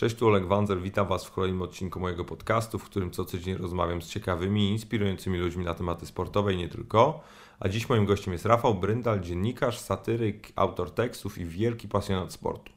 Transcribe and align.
Cześć, 0.00 0.16
tu 0.16 0.26
Oleg 0.26 0.46
Wanzer, 0.46 0.80
witam 0.80 1.06
Was 1.06 1.24
w 1.24 1.32
kolejnym 1.32 1.62
odcinku 1.62 2.00
mojego 2.00 2.24
podcastu, 2.24 2.78
w 2.78 2.84
którym 2.84 3.10
co 3.10 3.24
tydzień 3.24 3.56
rozmawiam 3.56 4.02
z 4.02 4.08
ciekawymi 4.08 4.68
i 4.68 4.72
inspirującymi 4.72 5.38
ludźmi 5.38 5.64
na 5.64 5.74
tematy 5.74 6.06
sportowe 6.06 6.54
i 6.54 6.56
nie 6.56 6.68
tylko. 6.68 7.20
A 7.58 7.68
dziś 7.68 7.88
moim 7.88 8.04
gościem 8.04 8.32
jest 8.32 8.46
Rafał 8.46 8.74
Bryndal, 8.74 9.20
dziennikarz, 9.20 9.78
satyryk, 9.78 10.52
autor 10.56 10.90
tekstów 10.90 11.38
i 11.38 11.44
wielki 11.44 11.88
pasjonat 11.88 12.32
sportu. 12.32 12.72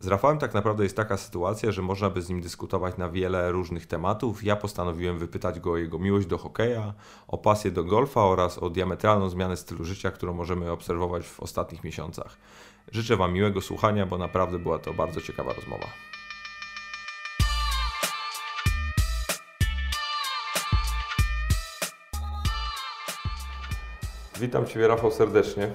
Z 0.00 0.06
Rafałem 0.06 0.38
tak 0.38 0.54
naprawdę 0.54 0.82
jest 0.82 0.96
taka 0.96 1.16
sytuacja, 1.16 1.72
że 1.72 1.82
można 1.82 2.10
by 2.10 2.22
z 2.22 2.28
nim 2.28 2.40
dyskutować 2.40 2.96
na 2.96 3.08
wiele 3.08 3.52
różnych 3.52 3.86
tematów. 3.86 4.44
Ja 4.44 4.56
postanowiłem 4.56 5.18
wypytać 5.18 5.60
go 5.60 5.72
o 5.72 5.76
jego 5.76 5.98
miłość 5.98 6.26
do 6.26 6.38
hokeja, 6.38 6.94
o 7.28 7.38
pasję 7.38 7.70
do 7.70 7.84
golfa 7.84 8.24
oraz 8.24 8.58
o 8.58 8.70
diametralną 8.70 9.28
zmianę 9.28 9.56
stylu 9.56 9.84
życia, 9.84 10.10
którą 10.10 10.34
możemy 10.34 10.70
obserwować 10.70 11.26
w 11.26 11.40
ostatnich 11.40 11.84
miesiącach. 11.84 12.36
Życzę 12.92 13.16
Wam 13.16 13.32
miłego 13.32 13.60
słuchania, 13.60 14.06
bo 14.06 14.18
naprawdę 14.18 14.58
była 14.58 14.78
to 14.78 14.94
bardzo 14.94 15.20
ciekawa 15.20 15.52
rozmowa. 15.52 15.86
Witam 24.40 24.66
Ciebie, 24.66 24.88
Rafał, 24.88 25.10
serdecznie. 25.10 25.68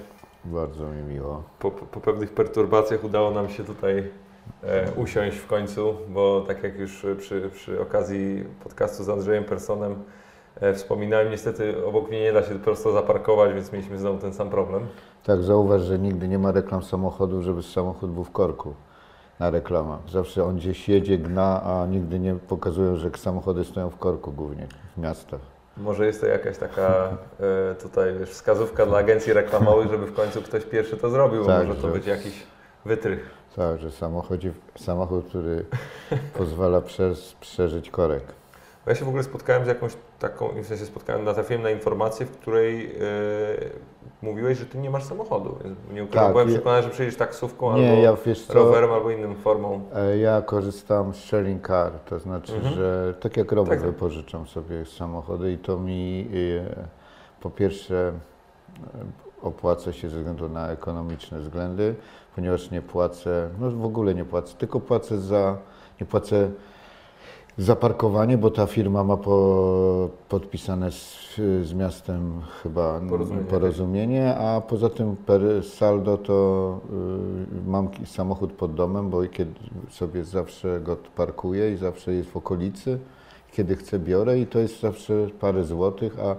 Bardzo 0.44 0.88
mi 0.88 1.02
miło. 1.02 1.42
Po, 1.58 1.70
po, 1.70 2.00
pewnych 2.00 2.34
perturbacjach 2.34 3.04
udało 3.04 3.30
nam 3.30 3.48
się 3.48 3.64
tutaj 3.64 4.10
e, 4.62 4.92
usiąść 4.96 5.36
w 5.36 5.46
końcu, 5.46 5.94
bo 6.08 6.40
tak 6.40 6.62
jak 6.62 6.78
już 6.78 7.06
przy, 7.18 7.50
przy 7.54 7.80
okazji 7.80 8.44
podcastu 8.62 9.04
z 9.04 9.08
Andrzejem 9.08 9.44
Personem 9.44 9.94
e, 10.60 10.74
wspominałem, 10.74 11.30
niestety 11.30 11.86
obok 11.86 12.08
mnie 12.08 12.20
nie 12.20 12.32
da 12.32 12.42
się 12.42 12.58
prosto 12.58 12.92
zaparkować, 12.92 13.54
więc 13.54 13.72
mieliśmy 13.72 13.98
znowu 13.98 14.18
ten 14.18 14.34
sam 14.34 14.50
problem. 14.50 14.86
Tak, 15.24 15.42
zauważ, 15.42 15.82
że 15.82 15.98
nigdy 15.98 16.28
nie 16.28 16.38
ma 16.38 16.52
reklam 16.52 16.82
samochodu, 16.82 17.42
żeby 17.42 17.62
samochód 17.62 18.10
był 18.10 18.24
w 18.24 18.30
korku 18.30 18.74
na 19.38 19.50
reklamach. 19.50 20.00
Zawsze 20.08 20.44
on 20.44 20.56
gdzieś 20.56 20.88
jedzie, 20.88 21.18
gna, 21.18 21.62
a 21.62 21.86
nigdy 21.86 22.18
nie 22.18 22.34
pokazują, 22.34 22.96
że 22.96 23.10
samochody 23.16 23.64
stoją 23.64 23.90
w 23.90 23.96
korku 23.96 24.32
głównie 24.32 24.66
w 24.96 25.00
miastach. 25.00 25.59
Może 25.76 26.06
jest 26.06 26.20
to 26.20 26.26
jakaś 26.26 26.58
taka 26.58 27.08
e, 27.40 27.74
tutaj 27.74 28.14
wiesz, 28.18 28.30
wskazówka 28.30 28.86
dla 28.86 28.98
agencji 28.98 29.32
reklamowych, 29.32 29.90
żeby 29.90 30.06
w 30.06 30.14
końcu 30.14 30.42
ktoś 30.42 30.64
pierwszy 30.64 30.96
to 30.96 31.10
zrobił, 31.10 31.46
Tak, 31.46 31.66
może 31.66 31.80
to 31.80 31.86
że- 31.88 31.94
być 31.94 32.06
jakiś 32.06 32.42
wytrych. 32.84 33.30
Tak, 33.56 33.78
że 33.80 33.90
samochodzi, 33.90 34.52
samochód, 34.78 35.26
który 35.28 35.64
pozwala 36.38 36.82
przeżyć 37.40 37.90
korek. 37.90 38.22
Ja 38.86 38.94
się 38.94 39.04
w 39.04 39.08
ogóle 39.08 39.22
spotkałem 39.22 39.64
z 39.64 39.68
jakąś 39.68 39.92
taką, 40.18 40.48
w 40.62 40.66
sensie 40.66 40.84
spotkałem, 40.86 41.24
natrafiłem 41.24 41.62
na 41.62 41.70
informację, 41.70 42.26
w 42.26 42.30
której 42.30 42.86
e, 42.86 43.00
mówiłeś, 44.22 44.58
że 44.58 44.66
ty 44.66 44.78
nie 44.78 44.90
masz 44.90 45.04
samochodu. 45.04 45.56
Nie 45.92 46.04
ukrywam, 46.04 46.24
Tak, 46.24 46.32
byłem 46.32 46.48
je- 46.48 46.54
przekonany, 46.54 46.82
że 46.82 46.90
przyjedziesz 46.90 47.18
taksówką 47.18 47.76
Nie, 47.78 47.90
albo 47.90 48.02
ja 48.02 48.16
wiesz 48.26 48.46
co, 48.46 48.54
rowerem, 48.54 48.92
albo 48.92 49.10
inną 49.10 49.34
formą. 49.34 49.80
e, 49.94 50.18
ja 50.18 50.42
korzystam 50.42 51.14
z 51.14 51.16
sharing 51.16 51.66
car, 51.66 51.92
to 51.92 52.18
znaczy, 52.18 52.54
Mhm. 52.54 52.74
że 52.74 53.14
tak 53.20 53.36
jak 53.36 53.52
rower 53.52 53.78
Tak. 53.78 53.86
wypożyczam 53.86 54.46
sobie 54.46 54.84
samochody 54.86 55.52
i 55.52 55.58
to 55.58 55.76
mi 55.78 56.28
e, 56.68 56.86
po 57.40 57.50
pierwsze 57.50 58.12
opłaca 59.42 59.92
się 59.92 60.08
ze 60.08 60.16
względu 60.16 60.48
na 60.48 60.68
ekonomiczne 60.68 61.38
względy, 61.40 61.94
ponieważ 62.34 62.70
nie 62.70 62.82
płacę, 62.82 63.48
no 63.60 63.70
w 63.70 63.84
ogóle 63.84 64.14
nie 64.14 64.24
płacę, 64.24 64.54
tylko 64.58 64.80
płacę 64.80 65.18
za, 65.18 65.56
nie 66.00 66.06
płacę 66.06 66.50
za 67.60 67.76
parkowanie, 67.76 68.38
bo 68.38 68.50
ta 68.50 68.66
firma 68.66 69.04
ma 69.04 69.16
po, 69.16 70.08
podpisane 70.28 70.90
z, 70.90 71.36
z 71.62 71.74
miastem 71.74 72.40
chyba 72.62 73.00
Porozumienie. 73.00 73.46
porozumienie, 73.46 74.36
a 74.36 74.60
poza 74.60 74.88
tym 74.88 75.16
per 75.16 75.42
saldo 75.64 76.18
to 76.18 76.80
y, 77.66 77.70
mam 77.70 77.88
samochód 78.06 78.52
pod 78.52 78.74
domem, 78.74 79.10
bo 79.10 79.26
kiedy 79.26 79.54
sobie 79.90 80.24
zawsze 80.24 80.80
go 80.80 80.96
parkuję 81.16 81.72
i 81.72 81.76
zawsze 81.76 82.12
jest 82.12 82.30
w 82.30 82.36
okolicy, 82.36 82.98
kiedy 83.52 83.76
chcę 83.76 83.98
biorę 83.98 84.38
i 84.38 84.46
to 84.46 84.58
jest 84.58 84.80
zawsze 84.80 85.26
parę 85.40 85.64
złotych, 85.64 86.16
a 86.20 86.36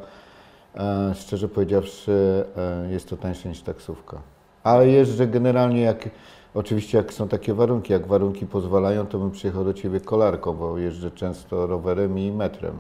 szczerze 1.13 1.47
powiedziawszy 1.47 2.45
e, 2.57 2.91
jest 2.91 3.09
to 3.09 3.17
tańsze 3.17 3.49
niż 3.49 3.61
taksówka. 3.61 4.21
Ale 4.63 4.87
jeżdżę 4.87 5.27
generalnie 5.27 5.81
jak, 5.81 6.09
oczywiście 6.53 6.97
jak 6.97 7.13
są 7.13 7.27
takie 7.27 7.53
warunki, 7.53 7.93
jak 7.93 8.07
warunki 8.07 8.45
pozwalają, 8.45 9.07
to 9.07 9.19
bym 9.19 9.31
przyjechał 9.31 9.63
do 9.63 9.73
Ciebie 9.73 9.99
kolarką, 9.99 10.53
bo 10.53 10.77
jeżdżę 10.77 11.11
często 11.11 11.67
rowerem 11.67 12.19
i 12.19 12.31
metrem. 12.31 12.75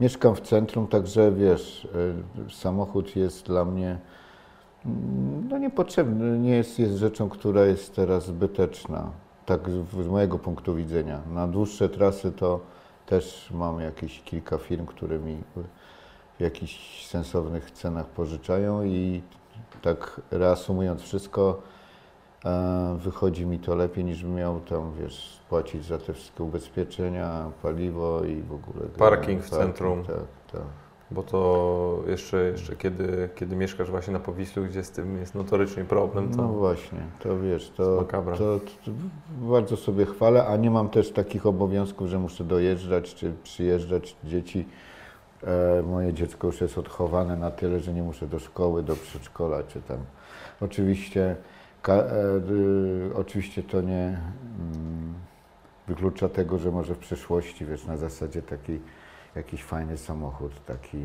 Mieszkam 0.00 0.34
w 0.34 0.40
centrum, 0.40 0.86
także 0.86 1.32
wiesz, 1.32 1.88
e, 2.48 2.52
samochód 2.52 3.16
jest 3.16 3.46
dla 3.46 3.64
mnie 3.64 3.98
mm, 4.86 5.48
no 5.48 5.58
niepotrzebny, 5.58 6.38
nie 6.38 6.56
jest, 6.56 6.78
jest 6.78 6.94
rzeczą, 6.94 7.28
która 7.28 7.64
jest 7.64 7.96
teraz 7.96 8.26
zbyteczna, 8.26 9.10
tak 9.46 9.70
z, 9.70 10.04
z 10.04 10.08
mojego 10.08 10.38
punktu 10.38 10.74
widzenia. 10.74 11.20
Na 11.34 11.48
dłuższe 11.48 11.88
trasy 11.88 12.32
to 12.32 12.60
też 13.06 13.50
mam 13.54 13.80
jakieś 13.80 14.22
kilka 14.22 14.58
firm, 14.58 14.86
które 14.86 15.18
mi 15.18 15.36
w 16.38 16.42
jakichś 16.42 17.06
sensownych 17.06 17.70
cenach 17.70 18.06
pożyczają 18.06 18.84
i 18.84 19.22
tak 19.82 20.20
reasumując 20.30 21.02
wszystko, 21.02 21.62
wychodzi 22.96 23.46
mi 23.46 23.58
to 23.58 23.74
lepiej 23.74 24.04
niż 24.04 24.22
bym 24.22 24.34
miał 24.34 24.60
tam, 24.60 24.92
wiesz, 25.00 25.40
płacić 25.48 25.84
za 25.84 25.98
te 25.98 26.12
wszystkie 26.12 26.44
ubezpieczenia, 26.44 27.50
paliwo 27.62 28.24
i 28.24 28.42
w 28.42 28.52
ogóle. 28.52 28.86
Parking 28.98 29.42
w 29.42 29.50
centrum. 29.50 30.04
Tak, 30.04 30.16
tak. 30.52 30.62
Bo 31.10 31.22
to 31.22 32.02
jeszcze, 32.06 32.36
jeszcze 32.44 32.76
kiedy, 32.76 33.28
kiedy 33.34 33.56
mieszkasz 33.56 33.90
właśnie 33.90 34.12
na 34.12 34.20
Powiślu, 34.20 34.64
gdzie 34.64 34.84
z 34.84 34.90
tym 34.90 35.16
jest 35.16 35.34
notorycznie 35.34 35.84
problem, 35.84 36.30
to 36.30 36.36
No 36.36 36.48
właśnie, 36.48 36.98
to 37.18 37.38
wiesz, 37.38 37.70
to, 37.76 38.04
to, 38.04 38.58
to 38.84 38.90
bardzo 39.30 39.76
sobie 39.76 40.06
chwalę, 40.06 40.46
a 40.46 40.56
nie 40.56 40.70
mam 40.70 40.88
też 40.88 41.12
takich 41.12 41.46
obowiązków, 41.46 42.08
że 42.08 42.18
muszę 42.18 42.44
dojeżdżać 42.44 43.14
czy 43.14 43.32
przyjeżdżać 43.42 44.16
dzieci. 44.24 44.68
E, 45.42 45.82
moje 45.82 46.12
dziecko 46.12 46.46
już 46.46 46.60
jest 46.60 46.78
odchowane 46.78 47.36
na 47.36 47.50
tyle, 47.50 47.80
że 47.80 47.92
nie 47.92 48.02
muszę 48.02 48.26
do 48.26 48.38
szkoły, 48.38 48.82
do 48.82 48.96
przedszkola 48.96 49.62
czy 49.62 49.82
tam. 49.82 49.98
Oczywiście, 50.60 51.36
oczywiście 53.14 53.62
to 53.62 53.80
nie 53.80 54.18
mm, 54.58 55.14
wyklucza 55.88 56.28
tego, 56.28 56.58
że 56.58 56.70
może 56.70 56.94
w 56.94 56.98
przyszłości, 56.98 57.66
wiesz, 57.66 57.86
na 57.86 57.96
zasadzie 57.96 58.42
taki 58.42 58.80
jakiś 59.34 59.64
fajny 59.64 59.96
samochód, 59.96 60.64
taki, 60.66 60.98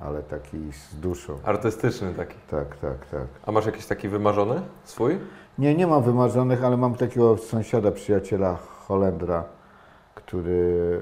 ale 0.00 0.22
taki 0.22 0.72
z 0.72 1.00
duszą. 1.00 1.38
artystyczny 1.44 2.14
taki. 2.14 2.36
Tak, 2.50 2.76
tak, 2.76 3.06
tak. 3.06 3.26
A 3.46 3.52
masz 3.52 3.66
jakiś 3.66 3.86
taki 3.86 4.08
wymarzony 4.08 4.62
swój? 4.84 5.18
Nie, 5.58 5.74
nie 5.74 5.86
mam 5.86 6.02
wymarzonych, 6.02 6.64
ale 6.64 6.76
mam 6.76 6.94
takiego 6.94 7.36
sąsiada, 7.36 7.92
przyjaciela 7.92 8.56
Holendra, 8.56 9.44
który 10.14 11.00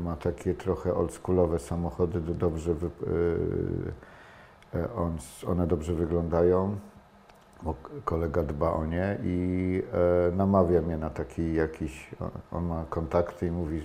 e, 0.00 0.02
ma 0.02 0.16
takie 0.16 0.54
trochę 0.54 0.94
oldschoolowe 0.94 1.58
samochody, 1.58 2.20
do- 2.20 2.34
dobrze 2.34 2.74
wy, 2.74 2.86
e, 4.74 4.78
e, 4.78 4.94
on, 4.94 5.16
one 5.46 5.66
dobrze 5.66 5.94
wyglądają, 5.94 6.76
bo 7.62 7.74
kolega 8.04 8.42
dba 8.42 8.72
o 8.72 8.86
nie 8.86 9.18
i 9.24 9.82
e, 10.32 10.36
namawia 10.36 10.82
mnie 10.82 10.98
na 10.98 11.10
taki 11.10 11.54
jakiś, 11.54 12.10
on 12.52 12.66
ma 12.66 12.84
kontakty 12.90 13.46
i 13.46 13.50
mówi, 13.50 13.82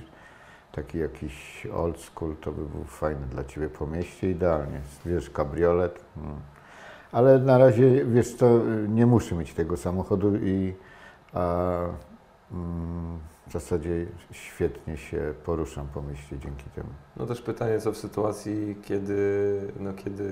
taki 0.71 0.99
jakiś 0.99 1.67
old 1.73 1.99
school 1.99 2.35
to 2.35 2.51
by 2.51 2.65
był 2.65 2.83
fajny 2.83 3.27
dla 3.27 3.43
Ciebie 3.43 3.69
po 3.69 3.87
mieście, 3.87 4.29
idealnie, 4.29 4.81
wiesz, 5.05 5.29
kabriolet. 5.29 5.99
Mm. 6.17 6.35
Ale 7.11 7.39
na 7.39 7.57
razie, 7.57 8.05
wiesz 8.05 8.35
co, 8.35 8.59
nie 8.87 9.05
muszę 9.05 9.35
mieć 9.35 9.53
tego 9.53 9.77
samochodu 9.77 10.35
i 10.35 10.73
a, 11.33 11.79
mm, 12.51 13.19
w 13.47 13.51
zasadzie 13.51 14.05
świetnie 14.31 14.97
się 14.97 15.33
poruszam 15.45 15.87
po 15.87 16.01
mieście 16.01 16.39
dzięki 16.39 16.63
temu. 16.75 16.89
No 17.17 17.25
też 17.25 17.41
pytanie, 17.41 17.79
co 17.79 17.91
w 17.91 17.97
sytuacji, 17.97 18.75
kiedy, 18.83 19.61
no 19.79 19.93
kiedy 19.93 20.29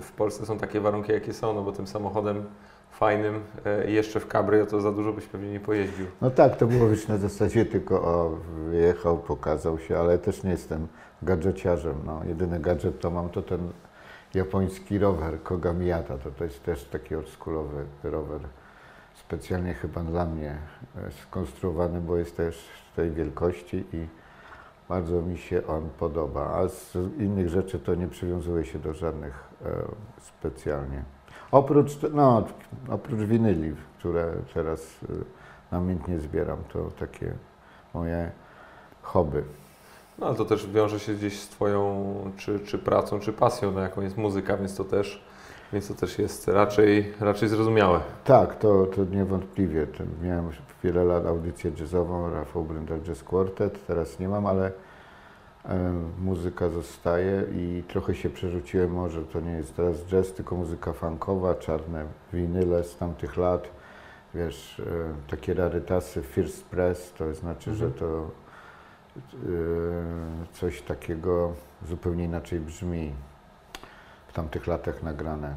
w 0.00 0.12
Polsce 0.16 0.46
są 0.46 0.58
takie 0.58 0.80
warunki, 0.80 1.12
jakie 1.12 1.32
są, 1.32 1.54
no 1.54 1.62
bo 1.62 1.72
tym 1.72 1.86
samochodem 1.86 2.44
fajnym 2.98 3.42
e, 3.64 3.90
jeszcze 3.90 4.20
w 4.20 4.26
cabrio 4.26 4.66
to 4.66 4.80
za 4.80 4.92
dużo 4.92 5.12
byś 5.12 5.26
pewnie 5.26 5.52
nie 5.52 5.60
pojeździł. 5.60 6.06
No 6.20 6.30
tak, 6.30 6.56
to 6.56 6.66
było 6.66 6.86
już 6.86 7.08
na 7.08 7.16
zasadzie 7.16 7.64
tylko 7.64 8.02
o, 8.02 8.38
wyjechał, 8.70 9.18
pokazał 9.18 9.78
się, 9.78 9.98
ale 9.98 10.18
też 10.18 10.42
nie 10.42 10.50
jestem 10.50 10.88
gadżeciarzem. 11.22 11.94
No. 12.06 12.20
Jedyny 12.24 12.60
gadżet 12.60 13.00
to 13.00 13.10
mam 13.10 13.28
to 13.28 13.42
ten 13.42 13.72
japoński 14.34 14.98
rower 14.98 15.42
Koga 15.42 15.72
Miyata. 15.72 16.18
To, 16.18 16.30
to 16.30 16.44
jest 16.44 16.62
też 16.62 16.84
taki 16.84 17.14
oldschoolowy 17.16 17.84
rower. 18.02 18.40
Specjalnie 19.14 19.74
chyba 19.74 20.00
dla 20.00 20.24
mnie 20.26 20.56
e, 20.96 21.10
skonstruowany, 21.10 22.00
bo 22.00 22.16
jest 22.16 22.36
też 22.36 22.68
tej 22.96 23.10
wielkości 23.10 23.84
i 23.92 24.06
bardzo 24.88 25.22
mi 25.22 25.38
się 25.38 25.66
on 25.66 25.88
podoba. 25.98 26.50
A 26.54 26.68
z 26.68 26.96
innych 27.18 27.48
rzeczy 27.48 27.78
to 27.78 27.94
nie 27.94 28.08
przywiązuje 28.08 28.64
się 28.64 28.78
do 28.78 28.92
żadnych 28.92 29.48
e, 29.64 29.70
specjalnie. 30.20 31.17
Oprócz, 31.52 31.90
no, 32.12 32.46
oprócz 32.88 33.20
winyli, 33.20 33.74
które 33.98 34.32
teraz 34.54 34.80
e, 34.80 35.12
namiętnie 35.72 36.20
zbieram, 36.20 36.58
to 36.72 36.90
takie 36.98 37.32
moje 37.94 38.30
hobby. 39.02 39.42
No 40.18 40.26
ale 40.26 40.36
to 40.36 40.44
też 40.44 40.66
wiąże 40.66 41.00
się 41.00 41.14
gdzieś 41.14 41.40
z 41.40 41.48
Twoją 41.48 42.04
czy, 42.36 42.60
czy 42.60 42.78
pracą, 42.78 43.20
czy 43.20 43.32
pasją, 43.32 43.70
no, 43.72 43.80
jaką 43.80 44.02
jest 44.02 44.16
muzyka, 44.16 44.56
więc 44.56 44.76
to 44.76 44.84
też 44.84 45.28
Więc 45.72 45.88
to 45.88 45.94
też 45.94 46.18
jest 46.18 46.48
raczej, 46.48 47.12
raczej 47.20 47.48
zrozumiałe. 47.48 48.00
Tak, 48.24 48.56
to, 48.56 48.86
to 48.86 49.04
niewątpliwie. 49.04 49.86
Miałem 50.22 50.50
wiele 50.84 51.04
lat 51.04 51.26
audycję 51.26 51.70
jazzową, 51.80 52.30
Rafał 52.30 52.64
Bryndal 52.64 53.00
Jazz 53.00 53.22
Quartet, 53.22 53.86
teraz 53.86 54.18
nie 54.18 54.28
mam, 54.28 54.46
ale 54.46 54.72
muzyka 56.20 56.68
zostaje 56.70 57.42
i 57.56 57.82
trochę 57.88 58.14
się 58.14 58.30
przerzuciłem, 58.30 58.90
może 58.90 59.22
to 59.22 59.40
nie 59.40 59.50
jest 59.52 59.76
teraz 59.76 60.04
jazz, 60.04 60.32
tylko 60.32 60.56
muzyka 60.56 60.92
funkowa, 60.92 61.54
czarne 61.54 62.04
winyle 62.32 62.84
z 62.84 62.96
tamtych 62.96 63.36
lat, 63.36 63.68
wiesz, 64.34 64.80
e, 64.80 65.30
takie 65.30 65.54
rarytasy, 65.54 66.22
First 66.22 66.64
Press, 66.64 67.12
to 67.12 67.34
znaczy, 67.34 67.74
że 67.74 67.84
Mhm. 67.86 68.00
to 68.00 68.30
e, 69.34 69.36
coś 70.52 70.82
takiego 70.82 71.52
zupełnie 71.88 72.24
inaczej 72.24 72.60
brzmi 72.60 73.12
w 74.28 74.32
tamtych 74.32 74.66
latach 74.66 75.02
nagrane. 75.02 75.54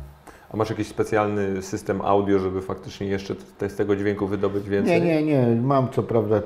A 0.53 0.57
masz 0.57 0.69
jakiś 0.69 0.88
specjalny 0.88 1.62
system 1.62 2.01
audio, 2.01 2.39
żeby 2.39 2.62
faktycznie 2.62 3.07
jeszcze 3.07 3.36
z 3.68 3.75
tego 3.75 3.95
dźwięku 3.95 4.27
wydobyć 4.27 4.69
więcej? 4.69 5.01
Nie, 5.01 5.24
nie, 5.24 5.45
nie. 5.56 5.62
Mam 5.62 5.89
co 5.89 6.03
prawda 6.03 6.42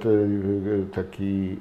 taki 0.96 1.58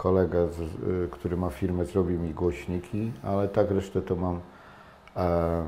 kolega, 0.00 0.46
z, 0.46 0.60
y, 0.60 1.08
który 1.10 1.36
ma 1.36 1.50
firmę, 1.50 1.84
zrobił 1.84 2.20
mi 2.20 2.34
głośniki, 2.34 3.12
ale 3.22 3.48
tak 3.48 3.70
resztę 3.70 4.02
to 4.02 4.16
mam 4.16 4.40
e, 5.16 5.64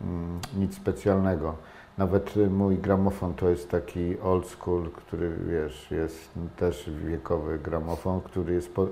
mm, 0.00 0.40
nic 0.56 0.76
specjalnego. 0.76 1.54
Nawet 1.98 2.34
mój 2.50 2.78
gramofon 2.78 3.34
to 3.34 3.48
jest 3.48 3.70
taki 3.70 4.20
old 4.20 4.46
school, 4.46 4.90
który 4.90 5.36
wiesz, 5.48 5.90
jest 5.90 6.30
też 6.56 6.90
wiekowy 6.90 7.58
gramofon, 7.58 8.20
który 8.20 8.54
jest 8.54 8.74
po, 8.74 8.82
e, 8.84 8.88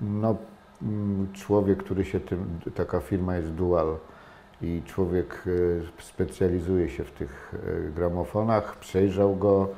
no, 0.00 0.36
mm, 0.82 1.32
człowiek, 1.32 1.78
który 1.78 2.04
się 2.04 2.20
tym, 2.20 2.60
taka 2.74 3.00
firma 3.00 3.36
jest 3.36 3.50
dual 3.50 3.96
i 4.62 4.82
człowiek 4.86 5.42
e, 5.98 6.02
specjalizuje 6.02 6.88
się 6.88 7.04
w 7.04 7.10
tych 7.12 7.54
e, 7.54 7.90
gramofonach, 7.90 8.76
przejrzał 8.76 9.36
go, 9.36 9.68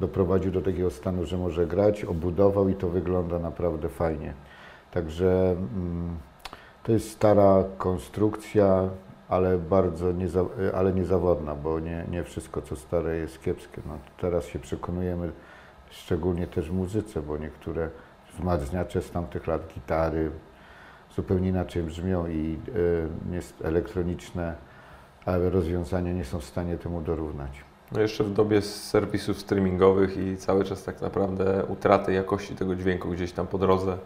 doprowadził 0.00 0.52
do 0.52 0.62
takiego 0.62 0.90
stanu, 0.90 1.26
że 1.26 1.38
może 1.38 1.66
grać, 1.66 2.04
obudował 2.04 2.68
i 2.68 2.74
to 2.74 2.88
wygląda 2.88 3.38
naprawdę 3.38 3.88
fajnie. 3.88 4.34
Także 4.90 5.50
mm, 5.50 6.16
to 6.82 6.92
jest 6.92 7.10
stara 7.10 7.64
konstrukcja, 7.78 8.88
ale 9.28 9.58
bardzo 9.58 10.12
nieza, 10.12 10.44
ale 10.74 10.92
niezawodna, 10.92 11.54
bo 11.54 11.80
nie, 11.80 12.04
nie 12.10 12.24
wszystko 12.24 12.62
co 12.62 12.76
stare 12.76 13.16
jest 13.16 13.42
kiepskie. 13.42 13.82
No, 13.86 13.98
teraz 14.20 14.46
się 14.46 14.58
przekonujemy, 14.58 15.32
szczególnie 15.90 16.46
też 16.46 16.70
w 16.70 16.74
muzyce, 16.74 17.22
bo 17.22 17.38
niektóre 17.38 17.90
wzmacniacze 18.34 19.02
z 19.02 19.10
tamtych 19.10 19.46
lat, 19.46 19.62
gitary, 19.74 20.30
zupełnie 21.16 21.48
inaczej 21.48 21.82
brzmią 21.82 22.26
i 22.26 22.58
y, 23.62 23.66
elektroniczne 23.66 24.54
rozwiązania 25.26 26.12
nie 26.12 26.24
są 26.24 26.40
w 26.40 26.44
stanie 26.44 26.78
temu 26.78 27.00
dorównać. 27.00 27.67
No 27.92 28.00
jeszcze 28.00 28.24
w 28.24 28.32
dobie 28.32 28.62
serwisów 28.62 29.38
streamingowych 29.38 30.16
i 30.16 30.36
cały 30.36 30.64
czas 30.64 30.84
tak 30.84 31.00
naprawdę 31.00 31.64
utraty 31.68 32.12
jakości 32.12 32.54
tego 32.54 32.74
dźwięku 32.76 33.08
gdzieś 33.08 33.32
tam 33.32 33.46
po 33.46 33.58
drodze, 33.58 33.98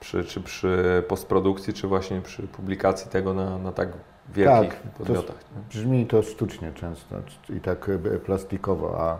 przy, 0.00 0.24
czy 0.24 0.40
przy 0.40 1.02
postprodukcji, 1.08 1.72
czy 1.72 1.86
właśnie 1.88 2.20
przy 2.20 2.42
publikacji 2.42 3.10
tego 3.10 3.34
na, 3.34 3.58
na 3.58 3.72
tak 3.72 3.88
wielkich 4.34 4.70
Tak, 4.72 4.82
to 4.92 4.98
podmiotach. 4.98 5.36
nie? 5.36 5.62
Brzmi 5.70 6.06
to 6.06 6.22
sztucznie 6.22 6.72
często 6.72 7.16
i 7.56 7.60
tak 7.60 7.88
y, 7.88 7.98
plastikowo, 8.26 9.00
a, 9.00 9.18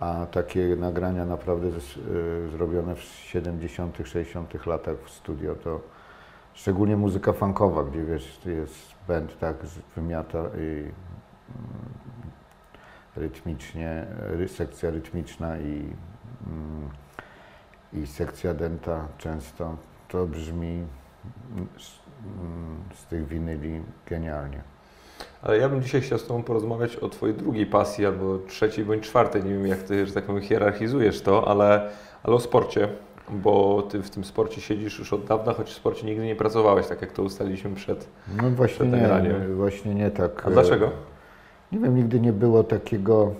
a 0.00 0.26
takie 0.26 0.76
nagrania 0.76 1.24
naprawdę 1.26 1.66
y, 1.68 1.72
zrobione 2.52 2.94
w 2.94 3.02
70., 3.02 3.96
60. 4.04 4.66
latach 4.66 4.96
w 5.06 5.10
studio 5.10 5.54
to 5.54 5.80
szczególnie 6.54 6.96
muzyka 6.96 7.32
funkowa, 7.32 7.84
gdzie 7.84 8.04
wiesz, 8.04 8.40
jest 8.46 8.74
band 9.08 9.38
tak 9.38 9.66
z- 9.66 9.78
wymiata 9.96 10.38
i 10.38 10.62
mm, 10.62 10.92
rytmicznie, 13.18 14.06
ry, 14.20 14.48
sekcja 14.48 14.90
rytmiczna 14.90 15.58
i, 15.58 15.92
mm, 16.46 16.88
i 17.92 18.06
sekcja 18.06 18.54
denta 18.54 19.08
często, 19.18 19.76
to 20.08 20.26
brzmi 20.26 20.84
mm, 21.56 21.68
z, 21.78 21.98
mm, 22.40 22.82
z 22.94 23.06
tych 23.06 23.28
winyli 23.28 23.82
genialnie. 24.06 24.62
Ale 25.42 25.58
ja 25.58 25.68
bym 25.68 25.82
dzisiaj 25.82 26.00
chciał 26.00 26.18
z 26.18 26.26
Tobą 26.26 26.42
porozmawiać 26.42 26.96
o 26.96 27.08
Twojej 27.08 27.36
drugiej 27.36 27.66
pasji, 27.66 28.06
albo 28.06 28.38
trzeciej 28.38 28.84
bądź 28.84 29.04
czwartej. 29.04 29.44
Nie 29.44 29.50
wiem, 29.50 29.66
jak 29.66 29.82
Ty, 29.82 30.06
że 30.06 30.12
tak 30.14 30.24
powiem, 30.24 30.42
hierarchizujesz 30.42 31.20
to, 31.20 31.48
ale, 31.48 31.90
ale 32.22 32.36
o 32.36 32.40
sporcie, 32.40 32.88
bo 33.30 33.82
Ty 33.82 34.02
w 34.02 34.10
tym 34.10 34.24
sporcie 34.24 34.60
siedzisz 34.60 34.98
już 34.98 35.12
od 35.12 35.24
dawna, 35.24 35.52
choć 35.52 35.70
w 35.70 35.74
sporcie 35.74 36.06
nigdy 36.06 36.26
nie 36.26 36.36
pracowałeś, 36.36 36.86
tak 36.86 37.00
jak 37.00 37.12
to 37.12 37.22
ustaliliśmy 37.22 37.74
przed. 37.74 38.08
No 38.42 38.50
właśnie 38.50 38.86
Przed 38.86 39.22
nie, 39.22 39.54
właśnie 39.54 39.94
nie 39.94 40.10
tak. 40.10 40.46
A 40.46 40.50
dlaczego? 40.50 40.90
Nie 41.72 41.78
wiem, 41.78 41.96
nigdy 41.96 42.20
nie 42.20 42.32
było 42.32 42.64
takiego, 42.64 43.32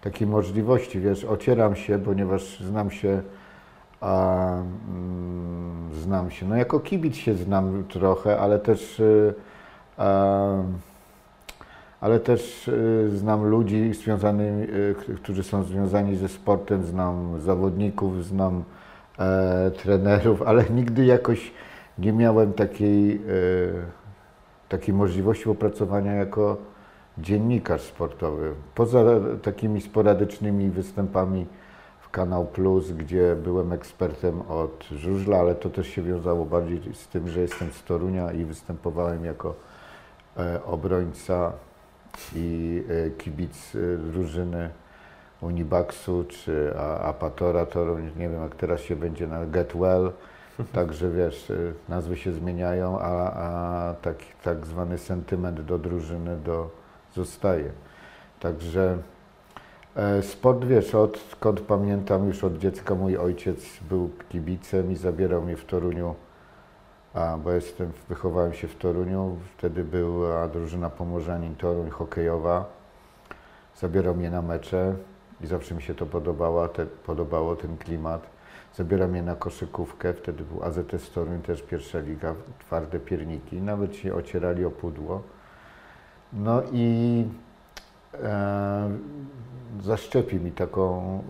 takiej 0.00 0.26
możliwości, 0.26 1.00
wiesz, 1.00 1.24
ocieram 1.24 1.76
się, 1.76 1.98
ponieważ 1.98 2.60
znam 2.60 2.90
się, 2.90 3.22
a, 4.00 4.48
mm, 4.88 5.88
znam 5.94 6.30
się, 6.30 6.46
no 6.46 6.56
jako 6.56 6.80
kibic 6.80 7.16
się 7.16 7.34
znam 7.34 7.84
trochę, 7.88 8.38
ale 8.38 8.58
też, 8.58 9.00
y, 9.00 9.34
a, 9.96 10.46
ale 12.00 12.20
też 12.20 12.68
y, 12.68 13.10
znam 13.16 13.44
ludzi 13.44 13.94
związanych, 13.94 14.70
y, 14.70 14.94
którzy 15.22 15.42
są 15.42 15.62
związani 15.62 16.16
ze 16.16 16.28
sportem, 16.28 16.84
znam 16.84 17.40
zawodników, 17.40 18.24
znam 18.24 18.64
e, 19.18 19.70
trenerów, 19.70 20.42
ale 20.42 20.64
nigdy 20.70 21.04
jakoś 21.04 21.52
nie 21.98 22.12
miałem 22.12 22.52
takiej, 22.52 23.14
e, 23.14 23.18
takiej 24.68 24.94
możliwości 24.94 25.48
opracowania 25.48 26.12
jako 26.12 26.56
dziennikarz 27.18 27.82
sportowy. 27.82 28.54
Poza 28.74 29.04
takimi 29.42 29.80
sporadycznymi 29.80 30.70
występami 30.70 31.46
w 32.00 32.10
Kanał 32.10 32.46
Plus, 32.46 32.90
gdzie 32.90 33.36
byłem 33.36 33.72
ekspertem 33.72 34.42
od 34.42 34.84
żużla, 34.92 35.38
ale 35.38 35.54
to 35.54 35.70
też 35.70 35.88
się 35.88 36.02
wiązało 36.02 36.44
bardziej 36.44 36.94
z 36.94 37.08
tym, 37.08 37.28
że 37.28 37.40
jestem 37.40 37.72
z 37.72 37.84
Torunia 37.84 38.32
i 38.32 38.44
występowałem 38.44 39.24
jako 39.24 39.54
e, 40.36 40.64
obrońca 40.64 41.52
i 42.34 42.82
e, 42.88 43.10
kibic 43.10 43.74
e, 43.74 43.98
drużyny 43.98 44.70
Unibaxu 45.40 46.24
czy 46.28 46.74
Apatora 47.02 47.66
Toruń, 47.66 48.10
nie 48.16 48.28
wiem 48.28 48.42
jak 48.42 48.54
teraz 48.54 48.80
się 48.80 48.96
będzie 48.96 49.26
na 49.26 49.46
Get 49.46 49.74
Well, 49.74 50.12
także 50.72 51.10
wiesz, 51.10 51.52
nazwy 51.88 52.16
się 52.16 52.32
zmieniają, 52.32 52.98
a, 53.00 53.32
a 53.32 53.94
tak 54.42 54.66
zwany 54.66 54.98
sentyment 54.98 55.60
do 55.60 55.78
drużyny 55.78 56.36
do, 56.36 56.70
zostaje. 57.14 57.70
Także 58.40 58.98
e, 59.96 60.22
sport, 60.22 60.64
wiesz, 60.64 60.94
odkąd 60.94 61.60
pamiętam 61.60 62.26
już 62.26 62.44
od 62.44 62.58
dziecka 62.58 62.94
mój 62.94 63.16
ojciec 63.16 63.58
był 63.88 64.10
kibicem 64.28 64.92
i 64.92 64.96
zabierał 64.96 65.42
mnie 65.42 65.56
w 65.56 65.64
Toruniu, 65.64 66.14
a, 67.14 67.36
bo 67.44 67.52
jestem, 67.52 67.92
wychowałem 68.08 68.52
się 68.52 68.68
w 68.68 68.76
Toruniu, 68.76 69.36
wtedy 69.58 69.84
była 69.84 70.48
drużyna 70.48 70.90
Pomorzanin 70.90 71.56
Toruń 71.56 71.90
hokejowa. 71.90 72.64
Zabierał 73.76 74.14
mnie 74.14 74.30
na 74.30 74.42
mecze 74.42 74.94
i 75.40 75.46
zawsze 75.46 75.74
mi 75.74 75.82
się 75.82 75.94
to 75.94 76.06
podobało, 76.06 76.68
te, 76.68 76.86
podobało 76.86 77.56
ten 77.56 77.76
klimat. 77.76 78.26
Zabierał 78.74 79.08
mnie 79.08 79.22
na 79.22 79.36
koszykówkę, 79.36 80.14
wtedy 80.14 80.44
był 80.44 80.62
AZS 80.64 81.10
Toruń, 81.14 81.42
też 81.42 81.62
pierwsza 81.62 81.98
liga, 81.98 82.34
twarde 82.58 82.98
pierniki, 82.98 83.62
nawet 83.62 83.96
się 83.96 84.14
ocierali 84.14 84.64
o 84.64 84.70
pudło. 84.70 85.22
No 86.34 86.62
i 86.72 87.24
e, 88.22 88.90
zaszczepi 89.82 90.36
mi 90.36 90.52
taką, 90.52 91.22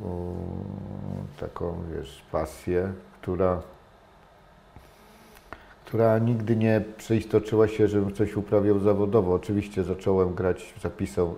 taką 1.40 1.76
wiesz, 1.96 2.22
pasję, 2.32 2.92
która, 3.20 3.62
która 5.84 6.18
nigdy 6.18 6.56
nie 6.56 6.84
przeistoczyła 6.96 7.68
się, 7.68 7.88
żebym 7.88 8.14
coś 8.14 8.36
uprawiał 8.36 8.78
zawodowo. 8.78 9.34
Oczywiście 9.34 9.84
zacząłem 9.84 10.34
grać, 10.34 10.74
zapisał, 10.82 11.34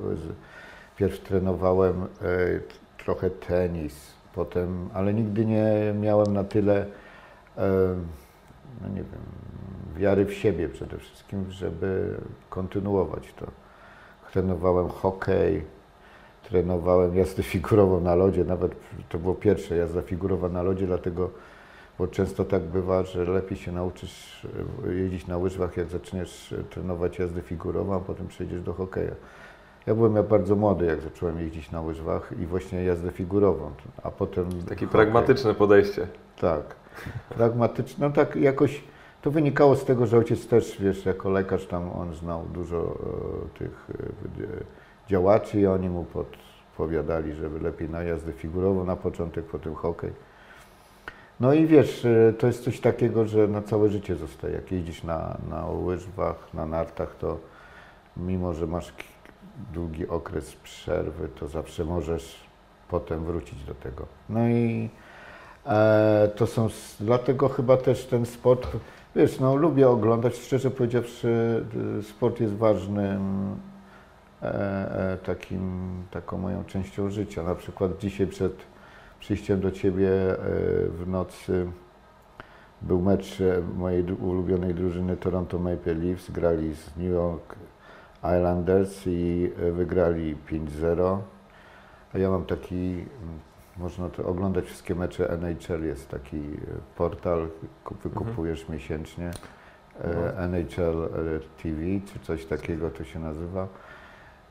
pierw 0.97 1.21
trenowałem 1.21 2.03
e, 2.03 2.07
trochę 2.99 3.31
tenis, 3.31 4.13
potem, 4.35 4.89
ale 4.95 5.15
nigdy 5.15 5.47
nie 5.47 5.95
miałem 6.01 6.33
na 6.33 6.45
tyle, 6.45 6.87
e, 7.59 7.95
no 8.83 8.89
nie 8.89 8.95
wiem, 9.03 9.23
wiary 9.97 10.25
w 10.25 10.35
siebie 10.35 10.69
przede 10.69 10.99
wszystkim, 10.99 11.51
żeby 11.51 12.17
kontynuować 12.51 13.35
to. 13.35 13.47
Trenowałem 14.33 14.89
hokej, 14.89 15.65
trenowałem 16.49 17.17
jazdę 17.17 17.43
figurową 17.55 18.01
na 18.01 18.15
lodzie, 18.15 18.45
nawet 18.45 18.73
to 19.09 19.19
było 19.19 19.35
pierwsze 19.35 19.77
jazda 19.77 20.03
figurowa 20.03 20.49
na 20.49 20.63
lodzie, 20.63 20.87
dlatego, 20.87 21.31
bo 21.99 22.07
często 22.07 22.45
tak 22.45 22.63
bywa, 22.63 23.03
że 23.03 23.25
lepiej 23.25 23.59
się 23.59 23.73
nauczysz 23.73 24.47
e, 24.89 24.95
jeździć 24.95 25.27
na 25.27 25.37
łyżwach, 25.39 25.77
jak 25.77 25.89
zaczniesz 25.89 26.53
e, 26.53 26.63
trenować 26.65 27.19
jazdę 27.19 27.43
figurową, 27.43 27.95
a 27.95 28.01
potem 28.01 28.27
przejdziesz 28.29 28.63
do 28.63 28.73
hokeja. 28.75 29.13
Ja 29.87 29.95
byłem 29.95 30.17
ja 30.17 30.23
bardzo 30.23 30.57
młody, 30.57 30.87
jak 30.87 31.01
zacząłem 31.01 31.41
jeździć 31.41 31.71
na 31.71 31.81
łyżwach 31.81 32.33
i 32.41 32.47
właśnie 32.47 32.85
jazdę 32.85 33.11
figurową, 33.11 33.71
a 34.03 34.11
potem 34.11 34.49
Takie 34.51 34.75
hokej. 34.75 34.89
pragmatyczne 34.89 35.55
podejście. 35.55 36.09
Tak, 36.41 36.77
pragmatyczne. 37.29 38.09
No 38.09 38.15
tak 38.15 38.37
jakoś 38.37 38.83
To 39.23 39.31
wynikało 39.31 39.76
z 39.76 39.85
tego, 39.85 40.07
że 40.07 40.19
ojciec 40.19 40.47
też, 40.47 40.76
wiesz, 40.81 41.07
jako 41.07 41.31
lekarz 41.31 41.67
tam 41.67 41.91
on 41.93 42.15
znał 42.15 42.43
dużo 42.55 42.99
e, 43.55 43.59
tych 43.59 43.87
e, 44.41 44.65
działaczy 45.11 45.61
i 45.61 45.67
oni 45.67 45.88
mu 45.88 46.05
podpowiadali, 46.05 47.35
żeby 47.35 47.61
lepiej 47.61 47.91
na 47.91 48.03
jazdę 48.03 48.33
figurową 48.33 48.85
na 48.85 48.97
początek, 48.97 49.45
potem 49.45 49.75
hokej. 49.75 50.12
No 51.41 51.55
i 51.55 51.67
wiesz, 51.67 52.05
e, 52.05 52.33
to 52.33 52.47
jest 52.47 52.65
coś 52.65 52.81
takiego, 52.81 53.26
że 53.26 53.49
na 53.49 53.62
całe 53.62 53.88
życie 53.88 54.17
zostaje. 54.17 54.55
Jak 54.55 54.73
jeździsz 54.73 55.05
na, 55.05 55.37
na 55.50 55.67
łyżwach, 55.67 56.55
na 56.55 56.67
nartach, 56.67 57.17
to 57.19 57.38
mimo, 58.17 58.55
że 58.55 58.67
masz 58.67 58.93
długi 59.73 60.09
okres 60.09 60.57
przerwy, 60.57 61.29
to 61.29 61.49
zawsze 61.49 61.85
możesz 61.85 62.41
potem 62.88 63.25
wrócić 63.25 63.65
do 63.65 63.75
tego. 63.75 64.07
No 64.29 64.49
i 64.49 64.91
to 66.37 66.47
są, 66.47 66.69
dlatego 67.01 67.49
chyba 67.49 67.77
też 67.77 68.07
ten 68.07 68.27
sport, 68.27 68.69
wiesz, 69.17 69.41
no 69.41 69.57
lubię 69.57 69.89
oglądać, 69.89 70.37
szczerze 70.37 70.71
powiedziawszy, 70.71 71.65
y, 71.99 72.03
sport 72.03 72.41
jest 72.41 72.55
ważnym 72.55 73.21
e, 74.43 75.13
e, 75.13 75.17
takim, 75.17 75.89
taką 76.11 76.39
moją 76.39 76.65
częścią 76.65 77.11
życia. 77.11 77.43
Na 77.43 77.55
przykład 77.55 77.99
dzisiaj 77.99 78.27
przed 78.27 78.53
przyjściem 79.21 79.61
do 79.61 79.71
Ciebie 79.71 80.11
e, 80.11 80.37
w 80.89 81.05
nocy 81.07 81.67
był 82.83 83.03
mecz 83.03 83.41
e, 83.41 83.63
mojej 83.77 84.05
ulubionej 84.05 84.75
drużyny 84.75 85.17
Toronto 85.17 85.59
Maple 85.59 85.95
Leafs, 85.95 86.31
grali 86.31 86.75
z 86.75 86.97
New 86.97 87.11
York 87.11 87.57
Islanders 88.19 89.07
i 89.07 89.53
e, 89.63 89.73
wygrali 89.73 90.37
5-0. 90.51 91.19
A 92.15 92.19
ja 92.19 92.31
mam 92.31 92.45
taki, 92.45 93.05
można 93.78 94.09
to 94.09 94.25
oglądać 94.26 94.64
wszystkie 94.64 94.95
mecze 94.95 95.30
NHL, 95.30 95.85
jest 95.85 96.09
taki 96.09 96.37
e, 96.37 96.42
portal, 96.97 97.49
kup- 97.85 97.97
wykupujesz 98.04 98.68
miesięcznie. 98.68 99.30
e, 100.04 100.38
NHL 100.38 101.02
e, 101.04 101.62
TV, 101.62 101.80
czy 102.12 102.18
coś 102.26 102.45
takiego 102.45 102.90
to 102.90 103.04
się 103.04 103.18
nazywa. 103.18 103.68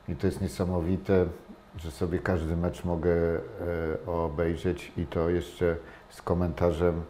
I 0.08 0.16
to 0.16 0.26
jest 0.26 0.40
niesamowite, 0.40 1.26
że 1.76 1.90
sobie 1.90 2.18
każdy 2.18 2.56
mecz 2.56 2.84
mogę 2.84 3.12
obejrzeć 4.06 4.92
i 4.96 5.06
to 5.06 5.30
jeszcze 5.30 5.76
z 6.08 6.22
komentarzem. 6.22 7.02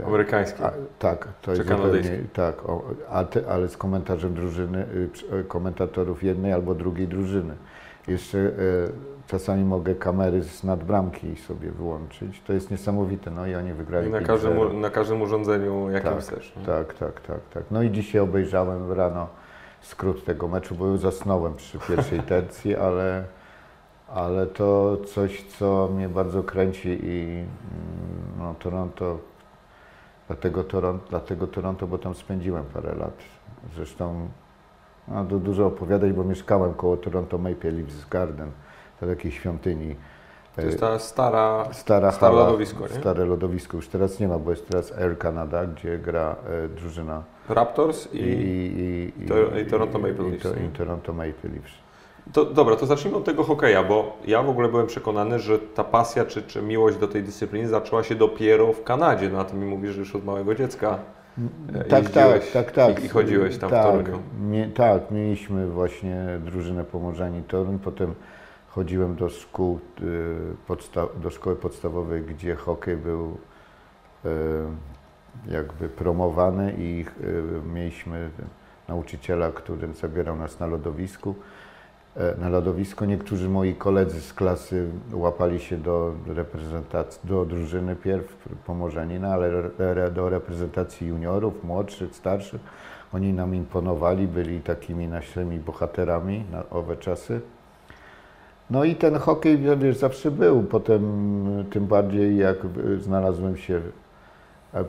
e, 0.00 0.06
Amerykański. 0.06 0.62
a, 0.62 0.72
tak, 0.98 1.28
to 1.42 1.50
jest 1.52 1.62
zupełnie, 1.68 2.18
tak, 2.32 2.68
o, 2.68 2.82
a 3.10 3.24
te, 3.24 3.48
ale 3.50 3.68
z 3.68 3.76
komentarzem 3.76 4.34
drużyny, 4.34 4.86
komentatorów 5.48 6.22
jednej 6.22 6.52
albo 6.52 6.74
drugiej 6.74 7.08
drużyny. 7.08 7.54
Jeszcze 8.08 8.38
e, 8.38 8.50
czasami 9.26 9.64
mogę 9.64 9.94
kamery 9.94 10.42
z 10.42 10.64
nadbramki 10.64 11.36
sobie 11.36 11.70
wyłączyć. 11.70 12.42
To 12.46 12.52
jest 12.52 12.70
niesamowite. 12.70 13.30
No 13.30 13.46
i 13.46 13.54
oni 13.54 13.72
wygrali 13.72 14.08
I 14.08 14.10
na 14.10 14.20
5-0. 14.20 14.24
każdym, 14.26 14.80
na 14.80 14.90
każdym 14.90 15.22
urządzeniu 15.22 15.90
jakim 15.90 16.10
Tak, 16.10 16.20
chcesz. 16.20 16.56
nie? 16.56 16.64
Tak, 16.66 16.94
tak, 16.94 17.20
tak, 17.20 17.40
tak. 17.54 17.62
No 17.70 17.82
i 17.82 17.90
dzisiaj 17.90 18.20
obejrzałem 18.20 18.92
rano 18.92 19.26
skrót 19.80 20.24
tego 20.24 20.48
meczu, 20.48 20.74
bo 20.74 20.86
już 20.86 21.00
zasnąłem 21.00 21.54
przy 21.54 21.78
pierwszej 21.88 22.20
tercji, 22.20 22.76
ale, 22.76 23.24
ale 24.08 24.46
to 24.46 24.96
coś, 25.14 25.42
co 25.42 25.88
mnie 25.94 26.08
bardzo 26.08 26.42
kręci 26.42 26.88
i 27.02 27.22
mm, 27.32 27.46
no, 28.38 28.54
Toronto, 28.58 29.18
dlatego 30.26 30.64
Toronto, 30.64 31.06
dlatego 31.10 31.46
Toronto, 31.46 31.86
bo 31.86 31.98
tam 31.98 32.14
spędziłem 32.14 32.64
parę 32.64 32.94
lat. 32.94 33.14
Zresztą 33.76 34.28
no, 35.10 35.24
du- 35.24 35.38
dużo 35.40 35.66
opowiadać, 35.66 36.12
bo 36.12 36.24
mieszkałem 36.24 36.74
koło 36.74 36.96
Toronto 36.96 37.38
Maple 37.38 37.70
Leafs 37.70 38.08
Garden, 38.08 38.50
to 39.00 39.06
takiej 39.06 39.32
świątyni. 39.32 39.96
To 40.56 40.62
jest 40.62 40.80
ta 40.80 40.98
stara, 40.98 41.64
Stara 41.72 42.12
stare 42.12 42.32
hala, 42.32 42.44
lodowisko, 42.46 42.82
nie? 42.82 42.88
Stare 43.00 43.24
lodowisko 43.24 43.76
już 43.76 43.88
teraz 43.88 44.20
nie 44.20 44.28
ma, 44.28 44.38
bo 44.38 44.50
jest 44.50 44.68
teraz 44.68 44.92
Air 44.98 45.18
Canada, 45.18 45.66
gdzie 45.66 45.98
gra 45.98 46.36
e, 46.64 46.68
drużyna 46.68 47.22
Raptors 47.48 48.08
i, 48.14 48.18
i... 48.18 49.12
i, 49.24 49.26
to- 49.28 49.58
i 49.58 49.66
Toronto 49.66 49.98
Maple 49.98 50.28
i, 50.28 50.30
Leafs, 50.30 50.42
to, 50.42 50.48
i 50.48 50.68
Toronto 50.78 51.12
Maple 51.12 51.50
Leafs. 51.50 51.72
To, 52.32 52.44
dobra, 52.44 52.76
to 52.76 52.86
zacznijmy 52.86 53.18
od 53.18 53.24
tego 53.24 53.44
hokeja, 53.44 53.84
bo 53.84 54.16
ja 54.26 54.42
w 54.42 54.48
ogóle 54.48 54.68
byłem 54.68 54.86
przekonany, 54.86 55.38
że 55.38 55.58
ta 55.58 55.84
pasja 55.84 56.24
czy, 56.24 56.42
czy 56.42 56.62
miłość 56.62 56.96
do 56.98 57.08
tej 57.08 57.22
dyscypliny 57.22 57.68
zaczęła 57.68 58.02
się 58.02 58.14
dopiero 58.14 58.72
w 58.72 58.82
Kanadzie. 58.84 59.28
No 59.28 59.40
a 59.40 59.44
ty 59.44 59.56
mi 59.56 59.66
mówisz, 59.66 59.92
że 59.92 59.98
już 60.00 60.14
od 60.16 60.24
małego 60.24 60.54
dziecka 60.54 60.98
Tak, 61.88 62.10
tak, 62.10 62.42
tak, 62.52 62.72
tak. 62.72 63.04
I, 63.04 63.08
chodziłeś 63.08 63.58
tam 63.58 63.70
tak, 63.70 63.80
w 63.80 63.84
Toruniu. 63.84 64.22
Mie, 64.40 64.68
tak, 64.68 65.10
mieliśmy 65.10 65.66
właśnie 65.66 66.26
drużynę 66.44 66.84
Pomorzani 66.84 67.42
Toruń, 67.42 67.78
potem 67.78 68.14
chodziłem 68.68 69.16
do 69.16 69.28
szkół, 69.28 69.80
y, 70.00 71.20
do 71.22 71.30
szkoły 71.30 71.56
podstawowej, 71.56 72.22
gdzie 72.22 72.54
hokej 72.54 72.96
był 72.96 73.38
y, 74.24 74.28
jakby 75.50 75.88
promowany 75.88 76.74
i 76.78 77.04
y, 77.24 77.42
mieliśmy 77.74 78.30
nauczyciela, 78.88 79.52
który 79.52 79.94
zabierał 79.94 80.36
nas 80.36 80.60
na 80.60 80.66
lodowisku. 80.66 81.34
E, 82.16 82.34
Na 82.40 82.48
lodowisko 82.48 83.04
niektórzy 83.04 83.48
moi 83.48 83.74
koledzy 83.74 84.20
z 84.20 84.34
klasy 84.34 84.88
łapali 85.12 85.60
się 85.60 85.76
do 85.76 86.12
reprezentacji, 86.26 87.20
do 87.24 87.44
drużyny 87.44 87.96
pierw 87.96 88.48
Pomorzenina, 88.66 89.32
ale 89.32 89.70
re, 89.78 90.10
do 90.10 90.28
reprezentacji 90.28 91.06
juniorów, 91.08 91.64
młodszych, 91.64 92.14
starszych. 92.14 92.60
Oni 93.12 93.32
nam 93.32 93.54
imponowali, 93.54 94.28
byli 94.28 94.60
takimi 94.60 95.08
naszymi 95.08 95.58
bohaterami 95.58 96.44
na 96.52 96.70
owe 96.70 96.96
czasy. 96.96 97.40
No 98.70 98.84
i 98.84 98.94
ten 98.94 99.14
hokej, 99.16 99.58
wiesz, 99.78 99.96
zawsze 99.96 100.30
był. 100.30 100.62
Potem 100.62 101.02
tym 101.70 101.86
bardziej 101.86 102.36
jak 102.36 102.56
znalazłem 103.00 103.56
się 103.56 103.80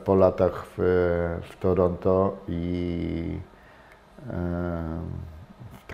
po 0.04 0.14
latach 0.14 0.66
w, 0.66 1.40
w 1.50 1.56
Toronto 1.60 2.36
i 2.48 3.38
w 4.26 5.39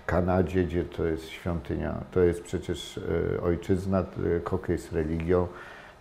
Kanadzie, 0.06 0.64
gdzie 0.64 0.84
to 0.84 1.04
jest 1.04 1.28
świątynia, 1.28 1.94
to 2.10 2.20
jest 2.20 2.42
przecież 2.42 3.00
e, 3.38 3.40
ojczyzna, 3.40 3.98
e, 4.00 4.04
hokej 4.44 4.72
jest 4.72 4.92
religią. 4.92 5.46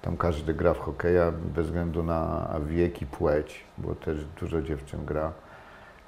Tam 0.02 0.18
każdy 0.18 0.54
gra 0.54 0.74
w 0.74 0.80
hokeja 0.80 1.32
bez 1.56 1.66
względu 1.66 2.04
na 2.04 2.50
wiek 2.68 3.02
i 3.02 3.06
płeć, 3.06 3.64
bo 3.78 3.96
też 3.96 4.26
dużo 4.40 4.62
dziewczyn 4.62 5.06
gra. 5.06 5.32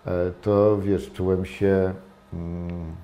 E, 0.06 0.12
To 0.42 0.78
wiesz, 0.78 1.12
czułem 1.14 1.46
się. 1.46 1.94
mm, 2.34 2.96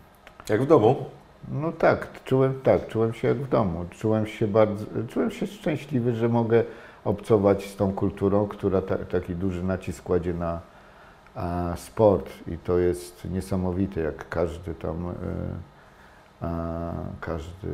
Jak 0.49 0.61
w 0.61 0.67
domu? 0.67 1.05
no 1.51 1.71
tak, 1.71 2.23
czułem 2.23 2.53
tak, 2.63 2.87
czułem 2.87 3.13
się 3.13 3.27
jak 3.27 3.37
w 3.37 3.49
domu. 3.49 3.85
Czułem 3.89 4.25
się 4.27 4.47
bardzo, 4.47 4.85
czułem 5.07 5.31
się 5.31 5.47
szczęśliwy, 5.47 6.15
że 6.15 6.29
mogę 6.29 6.63
obcować 7.05 7.65
z 7.69 7.75
tą 7.75 7.93
kulturą, 7.93 8.47
która 8.47 8.81
ta, 8.81 8.97
taki 8.97 9.35
duży 9.35 9.63
nacisk 9.63 10.03
kładzie 10.03 10.33
na 10.33 10.59
a, 11.35 11.73
sport 11.75 12.29
i 12.47 12.57
to 12.57 12.77
jest 12.77 13.25
niesamowite, 13.25 14.01
jak 14.01 14.29
każdy 14.29 14.73
tam, 14.73 15.13
a, 16.41 16.91
każdy, 17.21 17.67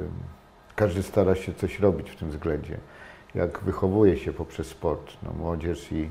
każdy 0.76 1.04
stara 1.04 1.36
się 1.36 1.54
coś 1.54 1.80
robić 1.80 2.10
w 2.10 2.16
tym 2.16 2.30
względzie. 2.30 2.78
Jak 3.36 3.60
wychowuje 3.60 4.18
się 4.18 4.34
poprzez 4.34 4.68
sport, 4.68 5.14
no, 5.24 5.32
młodzież 5.34 5.92
i, 5.92 6.10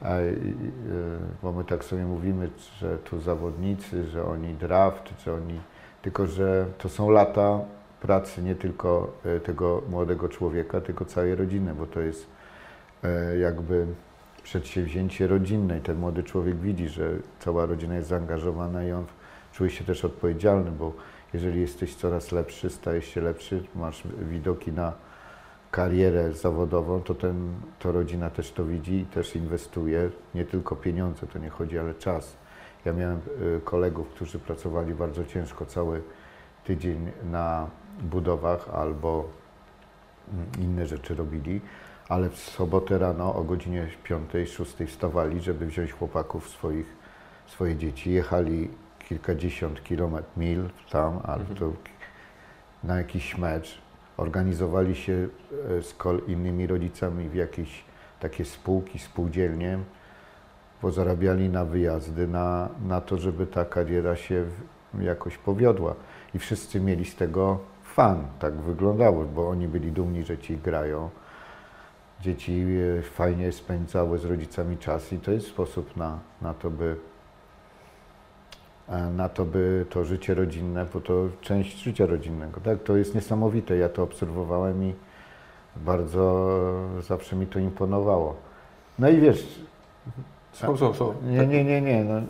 a, 0.00 0.20
i, 0.20 0.24
y, 0.24 1.18
bo 1.42 1.52
my 1.52 1.64
tak 1.64 1.84
sobie 1.84 2.04
mówimy, 2.04 2.50
że 2.78 2.98
tu 2.98 3.20
zawodnicy, 3.20 4.04
że 4.04 4.24
oni 4.24 4.54
draft, 4.54 5.20
że 5.24 5.34
oni 5.34 5.60
tylko, 6.02 6.26
że 6.26 6.66
to 6.78 6.88
są 6.88 7.10
lata 7.10 7.60
pracy 8.00 8.42
nie 8.42 8.54
tylko 8.54 9.12
e, 9.24 9.40
tego 9.40 9.82
młodego 9.88 10.28
człowieka, 10.28 10.80
tylko 10.80 11.04
całej 11.04 11.34
rodziny, 11.34 11.74
bo 11.74 11.86
to 11.86 12.00
jest 12.00 12.26
e, 13.04 13.38
jakby 13.38 13.86
przedsięwzięcie 14.48 15.26
rodzinne. 15.26 15.78
I 15.78 15.80
ten 15.80 15.98
młody 15.98 16.22
człowiek 16.22 16.56
widzi, 16.56 16.88
że 16.88 17.10
cała 17.38 17.66
rodzina 17.66 17.94
jest 17.94 18.08
zaangażowana 18.08 18.84
i 18.84 18.92
on 18.92 19.06
czuje 19.52 19.70
się 19.70 19.84
też 19.84 20.04
odpowiedzialny, 20.04 20.70
bo 20.70 20.92
jeżeli 21.32 21.60
jesteś 21.60 21.94
coraz 21.94 22.32
lepszy, 22.32 22.70
stajesz 22.70 23.06
się 23.06 23.20
lepszy, 23.20 23.64
masz 23.74 24.02
widoki 24.30 24.72
na 24.72 24.92
karierę 25.70 26.32
zawodową, 26.32 27.00
to, 27.00 27.14
ten, 27.14 27.52
to 27.78 27.92
rodzina 27.92 28.30
też 28.30 28.52
to 28.52 28.64
widzi 28.64 28.94
i 28.94 29.06
też 29.06 29.36
inwestuje, 29.36 30.10
nie 30.34 30.44
tylko 30.44 30.76
pieniądze, 30.76 31.26
to 31.26 31.38
nie 31.38 31.50
chodzi, 31.50 31.78
ale 31.78 31.94
czas. 31.94 32.36
Ja 32.84 32.92
miałem 32.92 33.18
y, 33.56 33.60
kolegów, 33.64 34.08
którzy 34.08 34.38
pracowali 34.38 34.94
bardzo 34.94 35.24
ciężko 35.24 35.66
cały 35.66 36.02
tydzień 36.64 37.12
na 37.30 37.66
budowach 38.02 38.68
albo 38.74 39.24
mm, 40.32 40.46
inne 40.58 40.86
rzeczy 40.86 41.14
robili, 41.14 41.60
ale 42.08 42.30
w 42.30 42.36
sobotę 42.36 42.98
rano 42.98 43.34
o 43.34 43.44
godzinie 43.44 43.88
5-6 44.04 44.86
wstawali, 44.86 45.40
żeby 45.40 45.66
wziąć 45.66 45.92
chłopaków 45.92 46.48
swoich, 46.48 46.96
swoje 47.46 47.76
dzieci. 47.76 48.12
Jechali 48.12 48.70
kilkadziesiąt 48.98 49.82
kilometrów, 49.82 50.36
mil 50.36 50.68
tam, 50.90 51.20
albo 51.22 51.54
to 51.54 51.72
na 52.84 52.98
jakiś 52.98 53.38
mecz. 53.38 53.78
Organizowali 54.16 54.96
się 54.96 55.28
e, 55.78 55.82
z 55.82 55.94
innymi 56.26 56.66
rodzicami 56.66 57.28
w 57.28 57.34
jakieś 57.34 57.84
takie 58.20 58.44
spółki, 58.44 58.98
spółdzielnie, 58.98 59.78
bo 60.82 60.92
zarabiali 60.92 61.48
na 61.48 61.64
wyjazdy, 61.64 62.28
na, 62.28 62.68
na 62.86 63.00
to, 63.00 63.18
żeby 63.18 63.46
ta 63.46 63.64
kariera 63.64 64.16
się 64.16 64.44
jakoś 65.00 65.38
powiodła. 65.38 65.94
I 66.34 66.38
wszyscy 66.38 66.80
mieli 66.80 67.04
z 67.04 67.16
tego 67.16 67.58
fan, 67.82 68.26
tak 68.38 68.54
wyglądało, 68.54 69.24
bo 69.24 69.48
oni 69.48 69.68
byli 69.68 69.92
dumni, 69.92 70.24
że 70.24 70.38
ci 70.38 70.56
grają. 70.56 71.10
Dzieci 72.20 72.66
e, 72.98 73.02
fajnie 73.02 73.52
spędzały 73.52 74.18
z 74.18 74.24
rodzicami 74.24 74.78
czas 74.78 75.12
i 75.12 75.18
to 75.18 75.30
jest 75.30 75.46
sposób 75.46 75.96
na, 75.96 76.18
na 76.42 76.54
to, 76.54 76.70
by 76.70 76.96
e, 78.88 79.10
na 79.10 79.28
to, 79.28 79.44
by 79.44 79.86
to 79.90 80.04
życie 80.04 80.34
rodzinne, 80.34 80.86
bo 80.94 81.00
to 81.00 81.28
część 81.40 81.82
życia 81.82 82.06
rodzinnego, 82.06 82.60
tak? 82.60 82.82
To 82.82 82.96
jest 82.96 83.14
niesamowite, 83.14 83.76
ja 83.76 83.88
to 83.88 84.02
obserwowałem 84.02 84.84
i 84.84 84.94
bardzo 85.76 86.54
zawsze 87.00 87.36
mi 87.36 87.46
to 87.46 87.58
imponowało. 87.58 88.36
No 88.98 89.08
i 89.08 89.20
wiesz... 89.20 89.60
Są, 90.52 90.76
są, 90.76 90.94
są. 90.94 91.14
Nie, 91.22 91.46
nie, 91.46 91.64
nie, 91.64 91.80
nie. 91.80 92.04
No, 92.04 92.20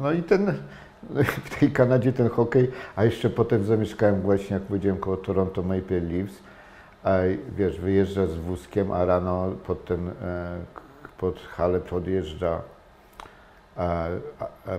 no 0.00 0.12
i 0.12 0.22
ten, 0.22 0.54
w 1.44 1.58
tej 1.58 1.72
Kanadzie 1.72 2.12
ten 2.12 2.28
hokej, 2.28 2.70
a 2.96 3.04
jeszcze 3.04 3.30
potem 3.30 3.64
zamieszkałem 3.64 4.20
właśnie, 4.20 4.54
jak 4.54 4.62
powiedziałem, 4.62 5.00
koło 5.00 5.16
Toronto 5.16 5.62
Maple 5.62 6.00
Leafs, 6.00 6.42
a 7.04 7.12
wiesz, 7.56 7.80
wyjeżdża 7.80 8.26
z 8.26 8.34
wózkiem, 8.34 8.92
a 8.92 9.04
rano 9.04 9.50
pod 9.66 9.84
ten, 9.84 10.08
e, 10.08 10.58
pod 11.18 11.38
halę 11.40 11.80
podjeżdża, 11.80 12.60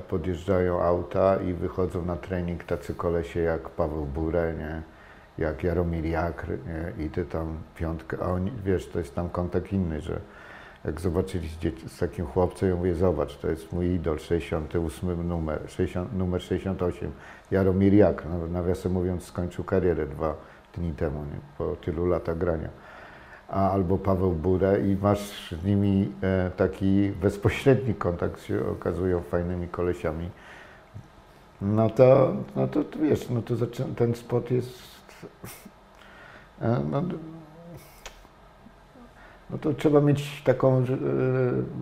podjeżdżają 0.10 0.82
auta 0.82 1.36
i 1.36 1.54
wychodzą 1.54 2.06
na 2.06 2.16
trening 2.16 2.64
tacy 2.64 2.96
kolesie 2.96 3.40
jak 3.40 3.70
Paweł 3.70 4.06
Burę, 4.06 4.54
nie? 4.58 4.82
jak 5.38 5.64
Jaromir 5.64 6.06
Jakr 6.06 6.48
nie? 6.50 7.06
i 7.06 7.10
ty 7.10 7.26
tam 7.26 7.58
piątkę, 7.76 8.18
a 8.22 8.26
oni, 8.26 8.52
wiesz, 8.66 8.88
to 8.88 9.00
jest 9.00 9.16
tam 9.16 9.30
kontakt 9.30 9.74
inny, 9.74 10.02
że 10.02 10.20
jak 10.86 11.02
zobaczyli 11.02 11.48
z, 11.48 11.92
z 11.92 12.00
takim 12.00 12.26
chłopcem, 12.26 12.70
ja 12.70 12.76
mówię, 12.76 12.96
zobacz, 12.96 13.38
to 13.38 13.50
jest 13.50 13.74
mój 13.74 13.86
idol, 13.86 14.20
68 14.20 15.28
numer, 15.28 15.60
60, 15.68 16.18
numer 16.18 16.42
68, 16.42 17.12
Jaromir 17.52 17.94
Jakr, 17.94 18.26
nawiasem 18.50 18.92
mówiąc, 18.92 19.24
skończył 19.24 19.64
karierę 19.64 20.08
dwa 20.08 20.36
dni 20.78 20.94
temu, 20.94 21.20
nie? 21.20 21.40
po 21.58 21.76
tylu 21.76 22.06
latach 22.06 22.38
grania. 22.38 22.70
A, 23.50 23.72
albo 23.72 23.98
Paweł 23.98 24.32
Burę 24.32 24.80
i 24.80 24.98
masz 25.02 25.52
z 25.52 25.64
nimi 25.66 26.12
e, 26.22 26.52
taki 26.58 27.10
bezpośredni 27.22 27.96
kontakt, 27.96 28.42
się 28.42 28.70
okazują 28.70 29.22
fajnymi 29.22 29.68
kolesiami. 29.68 30.30
No 31.62 31.90
to, 31.90 32.34
no 32.56 32.68
to, 32.68 32.80
wiesz, 33.02 33.30
no 33.30 33.42
to 33.42 33.56
ten 33.96 34.16
spot 34.16 34.52
jest 34.52 34.80
e, 36.62 36.80
no, 36.92 37.04
no 39.50 39.58
to 39.58 39.74
trzeba 39.74 40.02
mieć 40.02 40.44
taką, 40.44 40.78
e, 40.78 40.84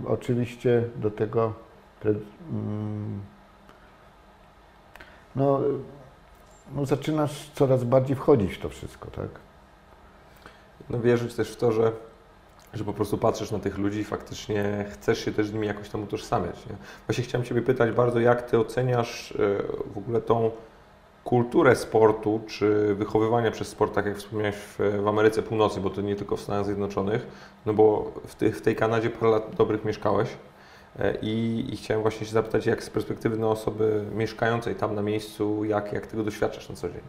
oczywiście 0.07 0.83
do 0.95 1.11
tego, 1.11 1.53
mm, 2.05 3.19
no, 5.35 5.61
no 6.75 6.85
zaczynasz 6.85 7.49
coraz 7.55 7.83
bardziej 7.83 8.15
wchodzić 8.15 8.53
w 8.53 8.59
to 8.59 8.69
wszystko, 8.69 9.11
tak? 9.11 9.29
No 10.89 10.99
wierzyć 10.99 11.33
też 11.33 11.51
w 11.51 11.55
to, 11.55 11.71
że, 11.71 11.91
że 12.73 12.83
po 12.83 12.93
prostu 12.93 13.17
patrzysz 13.17 13.51
na 13.51 13.59
tych 13.59 13.77
ludzi 13.77 13.99
i 13.99 14.03
faktycznie 14.03 14.85
chcesz 14.91 15.25
się 15.25 15.31
też 15.31 15.47
z 15.47 15.53
nimi 15.53 15.67
jakoś 15.67 15.89
tam 15.89 16.03
utożsamiać. 16.03 16.65
Nie? 16.65 16.75
Właśnie 17.07 17.23
chciałem 17.23 17.45
Ciebie 17.45 17.61
pytać 17.61 17.91
bardzo, 17.91 18.19
jak 18.19 18.41
Ty 18.41 18.59
oceniasz 18.59 19.31
e, 19.31 19.35
w 19.93 19.97
ogóle 19.97 20.21
tą 20.21 20.51
kulturę 21.23 21.75
sportu, 21.75 22.41
czy 22.47 22.95
wychowywania 22.95 23.51
przez 23.51 23.67
sport, 23.67 23.93
tak 23.93 24.05
jak 24.05 24.17
wspomniałeś 24.17 24.55
w, 24.55 24.77
w, 25.03 25.07
Ameryce 25.07 25.43
Północnej, 25.43 25.83
bo 25.83 25.89
to 25.89 26.01
nie 26.01 26.15
tylko 26.15 26.37
w 26.37 26.41
Stanach 26.41 26.65
Zjednoczonych, 26.65 27.27
no 27.65 27.73
bo 27.73 28.11
w, 28.27 28.35
ty, 28.35 28.51
w 28.51 28.61
tej 28.61 28.75
Kanadzie 28.75 29.09
parę 29.09 29.31
lat 29.31 29.55
dobrych 29.55 29.85
mieszkałeś 29.85 30.29
i, 31.21 31.65
i, 31.71 31.77
chciałem 31.77 32.01
właśnie 32.01 32.27
się 32.27 32.33
zapytać, 32.33 32.65
jak 32.65 32.83
z 32.83 32.89
perspektywy 32.89 33.37
no, 33.37 33.51
osoby 33.51 34.05
mieszkającej 34.15 34.75
tam 34.75 34.95
na 34.95 35.01
miejscu, 35.01 35.65
jak, 35.65 35.93
jak 35.93 36.07
tego 36.07 36.23
doświadczasz 36.23 36.69
na 36.69 36.75
co 36.75 36.89
dzień? 36.89 37.01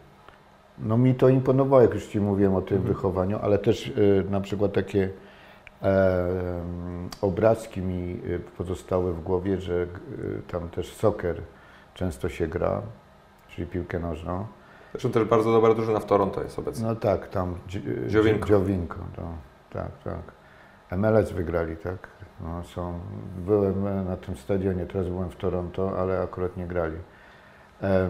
No 0.78 0.97
mi 0.97 1.14
to 1.14 1.28
imponowało, 1.28 1.82
jak 1.82 1.94
już 1.94 2.06
Ci 2.06 2.20
mówiłem 2.20 2.54
o 2.54 2.62
tym 2.62 2.76
mhm. 2.76 2.94
wychowaniu, 2.94 3.38
ale 3.42 3.58
też 3.58 3.87
y, 3.87 4.25
na 4.30 4.40
przykład 4.40 4.73
takie 4.73 5.11
e, 5.82 6.28
obrazki 7.20 7.82
mi 7.82 8.20
y, 8.26 8.40
pozostały 8.58 9.12
w 9.12 9.23
głowie, 9.23 9.61
że 9.61 9.82
y, 9.82 9.87
tam 10.50 10.68
też 10.68 10.92
soccer 10.92 11.42
często 11.94 12.28
się 12.28 12.47
gra, 12.47 12.82
czyli 13.49 13.66
piłkę 13.66 13.99
nożną. 13.99 14.47
Zresztą 14.92 15.11
też 15.11 15.25
bardzo 15.25 15.52
dobra 15.52 15.75
drużyna 15.75 16.00
w 16.00 16.06
Toronto 16.06 16.42
jest 16.42 16.58
obecnie. 16.58 16.87
No 16.87 16.97
tak, 16.97 17.28
tam 17.28 17.54
Dziowinko. 18.06 18.49
Dziowinko 18.49 18.99
to, 19.16 19.23
tak, 19.70 19.90
tak. 20.04 20.23
MLS 20.99 21.32
wygrali, 21.32 21.76
tak? 21.76 22.08
No, 22.40 22.64
są, 22.64 22.98
byłem 23.46 24.05
na 24.05 24.16
tym 24.16 24.37
stadionie, 24.37 24.87
teraz 24.87 25.09
byłem 25.09 25.31
w 25.31 25.37
Toronto, 25.37 25.98
ale 25.98 26.20
akurat 26.20 26.57
nie 26.57 26.66
grali. 26.66 26.96
E, 27.83 28.09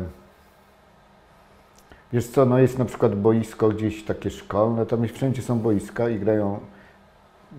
wiesz 2.13 2.27
co, 2.27 2.45
no 2.45 2.59
jest 2.59 2.79
na 2.79 2.85
przykład 2.85 3.15
boisko 3.15 3.69
gdzieś 3.69 4.05
takie 4.05 4.31
szkolne, 4.31 4.87
tam 4.87 5.09
wszędzie 5.09 5.43
są 5.43 5.59
boiska 5.59 6.09
i 6.09 6.19
grają 6.19 6.61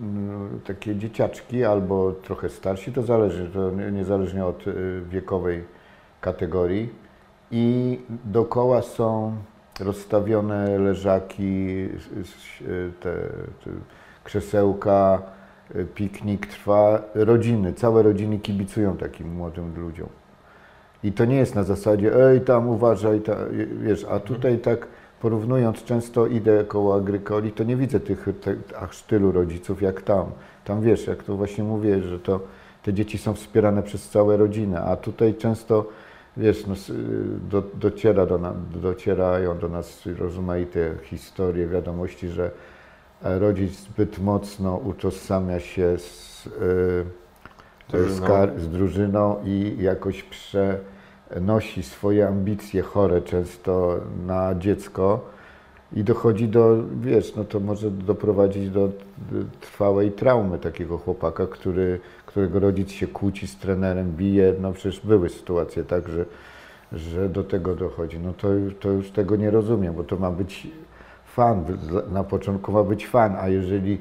mm, 0.00 0.60
takie 0.66 0.96
dzieciaczki 0.96 1.64
albo 1.64 2.12
trochę 2.12 2.48
starsi, 2.48 2.92
to 2.92 3.02
zależy, 3.02 3.48
to 3.48 3.70
niezależnie 3.70 4.44
od 4.44 4.66
y, 4.66 5.02
wiekowej 5.08 5.64
kategorii 6.20 6.88
i 7.50 7.98
dookoła 8.24 8.82
są 8.82 9.36
rozstawione 9.80 10.78
leżaki, 10.78 11.88
te, 13.00 13.14
te 13.64 13.70
krzesełka, 14.24 15.22
piknik 15.94 16.46
trwa, 16.46 17.02
rodziny, 17.14 17.72
całe 17.72 18.02
rodziny 18.02 18.38
kibicują 18.38 18.96
takim 18.96 19.34
młodym 19.34 19.80
ludziom. 19.80 20.08
I 21.04 21.12
to 21.12 21.24
nie 21.24 21.36
jest 21.36 21.54
na 21.54 21.64
zasadzie, 21.64 22.26
ej 22.26 22.40
tam 22.40 22.68
uważaj, 22.68 23.20
ta, 23.20 23.36
wiesz, 23.82 24.06
a 24.10 24.20
tutaj 24.20 24.58
tak 24.58 24.86
porównując, 25.20 25.84
często 25.84 26.26
idę 26.26 26.64
koło 26.64 26.94
Agrykoli, 26.94 27.52
to 27.52 27.64
nie 27.64 27.76
widzę 27.76 28.00
tych 28.00 28.26
te, 28.40 28.54
aż 28.80 29.02
tylu 29.02 29.32
rodziców 29.32 29.82
jak 29.82 30.02
tam. 30.02 30.26
Tam 30.64 30.80
wiesz, 30.80 31.06
jak 31.06 31.22
to 31.22 31.36
właśnie 31.36 31.64
mówię, 31.64 32.02
że 32.02 32.20
to 32.20 32.40
te 32.82 32.92
dzieci 32.92 33.18
są 33.18 33.34
wspierane 33.34 33.82
przez 33.82 34.08
całe 34.08 34.36
rodziny, 34.36 34.80
a 34.80 34.96
tutaj 34.96 35.34
często 35.34 35.86
wiesz, 36.36 36.66
no, 36.66 36.74
do, 37.50 37.62
dociera 37.74 38.26
do 38.26 38.38
na, 38.38 38.54
docierają 38.74 39.58
do 39.58 39.68
nas 39.68 40.02
rozmaite 40.18 40.94
historie, 41.02 41.66
wiadomości, 41.66 42.28
że 42.28 42.50
rodzic 43.22 43.80
zbyt 43.80 44.18
mocno 44.18 44.76
utożsamia 44.76 45.60
się 45.60 45.98
z, 45.98 46.44
yy, 47.92 48.08
z, 48.08 48.20
z 48.60 48.68
drużyną 48.68 49.36
i 49.44 49.76
jakoś 49.80 50.22
przenosi 50.22 51.82
swoje 51.82 52.28
ambicje 52.28 52.82
chore 52.82 53.22
często 53.22 54.00
na 54.26 54.54
dziecko. 54.54 55.20
I 55.92 56.04
dochodzi 56.04 56.48
do, 56.48 56.76
wiesz, 57.00 57.34
no 57.36 57.44
to 57.44 57.60
może 57.60 57.90
doprowadzić 57.90 58.70
do 58.70 58.88
trwałej 59.60 60.12
traumy 60.12 60.58
takiego 60.58 60.98
chłopaka, 60.98 61.46
który, 61.46 62.00
którego 62.26 62.60
rodzic 62.60 62.90
się 62.90 63.06
kłóci 63.06 63.46
z 63.46 63.56
trenerem, 63.56 64.12
bije, 64.12 64.54
no 64.60 64.72
przecież 64.72 65.00
były 65.00 65.28
sytuacje 65.28 65.84
tak, 65.84 66.08
że, 66.08 66.24
że 66.92 67.28
do 67.28 67.44
tego 67.44 67.76
dochodzi. 67.76 68.18
No 68.18 68.32
to, 68.32 68.48
to 68.80 68.88
już 68.88 69.10
tego 69.10 69.36
nie 69.36 69.50
rozumiem, 69.50 69.94
bo 69.94 70.04
to 70.04 70.16
ma 70.16 70.30
być 70.30 70.68
fan, 71.30 71.64
na 72.12 72.24
początku 72.24 72.72
ma 72.72 72.82
być 72.82 73.06
fan, 73.06 73.36
a 73.40 73.48
jeżeli 73.48 73.92
e, 73.94 73.98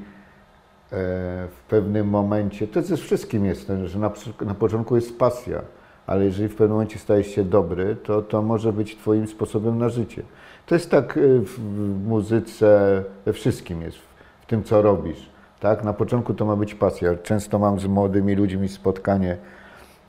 w 1.47 1.61
pewnym 1.69 2.07
momencie, 2.07 2.67
to 2.67 2.81
ze 2.81 2.97
wszystkim 2.97 3.45
jest, 3.45 3.71
że 3.85 3.99
na, 3.99 4.11
na 4.45 4.53
początku 4.53 4.95
jest 4.95 5.19
pasja, 5.19 5.61
ale 6.07 6.25
jeżeli 6.25 6.49
w 6.49 6.55
pewnym 6.55 6.71
momencie 6.71 6.99
stajesz 6.99 7.27
się 7.27 7.43
dobry, 7.43 7.95
to 8.03 8.21
to 8.21 8.41
może 8.41 8.73
być 8.73 8.97
Twoim 8.97 9.27
sposobem 9.27 9.77
na 9.77 9.89
życie. 9.89 10.23
To 10.65 10.75
jest 10.75 10.91
tak 10.91 11.17
y, 11.17 11.39
w 11.39 11.59
muzyce, 12.07 13.03
we 13.25 13.33
wszystkim 13.33 13.81
jest, 13.81 13.97
w 14.41 14.45
tym 14.45 14.63
co 14.63 14.81
robisz. 14.81 15.29
Tak? 15.59 15.83
Na 15.83 15.93
początku 15.93 16.33
to 16.33 16.45
ma 16.45 16.55
być 16.55 16.75
pasja. 16.75 17.15
Często 17.15 17.59
mam 17.59 17.79
z 17.79 17.85
młodymi 17.85 18.35
ludźmi 18.35 18.67
spotkanie, 18.67 19.37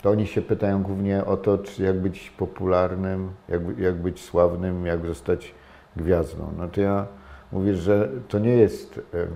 to 0.03 0.11
oni 0.11 0.27
się 0.27 0.43
pytają 0.43 0.83
głównie 0.83 1.25
o 1.25 1.37
to, 1.37 1.59
czy 1.59 1.83
jak 1.83 2.01
być 2.01 2.31
popularnym, 2.31 3.31
jak, 3.49 3.79
jak 3.79 3.95
być 3.95 4.21
sławnym, 4.21 4.87
jak 4.87 5.07
zostać 5.07 5.55
gwiazdą. 5.97 6.53
No 6.59 6.69
to 6.69 6.81
ja 6.81 7.07
mówię, 7.53 7.75
że 7.75 8.09
to 8.29 8.39
nie 8.39 8.57
jest, 8.57 8.99
y, 8.99 9.27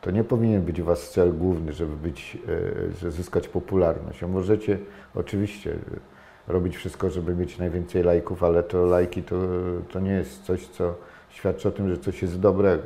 to 0.00 0.10
nie 0.10 0.24
powinien 0.24 0.62
być 0.62 0.82
was 0.82 1.10
cel 1.10 1.32
główny, 1.32 1.72
żeby 1.72 1.96
być, 1.96 2.38
żeby 2.98 3.12
zyskać 3.12 3.48
popularność. 3.48 4.22
Możecie 4.22 4.78
oczywiście 5.14 5.74
robić 6.48 6.76
wszystko, 6.76 7.10
żeby 7.10 7.34
mieć 7.34 7.58
najwięcej 7.58 8.02
lajków, 8.02 8.44
ale 8.44 8.62
to 8.62 8.84
lajki 8.84 9.22
to, 9.22 9.36
to 9.92 10.00
nie 10.00 10.12
jest 10.12 10.42
coś, 10.44 10.66
co 10.66 10.94
świadczy 11.28 11.68
o 11.68 11.70
tym, 11.70 11.88
że 11.88 11.98
coś 11.98 12.22
jest 12.22 12.40
dobrego. 12.40 12.82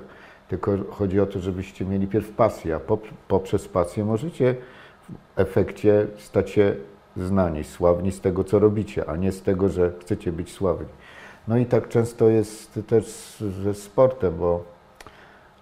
Tylko 0.49 0.73
chodzi 0.91 1.21
o 1.21 1.27
to, 1.27 1.41
żebyście 1.41 1.85
mieli 1.85 2.07
pierw 2.07 2.31
pasję, 2.31 2.77
a 2.77 2.81
poprzez 3.29 3.69
pasję 3.69 4.05
możecie 4.05 4.57
w 5.09 5.39
efekcie 5.41 6.07
stać 6.19 6.51
się 6.51 6.75
znani, 7.17 7.65
sławni 7.65 8.13
z 8.13 8.21
tego, 8.21 8.45
co 8.45 8.59
robicie, 8.59 9.09
a 9.09 9.17
nie 9.17 9.33
z 9.33 9.43
tego, 9.43 9.69
że 9.69 9.93
chcecie 10.01 10.33
być 10.33 10.53
sławni. 10.53 10.89
No 11.49 11.57
i 11.57 11.67
tak 11.67 11.89
często 11.89 12.29
jest 12.29 12.81
też 12.87 13.37
ze 13.63 13.75
sportem, 13.75 14.37
bo 14.37 14.65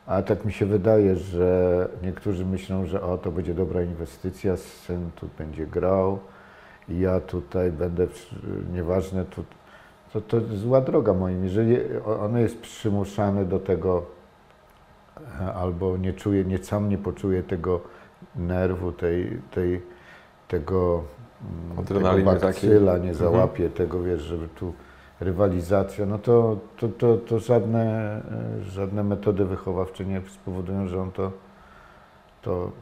a 0.07 0.23
tak 0.23 0.45
mi 0.45 0.53
się 0.53 0.67
wydaje, 0.67 1.17
że 1.17 1.89
niektórzy 2.03 2.45
myślą, 2.45 2.87
że 2.87 3.03
o, 3.03 3.19
to 3.19 3.31
będzie 3.33 3.55
dobra 3.55 3.83
inwestycja, 3.83 4.57
syn 4.57 5.11
tu 5.17 5.29
będzie 5.39 5.67
grał, 5.67 6.19
i 6.89 7.01
ja 7.01 7.21
tutaj 7.21 7.73
będę, 7.73 8.07
nieważne, 8.73 9.25
to, 9.25 9.43
to, 10.13 10.21
to 10.21 10.57
zła 10.57 10.81
droga 10.81 11.15
moim. 11.15 11.45
Jeżeli 11.45 11.77
ono 12.21 12.39
jest 12.39 12.61
przymuszane 12.61 13.45
do 13.45 13.59
tego 13.59 14.07
albo 15.55 15.97
nie 15.97 16.13
czuje, 16.13 16.45
nie 16.45 16.59
sam 16.59 16.89
nie 16.89 16.99
poczuje 16.99 17.43
tego 17.43 17.81
nerwu, 18.37 18.93
tej, 18.93 19.41
tej, 19.51 19.83
tego, 20.49 21.03
mm, 21.75 21.87
tego 21.87 22.01
bakcyla, 22.41 22.93
nie 22.93 23.11
Mhm. 23.11 23.15
załapie 23.15 23.71
tego, 23.71 24.03
wiesz, 24.03 24.23
żeby 24.23 24.49
tu 24.49 24.73
rywalizacja, 25.25 26.07
no 26.07 26.19
to, 26.19 26.59
to, 26.77 26.89
to, 26.89 27.17
to 27.17 27.39
żadne, 27.39 27.83
e, 28.61 28.65
żadne 28.65 29.05
metody 29.05 29.45
wychowawcze 29.45 30.05
nie 30.05 30.23
spowodują, 30.31 30.89
że 30.89 31.03
on 31.03 31.13
to, 31.13 31.33
to, 32.43 32.73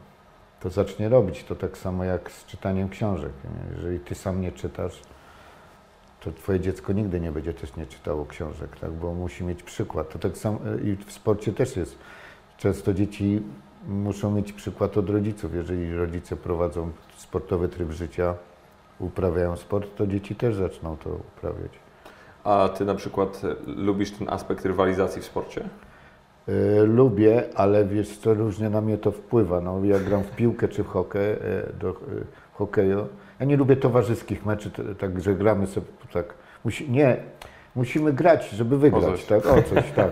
to 0.59 0.69
zacznie 0.69 1.09
robić. 1.09 1.43
To 1.43 1.55
tak 1.55 1.77
samo 1.77 2.03
jak 2.03 2.31
z 2.31 2.45
czytaniem 2.45 2.89
książek. 2.89 3.31
Jeżeli 3.75 3.99
ty 3.99 4.15
sam 4.15 4.41
nie 4.41 4.51
czytasz, 4.51 5.01
to 6.19 6.31
twoje 6.31 6.59
dziecko 6.59 6.93
nigdy 6.93 7.19
nie 7.19 7.31
będzie 7.31 7.53
też 7.53 7.75
nie 7.75 7.85
czytało 7.85 8.25
książek, 8.25 8.79
tak? 8.79 8.91
bo 8.91 9.13
musi 9.13 9.43
mieć 9.43 9.63
przykład. 9.63 10.09
To 10.09 10.19
tak 10.19 10.37
samo 10.37 10.59
e, 10.65 10.81
i 10.81 10.95
w 10.95 11.11
sporcie 11.11 11.53
też 11.53 11.75
jest. 11.75 11.97
Często 12.57 12.93
dzieci 12.93 13.41
muszą 13.87 14.31
mieć 14.31 14.53
przykład 14.53 14.97
od 14.97 15.09
rodziców. 15.09 15.53
Jeżeli 15.53 15.95
rodzice 15.95 16.35
prowadzą 16.35 16.91
sportowy 17.17 17.67
tryb 17.67 17.91
życia, 17.91 18.35
uprawiają 18.99 19.57
sport, 19.57 19.95
to 19.95 20.07
dzieci 20.07 20.35
też 20.35 20.55
zaczną 20.55 20.97
to 20.97 21.09
uprawiać. 21.09 21.90
A 22.43 22.69
ty 22.69 22.85
na 22.85 22.95
przykład 22.95 23.41
e, 23.43 23.71
lubisz 23.71 24.11
ten 24.11 24.29
aspekt 24.29 24.65
rywalizacji 24.65 25.21
w 25.21 25.25
sporcie? 25.25 25.63
E, 26.47 26.83
Lubię, 26.83 27.43
ale 27.55 27.85
wiesz 27.85 28.17
co, 28.17 28.33
różnie 28.33 28.69
na 28.69 28.81
mnie 28.81 28.97
to 28.97 29.11
wpływa. 29.11 29.61
No, 29.61 29.83
ja 29.83 29.99
gram 29.99 30.23
w 30.23 30.31
piłkę 30.31 30.67
czy 30.67 30.83
w 30.83 30.87
hokej, 30.87 31.35
do 31.79 31.89
e, 31.89 31.93
hokeju. 32.53 33.07
Ja 33.39 33.45
nie 33.45 33.57
lubię 33.57 33.75
towarzyskich 33.75 34.45
meczy, 34.45 34.71
tak, 34.99 35.21
że 35.21 35.35
gramy 35.35 35.67
sobie 35.67 35.87
tak. 36.13 36.33
Musi, 36.65 36.91
nie, 36.91 37.17
musimy 37.75 38.13
grać, 38.13 38.49
żeby 38.49 38.77
wygrać, 38.77 39.03
coś. 39.03 39.25
tak? 39.25 39.45
O 39.45 39.63
coś, 39.63 39.91
tak. 39.91 40.11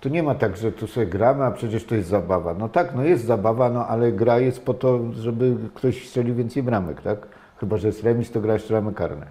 Tu 0.00 0.08
nie 0.08 0.22
ma 0.22 0.34
tak, 0.34 0.56
że 0.56 0.72
tu 0.72 0.86
sobie 0.86 1.06
gramy, 1.06 1.44
a 1.44 1.50
przecież 1.50 1.84
to 1.84 1.94
jest 1.94 2.08
zabawa. 2.08 2.54
No 2.54 2.68
tak, 2.68 2.94
no 2.94 3.04
jest 3.04 3.24
zabawa, 3.24 3.70
no 3.70 3.86
ale 3.86 4.12
gra 4.12 4.38
jest 4.38 4.64
po 4.64 4.74
to, 4.74 5.00
żeby 5.12 5.56
ktoś 5.74 6.08
strzelił 6.08 6.34
więcej 6.34 6.62
bramek, 6.62 7.02
tak? 7.02 7.26
Chyba, 7.56 7.76
że 7.76 7.86
jest 7.86 8.04
remis, 8.04 8.30
to 8.30 8.40
gra 8.40 8.52
jeszcze 8.52 8.74
ramy 8.74 8.92
karne. 8.92 9.26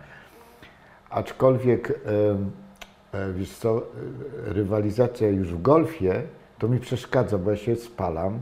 Aczkolwiek, 1.09 1.99
e, 3.13 3.33
wiesz 3.33 3.51
co, 3.57 3.81
rywalizacja 4.45 5.29
już 5.29 5.53
w 5.53 5.61
golfie, 5.61 6.23
to 6.59 6.67
mi 6.67 6.79
przeszkadza, 6.79 7.37
bo 7.37 7.51
ja 7.51 7.57
się 7.57 7.75
spalam, 7.75 8.39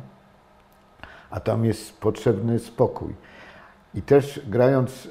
a 1.29 1.39
tam 1.39 1.65
jest 1.65 1.99
potrzebny 1.99 2.59
spokój. 2.59 3.13
I 3.95 4.01
też 4.01 4.41
grając, 4.47 5.09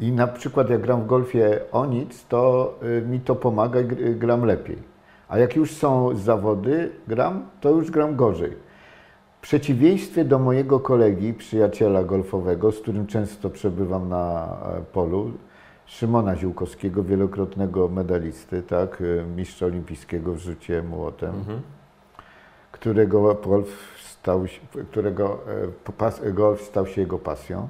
i 0.00 0.12
na 0.12 0.26
przykład 0.26 0.70
jak 0.70 0.80
gram 0.80 1.02
w 1.02 1.06
golfie 1.06 1.60
o 1.72 1.86
nic, 1.86 2.24
to 2.26 2.74
y, 2.82 3.02
mi 3.02 3.20
to 3.20 3.34
pomaga 3.36 3.80
i 3.80 3.84
gr- 3.84 4.18
gram 4.18 4.44
lepiej. 4.44 4.78
A 5.28 5.38
jak 5.38 5.56
już 5.56 5.76
są 5.76 6.16
zawody, 6.16 6.92
gram, 7.08 7.46
to 7.60 7.70
już 7.70 7.90
gram 7.90 8.16
gorzej. 8.16 8.56
W 9.40 9.42
przeciwieństwie 9.42 10.24
do 10.24 10.38
mojego 10.38 10.80
kolegi, 10.80 11.34
przyjaciela 11.34 12.04
golfowego, 12.04 12.72
z 12.72 12.80
którym 12.80 13.06
często 13.06 13.50
przebywam 13.50 14.08
na 14.08 14.56
e, 14.78 14.80
polu, 14.92 15.32
Szymona 15.90 16.36
Ziółkowskiego, 16.36 17.04
wielokrotnego 17.04 17.88
medalisty, 17.88 18.62
tak, 18.62 19.00
y, 19.00 19.24
mistrza 19.36 19.66
olimpijskiego 19.66 20.34
w 20.34 20.38
rzucie 20.38 20.82
młotem, 20.82 21.32
którego 22.72 23.34
golf 23.34 23.98
stał 24.04 24.46
się, 24.46 24.60
którego 24.90 25.38
e, 26.22 26.32
golf 26.32 26.62
stał 26.62 26.86
się 26.86 27.00
jego 27.00 27.18
pasją. 27.18 27.68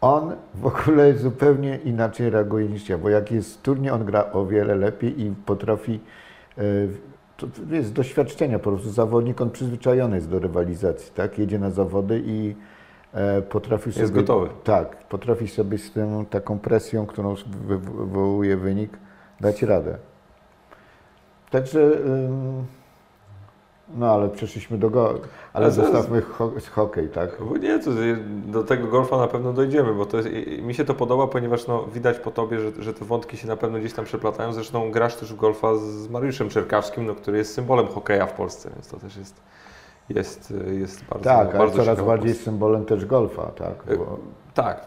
On 0.00 0.32
w 0.54 0.66
ogóle 0.66 1.14
zupełnie 1.14 1.78
inaczej 1.84 2.30
reaguje 2.30 2.68
niż 2.68 2.88
ja, 2.88 2.98
bo 2.98 3.08
jak 3.08 3.32
jest 3.32 3.62
turniej, 3.62 3.90
on 3.90 4.04
gra 4.04 4.32
o 4.32 4.46
wiele 4.46 4.74
lepiej 4.74 5.20
i 5.20 5.34
potrafi, 5.46 6.00
e, 6.58 6.62
to 7.46 7.74
jest 7.74 7.92
doświadczenia 7.92 8.58
po 8.58 8.70
prostu 8.70 8.90
zawodnik, 8.90 9.40
on 9.40 9.50
przyzwyczajony 9.50 10.16
jest 10.16 10.28
do 10.30 10.38
rywalizacji, 10.38 11.12
tak? 11.14 11.38
Jedzie 11.38 11.58
na 11.58 11.70
zawody 11.70 12.22
i 12.26 12.54
e, 13.12 13.42
potrafi 13.42 13.92
sobie... 13.92 14.08
gotowy. 14.08 14.48
Tak, 14.64 14.96
potrafi 15.08 15.48
sobie 15.48 15.78
z 15.78 15.92
tą 15.92 16.26
taką 16.26 16.58
presją, 16.58 17.06
którą 17.06 17.34
wy- 17.66 17.78
wywołuje 17.78 18.56
wynik, 18.56 18.98
dać 19.40 19.62
radę. 19.62 19.98
Także, 21.50 21.80
ym, 22.06 22.64
no 23.88 24.12
ale 24.12 24.28
przeszliśmy 24.28 24.78
do 24.78 24.90
go, 24.90 25.14
ale 25.52 25.70
zostawmy 25.70 26.22
ho, 26.22 26.52
hokej, 26.74 27.08
tak? 27.08 27.30
Nie, 27.60 27.78
to 27.78 27.90
do 28.46 28.62
tego 28.64 28.86
golfa 28.86 29.16
na 29.16 29.26
pewno 29.26 29.52
dojdziemy, 29.52 29.94
bo 29.94 30.06
to 30.06 30.16
jest, 30.16 30.28
mi 30.62 30.74
się 30.74 30.84
to 30.84 30.94
podoba, 30.94 31.26
ponieważ 31.26 31.66
no, 31.66 31.86
widać 31.86 32.18
po 32.18 32.30
tobie, 32.30 32.60
że, 32.60 32.82
że 32.82 32.94
te 32.94 33.04
wątki 33.04 33.36
się 33.36 33.48
na 33.48 33.56
pewno 33.56 33.78
gdzieś 33.78 33.92
tam 33.92 34.04
przeplatają. 34.04 34.52
Zresztą 34.52 34.90
grasz 34.90 35.16
też 35.16 35.32
w 35.32 35.36
golfa 35.36 35.74
z 35.74 36.08
Mariuszem 36.08 36.48
Czerkawskim, 36.48 37.06
no, 37.06 37.14
który 37.14 37.38
jest 37.38 37.54
symbolem 37.54 37.86
hokeja 37.86 38.26
w 38.26 38.32
Polsce, 38.32 38.70
więc 38.74 38.88
to 38.88 38.96
też 38.96 39.16
jest, 39.16 39.40
jest, 40.08 40.54
jest 40.72 41.04
bardzo 41.04 41.24
Tak, 41.24 41.48
ale 41.48 41.58
bardzo 41.58 41.76
coraz 41.76 41.88
ciekawa 41.88 42.16
bardziej 42.16 42.34
symbolem 42.34 42.84
też 42.84 43.04
golfa, 43.04 43.42
tak? 43.42 43.92
Y, 43.92 43.96
Bo, 43.96 44.18
Tak, 44.54 44.86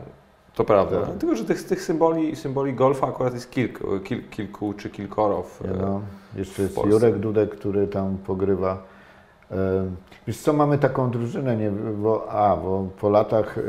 to 0.56 0.64
prawda. 0.64 1.02
Tak. 1.02 1.18
Tylko, 1.18 1.36
że 1.36 1.46
tych, 1.46 1.64
tych 1.64 1.82
symboli, 1.82 2.36
symboli 2.36 2.74
golfa 2.74 3.08
akurat 3.08 3.34
jest 3.34 3.52
kilku, 3.52 4.00
kil, 4.00 4.30
kilku 4.30 4.74
czy 4.74 4.90
kilkoro. 4.90 5.44
W, 5.44 5.62
no, 5.82 6.02
jeszcze 6.36 6.62
jest 6.62 6.76
Polsce. 6.76 6.92
Jurek 6.94 7.20
Dudek, 7.20 7.50
który 7.50 7.88
tam 7.88 8.18
pogrywa. 8.18 8.84
Ym, 9.52 9.96
Wiesz 10.28 10.38
co, 10.38 10.54
mamy 10.54 10.78
taką 10.78 11.12
drużynę, 11.12 11.58
nie, 11.58 11.72
bo, 11.72 12.32
a, 12.32 12.58
bo 12.58 12.90
po 13.00 13.10
latach 13.10 13.58
yy, 13.58 13.64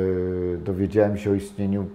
yy, 0.00 0.58
dowiedziałem 0.64 1.18
się 1.18 1.30
o 1.30 1.34
istnieniu 1.34 1.86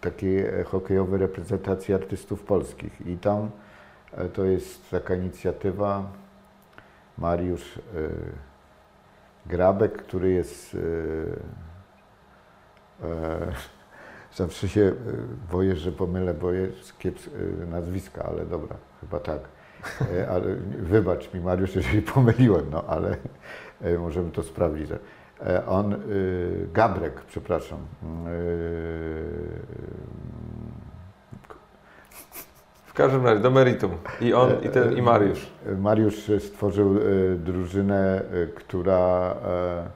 takiej 0.00 0.46
e, 0.46 0.64
hokejowej 0.64 1.20
reprezentacji 1.20 1.94
artystów 1.94 2.42
polskich 2.42 3.06
i 3.06 3.16
tam 3.16 3.50
e, 4.12 4.28
to 4.28 4.44
jest 4.44 4.90
taka 4.90 5.14
inicjatywa 5.14 6.12
Mariusz 7.18 7.76
yy, 7.76 8.10
Grabek, 9.46 9.92
który 9.92 10.30
jest 10.30 10.74
e, 10.74 10.78
Zawsze 14.34 14.68
się 14.68 14.80
y, 14.80 14.94
boję, 15.52 15.76
że 15.76 15.92
pomylę, 15.92 16.34
bo 16.34 16.52
jest 16.52 16.98
kieps 16.98 17.26
y, 17.26 17.66
nazwiska, 17.70 18.22
ale 18.22 18.46
dobra, 18.46 18.76
chyba 19.00 19.20
tak. 19.20 19.40
E, 20.16 20.28
Ale 20.30 20.54
wybacz 20.78 21.34
mi 21.34 21.40
Mariusz, 21.40 21.74
jeżeli 21.76 22.02
pomyliłem, 22.02 22.66
no 22.70 22.84
ale 22.88 23.16
e, 23.82 23.98
możemy 23.98 24.30
to 24.30 24.42
sprawdzić. 24.42 24.90
E, 25.46 25.66
On, 25.66 25.94
Gabrek, 26.72 27.20
przepraszam. 27.20 27.78
w 32.86 32.92
każdym 32.94 33.26
razie, 33.26 33.40
do 33.40 33.50
meritum. 33.50 33.90
I 34.20 34.34
on, 34.34 34.50
i, 34.62 34.68
ten, 34.68 34.96
i 34.98 35.02
Mariusz. 35.02 35.50
Mariusz 35.78 36.30
stworzył 36.38 36.96
drużynę, 37.36 38.22
która 38.54 39.34
e, 39.44 39.90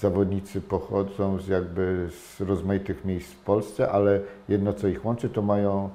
zawodnicy 0.00 0.60
pochodzą 0.60 1.38
z 1.38 1.48
jakby 1.48 2.08
z 2.10 2.40
rozmaitych 2.40 3.04
miejsc 3.04 3.32
w 3.32 3.38
Polsce, 3.38 3.90
ale 3.90 4.20
jedno 4.48 4.72
co 4.72 4.88
ich 4.88 5.04
łączy, 5.04 5.28
to 5.30 5.42
mają 5.42 5.90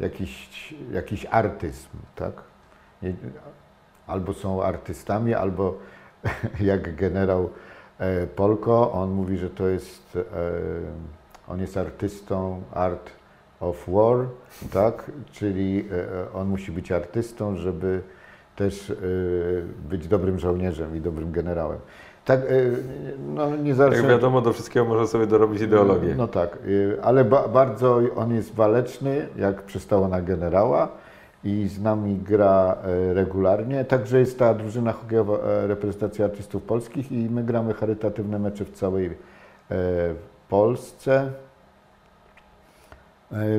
jakiś, 0.00 0.74
jakiś 0.92 1.26
artyzm, 1.30 1.88
tak? 2.14 2.32
Albo 4.06 4.32
są 4.32 4.62
artystami, 4.62 5.34
albo 5.34 5.78
jak 6.60 6.96
generał 6.96 7.50
e, 7.98 8.26
Polko, 8.26 8.92
on 8.92 9.10
mówi, 9.10 9.36
że 9.36 9.50
to 9.50 9.68
jest, 9.68 10.16
e, 10.16 10.22
on 11.48 11.60
jest 11.60 11.76
artystą 11.76 12.62
art 12.72 13.10
of 13.60 13.84
war, 13.88 14.26
tak? 14.72 15.10
Czyli 15.32 15.88
e, 15.92 16.32
on 16.32 16.48
musi 16.48 16.72
być 16.72 16.92
artystą, 16.92 17.56
żeby 17.56 18.02
też 18.56 18.92
być 19.88 20.08
dobrym 20.08 20.38
żołnierzem 20.38 20.96
i 20.96 21.00
dobrym 21.00 21.32
generałem. 21.32 21.78
Tak, 22.28 22.40
e, 22.40 22.44
no 23.34 23.56
nie 23.56 23.74
zawsze... 23.74 23.98
Jak 23.98 24.08
wiadomo, 24.08 24.40
do 24.40 24.52
wszystkiego 24.52 24.86
można 24.86 25.06
sobie 25.06 25.26
dorobić 25.26 25.62
ideologię. 25.62 26.14
No 26.16 26.28
tak, 26.28 26.58
y, 26.66 26.98
ale 27.02 27.24
ba 27.24 27.48
bardzo 27.48 28.00
on 28.16 28.34
jest 28.34 28.54
waleczny, 28.54 29.28
jak 29.36 29.62
przystało 29.62 30.08
na 30.08 30.22
generała 30.22 30.88
i 31.44 31.68
z 31.68 31.80
nami 31.82 32.16
gra 32.16 32.76
e, 32.84 33.14
regularnie. 33.14 33.84
Także 33.84 34.18
jest 34.18 34.38
ta 34.38 34.54
drużyna 34.54 34.92
hokejowa 34.92 35.38
reprezentacja 35.66 36.24
artystów 36.24 36.62
polskich 36.62 37.12
i 37.12 37.30
my 37.30 37.44
gramy 37.44 37.74
charytatywne 37.74 38.38
mecze 38.38 38.64
w 38.64 38.70
całej 38.70 39.10
Polsce. 40.48 41.32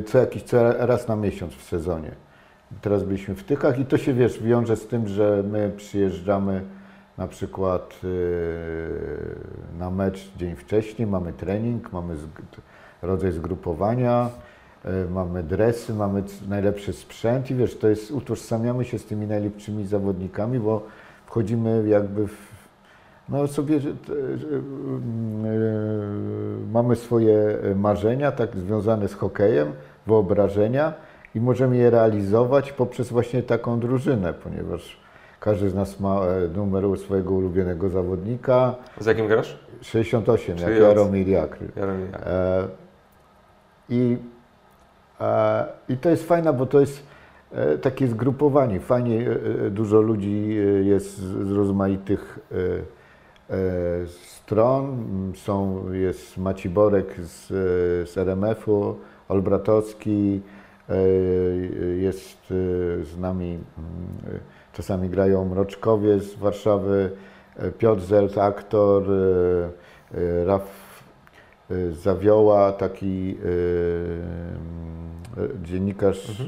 Co 0.06 0.18
jakiś 0.18 0.44
co 0.44 0.88
raz 0.88 1.08
na 1.08 1.16
miesiąc 1.16 1.54
w 1.54 1.64
sezonie. 1.64 2.12
Teraz 2.82 3.04
byliśmy 3.04 3.36
w 3.36 3.44
Tychach 3.44 3.80
i 3.80 3.86
to 3.86 3.98
się 3.98 4.14
wiesz, 4.14 4.44
wiąże 4.44 4.76
z 4.76 4.88
tym, 4.88 5.08
że 5.08 5.44
my 5.52 5.72
przyjeżdżamy 5.78 6.62
na 7.20 7.28
przykład 7.28 8.00
yy, 8.04 8.10
na 9.80 9.90
mecz 9.90 10.32
dzień 10.38 10.56
wcześniej, 10.56 11.08
mamy 11.08 11.34
trening, 11.34 11.94
mamy 11.94 12.16
rodzaj 13.02 13.32
zgrupowania, 13.32 14.30
yy, 14.86 14.92
mamy 15.12 15.44
dresy, 15.44 15.94
mamy 15.94 16.24
najlepszy 16.48 16.94
sprzęt 16.94 17.52
i 17.52 17.56
wiesz, 17.56 17.78
to 17.78 17.88
jest, 17.88 18.12
utożsamiamy 18.12 18.86
się 18.86 19.00
z 19.00 19.06
tymi 19.06 19.28
najlepszymi 19.28 19.86
zawodnikami, 19.86 20.60
bo 20.60 20.84
wchodzimy 21.26 21.84
jakby 21.88 22.28
w, 22.28 22.38
no 23.30 23.48
sobie, 23.48 23.76
yy, 23.76 23.92
mamy 26.72 26.96
swoje 26.96 27.58
marzenia, 27.76 28.32
tak 28.32 28.56
związane 28.56 29.08
z 29.08 29.14
hokejem, 29.14 29.72
wyobrażenia 30.08 30.94
i 31.36 31.42
możemy 31.42 31.78
je 31.78 31.90
realizować 31.90 32.72
poprzez 32.72 33.10
właśnie 33.10 33.44
taką 33.44 33.80
drużynę, 33.80 34.34
ponieważ 34.34 35.09
każdy 35.40 35.70
z 35.70 35.76
nas 35.76 36.00
ma 36.00 36.22
e, 36.26 36.48
numer 36.48 36.98
swojego 36.98 37.34
ulubionego 37.34 37.90
zawodnika. 37.90 38.76
Z 39.00 39.06
jakim 39.06 39.28
grasz? 39.28 39.60
68, 39.82 40.58
Czyli 40.58 40.72
jak 40.72 40.82
Jaromir 40.82 41.28
Jakry. 41.28 41.68
Jaromir. 41.76 42.16
E, 42.16 42.68
I, 43.90 44.18
e, 45.22 45.66
I 45.90 45.98
to 45.98 46.10
jest 46.10 46.28
fajne, 46.28 46.54
bo 46.54 46.66
to 46.66 46.80
jest 46.80 47.04
e, 47.52 47.78
takie 47.78 48.08
zgrupowanie. 48.08 48.80
Fajnie 48.80 49.26
dużo 49.72 50.02
ludzi 50.02 50.58
jest 50.84 51.18
z 51.18 51.52
rozmaitych 51.52 52.40
stron. 54.08 55.06
Są, 55.36 55.84
jest 55.92 56.38
Maci 56.38 56.70
Borek 56.70 57.16
z, 57.22 57.48
z 58.10 58.18
RMF-u, 58.18 58.96
Olbratowski, 59.30 60.42
jest 61.98 62.38
z 63.04 63.18
nami, 63.18 63.60
mm, 63.78 64.40
czasami 64.74 65.10
grają 65.10 65.46
Mroczkowie 65.46 66.20
z 66.20 66.36
Warszawy, 66.36 67.12
e, 67.56 67.72
Piotr 67.72 68.02
Zelt, 68.02 68.38
aktor, 68.38 69.04
e, 69.04 70.18
e, 70.18 70.46
Raf 70.46 70.90
Zawioła, 71.92 72.72
taki 72.72 73.38
dziennikarz, 75.64 76.40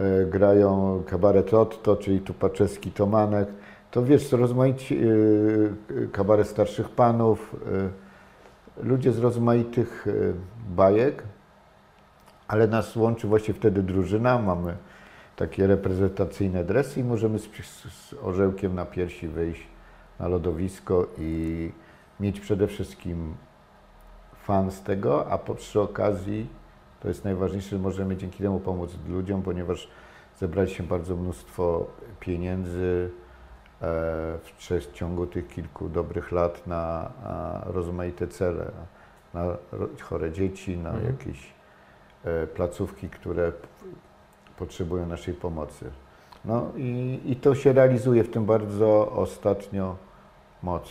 y, 0.00 0.26
grają 0.26 1.02
kabaret 1.06 1.54
Otto, 1.54 1.96
czyli 1.96 2.20
Tupaczewski 2.20 2.90
Tomanek. 2.90 3.48
To 3.90 4.02
wiesz, 4.02 4.32
rozmaici 4.32 5.00
kabaret 6.12 6.48
starszych 6.48 6.88
panów, 6.88 7.56
ludzie 8.82 9.12
z 9.12 9.18
rozmaitych 9.18 10.06
bajek, 10.70 11.22
ale 12.48 12.66
nas 12.66 12.96
łączy 12.96 13.26
właśnie 13.26 13.54
wtedy 13.54 13.82
drużyna, 13.82 14.38
mamy 14.38 14.76
takie 15.38 15.66
reprezentacyjne 15.66 16.64
dresy 16.64 17.00
i 17.00 17.04
możemy 17.04 17.38
z, 17.38 17.48
z, 17.90 18.14
orzełkiem 18.22 18.74
na 18.74 18.84
piersi 18.84 19.28
wyjść 19.28 19.66
na 20.18 20.28
lodowisko 20.28 21.06
i 21.18 21.72
mieć 22.20 22.40
przede 22.40 22.66
wszystkim 22.66 23.34
fan 24.44 24.70
z 24.70 24.82
tego, 24.82 25.30
a 25.30 25.38
po, 25.38 25.54
przy 25.54 25.80
okazji 25.80 26.46
to 27.00 27.08
jest 27.08 27.24
najważniejsze, 27.24 27.70
że 27.70 27.78
możemy 27.78 28.16
dzięki 28.16 28.42
temu 28.42 28.60
pomóc 28.60 28.90
ludziom, 29.08 29.42
ponieważ 29.42 29.88
zebraliśmy 30.38 30.86
bardzo 30.86 31.16
mnóstwo 31.16 31.86
pieniędzy 32.20 33.10
e, 33.10 33.88
w 34.42 34.52
przeciągu 34.58 35.26
tych 35.26 35.48
kilku 35.48 35.88
dobrych 35.88 36.32
lat 36.32 36.66
na, 36.66 37.10
rozmaite 37.66 38.28
cele, 38.28 38.70
na 39.34 39.56
chore 40.02 40.32
dzieci, 40.32 40.76
na 40.76 40.90
Mhm. 40.90 41.06
jakieś 41.06 41.52
e, 42.24 42.46
placówki, 42.46 43.08
które 43.08 43.52
potrzebują 44.58 45.06
naszej 45.06 45.34
pomocy. 45.34 45.84
No 46.44 46.66
i, 46.76 47.20
i 47.24 47.36
to 47.36 47.54
się 47.54 47.72
realizuje 47.72 48.24
w 48.24 48.30
tym 48.30 48.44
bardzo 48.44 49.12
ostatnio 49.12 49.96
mocno. 50.62 50.90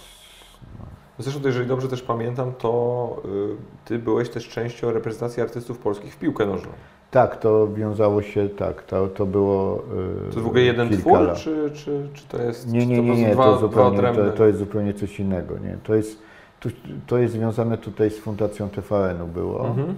Zresztą, 1.19 1.41
to 1.41 1.47
jeżeli 1.47 1.67
dobrze 1.67 1.88
też 1.88 2.01
pamiętam, 2.01 2.51
to 2.58 3.21
y, 3.25 3.86
ty 3.86 3.99
byłeś 3.99 4.30
też 4.30 4.49
częścią 4.49 4.91
reprezentacji 4.91 5.43
artystów 5.43 5.77
polskich 5.77 6.13
w 6.13 6.17
piłkę 6.17 6.45
nożną. 6.45 6.71
Tak, 7.12 7.39
to 7.39 7.67
wiązało 7.73 8.21
się, 8.21 8.49
tak, 8.49 8.84
to, 8.84 9.08
to 9.08 9.25
było. 9.25 9.84
To 9.89 10.21
y, 10.21 10.25
jest 10.25 10.38
w 10.38 10.47
ogóle 10.47 10.62
jeden 10.62 10.89
twór, 10.89 11.19
lat. 11.19 11.38
czy, 11.38 11.71
czy, 11.73 12.08
czy 12.13 12.27
to 12.27 12.41
jest 12.41 12.71
Nie, 12.71 12.86
nie, 12.86 12.97
to 12.97 13.01
nie, 13.01 13.15
nie, 13.15 13.27
to, 13.27 13.34
dwa, 13.34 13.47
dwa 13.47 13.60
zupełnie, 13.60 14.13
to, 14.13 14.32
to 14.32 14.45
jest 14.45 14.60
zupełnie 14.60 14.93
coś 14.93 15.19
innego. 15.19 15.58
Nie? 15.58 15.77
To, 15.84 15.95
jest, 15.95 16.21
to, 16.60 16.69
to 17.08 17.17
jest 17.17 17.34
związane 17.34 17.77
tutaj 17.77 18.10
z 18.10 18.19
Fundacją 18.19 18.69
TVN-u 18.69 19.27
było, 19.27 19.67
Mhm. 19.67 19.95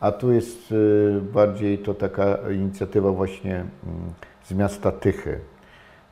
A 0.00 0.12
tu 0.12 0.32
jest 0.32 0.72
y, 0.72 1.20
bardziej 1.32 1.78
to 1.78 1.94
taka 1.94 2.50
inicjatywa 2.52 3.12
właśnie 3.12 3.54
mm, 3.54 3.68
z 4.44 4.52
miasta 4.52 4.92
Tychy. 4.92 5.40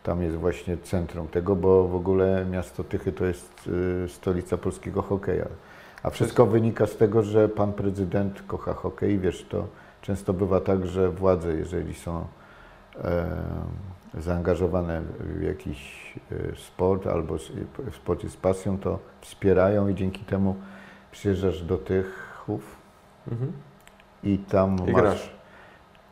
Tam 0.03 0.23
jest 0.23 0.37
właśnie 0.37 0.77
centrum 0.77 1.29
tego, 1.29 1.57
bo 1.57 1.88
w 1.88 1.94
ogóle 1.94 2.44
miasto 2.51 2.85
Tychy 2.85 3.12
to 3.12 3.25
jest 3.25 3.70
y, 4.05 4.09
stolica 4.09 4.57
polskiego 4.57 5.03
hokeja. 5.03 5.47
A 6.03 6.11
wszystko 6.11 6.47
wynika 6.47 6.87
z 6.87 6.97
tego, 6.97 7.23
że 7.23 7.49
pan 7.49 7.73
prezydent 7.73 8.42
kocha 8.47 8.75
hokej. 8.75 9.18
Wiesz, 9.18 9.47
to 9.49 9.66
często 10.03 10.33
bywa 10.33 10.61
tak, 10.61 10.87
że 10.87 11.11
władze, 11.11 11.55
jeżeli 11.55 11.94
są 11.94 12.27
e, 13.05 13.27
zaangażowane 14.18 15.03
w 15.20 15.42
jakiś 15.42 16.12
e, 16.33 16.57
sport 16.57 17.07
albo 17.07 17.37
w 17.90 17.97
sporcie 17.97 18.31
z 18.31 18.37
pasją, 18.37 18.79
to 18.79 18.99
wspierają 19.20 19.88
i 19.88 19.94
dzięki 19.94 20.25
temu 20.25 20.57
przyjeżdżasz 21.11 21.62
do 21.62 21.79
Tychów 21.79 22.85
Mhm. 23.33 23.53
I 24.25 24.39
tam 24.39 24.77
I 24.89 24.93
masz... 24.93 25.03
grasz. 25.03 25.35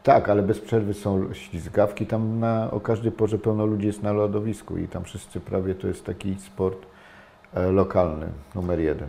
Tak, 0.02 0.28
ale 0.28 0.42
bez 0.42 0.60
przerwy 0.60 0.94
są 0.94 1.34
ślizgawki. 1.34 2.06
Tam 2.06 2.40
na, 2.40 2.70
o 2.70 2.80
każdej 2.80 3.12
porze 3.12 3.38
pełno 3.38 3.66
ludzi 3.66 3.86
jest 3.86 4.02
na 4.02 4.12
lodowisku 4.12 4.76
i 4.76 4.88
tam 4.88 5.04
wszyscy 5.04 5.40
prawie 5.40 5.74
to 5.74 5.86
jest 5.86 6.04
taki 6.04 6.34
sport 6.34 6.86
e, 7.54 7.70
lokalny, 7.70 8.26
numer 8.54 8.80
jeden. 8.80 9.08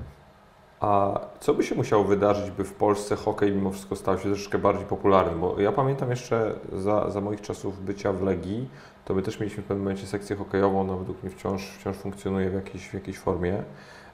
A 0.80 1.20
co 1.39 1.54
by 1.54 1.63
się 1.63 1.76
musiało 1.76 2.04
wydarzyć, 2.04 2.52
by 2.52 2.63
w 2.63 2.74
Polsce 2.74 3.16
hokej 3.16 3.52
mimo 3.52 3.72
wszystko 3.72 3.96
stał 3.96 4.18
się 4.18 4.24
troszeczkę 4.24 4.58
bardziej 4.58 4.86
popularny? 4.86 5.39
Bo 5.39 5.60
ja 5.60 5.72
pamiętam 5.72 6.10
jeszcze 6.10 6.54
za, 6.74 7.10
za 7.10 7.22
moich 7.22 7.42
czasów 7.42 7.86
bycia 7.86 8.13
w 8.13 8.22
Legii, 8.22 8.70
to 9.06 9.13
my 9.13 9.22
też 9.22 9.39
mieliśmy 9.39 9.63
w 9.63 9.66
pewnym 9.66 9.84
momencie 9.84 10.08
sekcję 10.08 10.36
hokejową, 10.36 10.82
ona 10.82 10.96
według 10.96 11.24
mnie 11.24 11.32
wciąż, 11.32 11.68
wciąż 11.68 11.98
funkcjonuje 11.98 12.50
w 12.50 12.54
jakiejś, 12.54 12.89
w 12.89 12.94
jakiejś 12.94 13.20
formie. 13.20 13.63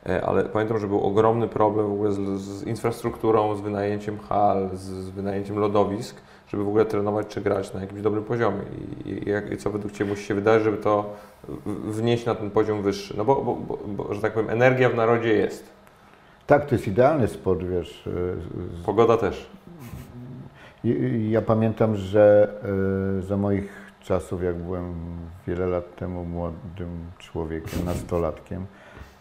E, 0.05 0.25
Ale 0.25 0.43
pamiętam, 0.43 0.79
że 0.79 0.87
był 0.87 1.01
ogromny 1.01 1.47
problem 1.47 1.87
w 1.87 1.93
ogóle 1.93 2.11
z, 2.11 2.19
z 2.41 2.63
infrastrukturą, 2.63 3.55
z 3.55 3.61
wynajęciem 3.61 4.19
hal, 4.19 4.69
z, 4.73 4.79
z 4.81 5.09
wynajęciem 5.09 5.59
lodowisk, 5.59 6.21
żeby 6.47 6.63
w 6.63 6.67
ogóle 6.67 6.85
trenować 6.85 7.27
czy 7.27 7.41
grać 7.41 7.73
na 7.73 7.81
jakimś 7.81 8.01
dobrym 8.01 8.23
poziomie. 8.23 8.61
I, 9.05 9.09
i, 9.09 9.29
jak, 9.29 9.51
i 9.51 9.57
co 9.57 9.69
według 9.69 9.93
Ciebie 9.93 10.09
musi 10.09 10.23
się 10.25 10.35
wydarzyć, 10.35 10.63
żeby 10.63 10.77
to 10.77 11.13
wnieść 11.65 12.25
na 12.25 12.35
ten 12.35 12.49
poziom 12.51 12.81
wyższy? 12.81 13.17
No 13.17 13.25
bo, 13.25 13.35
bo, 13.35 13.55
bo, 13.55 13.79
bo 13.87 14.13
że 14.13 14.21
tak 14.21 14.33
powiem, 14.33 14.49
energia 14.49 14.89
w 14.89 14.95
narodzie 14.95 15.33
jest. 15.33 15.69
Tak, 16.47 16.65
to 16.65 16.75
jest 16.75 16.87
idealny 16.87 17.27
sport, 17.27 17.63
wiesz. 17.63 18.07
e, 18.07 18.85
Pogoda 18.85 19.17
też. 19.17 19.49
Ja 21.29 21.41
pamiętam, 21.41 21.95
że 21.95 22.53
e, 23.19 23.21
za 23.21 23.37
moich 23.37 23.71
czasów, 24.01 24.43
jak 24.43 24.55
byłem 24.55 24.93
wiele 25.47 25.65
lat 25.67 25.95
temu 25.95 26.25
młodym 26.25 26.89
człowiekiem, 27.17 27.85
nastolatkiem, 27.85 28.65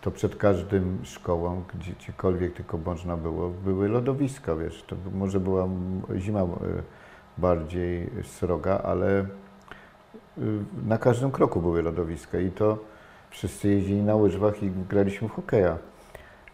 to 0.00 0.10
przed 0.10 0.36
każdym 0.36 0.98
szkołą, 1.02 1.62
gdzie 1.74 1.92
gdziekolwiek 1.92 2.54
tylko 2.54 2.78
można 2.78 3.16
było, 3.16 3.48
były 3.48 3.88
lodowiska, 3.88 4.56
wiesz. 4.56 4.84
To 4.86 4.96
może 5.14 5.40
była 5.40 5.68
zima 6.16 6.40
e, 6.40 6.46
bardziej 7.38 8.10
sroga, 8.24 8.80
ale 8.84 9.20
e, 9.20 9.26
na 10.86 10.98
każdym 10.98 11.30
kroku 11.30 11.60
były 11.60 11.82
lodowiska 11.82 12.40
i 12.40 12.50
to 12.50 12.78
wszyscy 13.30 13.68
jeździli 13.68 14.02
na 14.02 14.16
łyżwach 14.16 14.62
i 14.62 14.70
graliśmy 14.70 15.28
w 15.28 15.32
hokeja. 15.32 15.78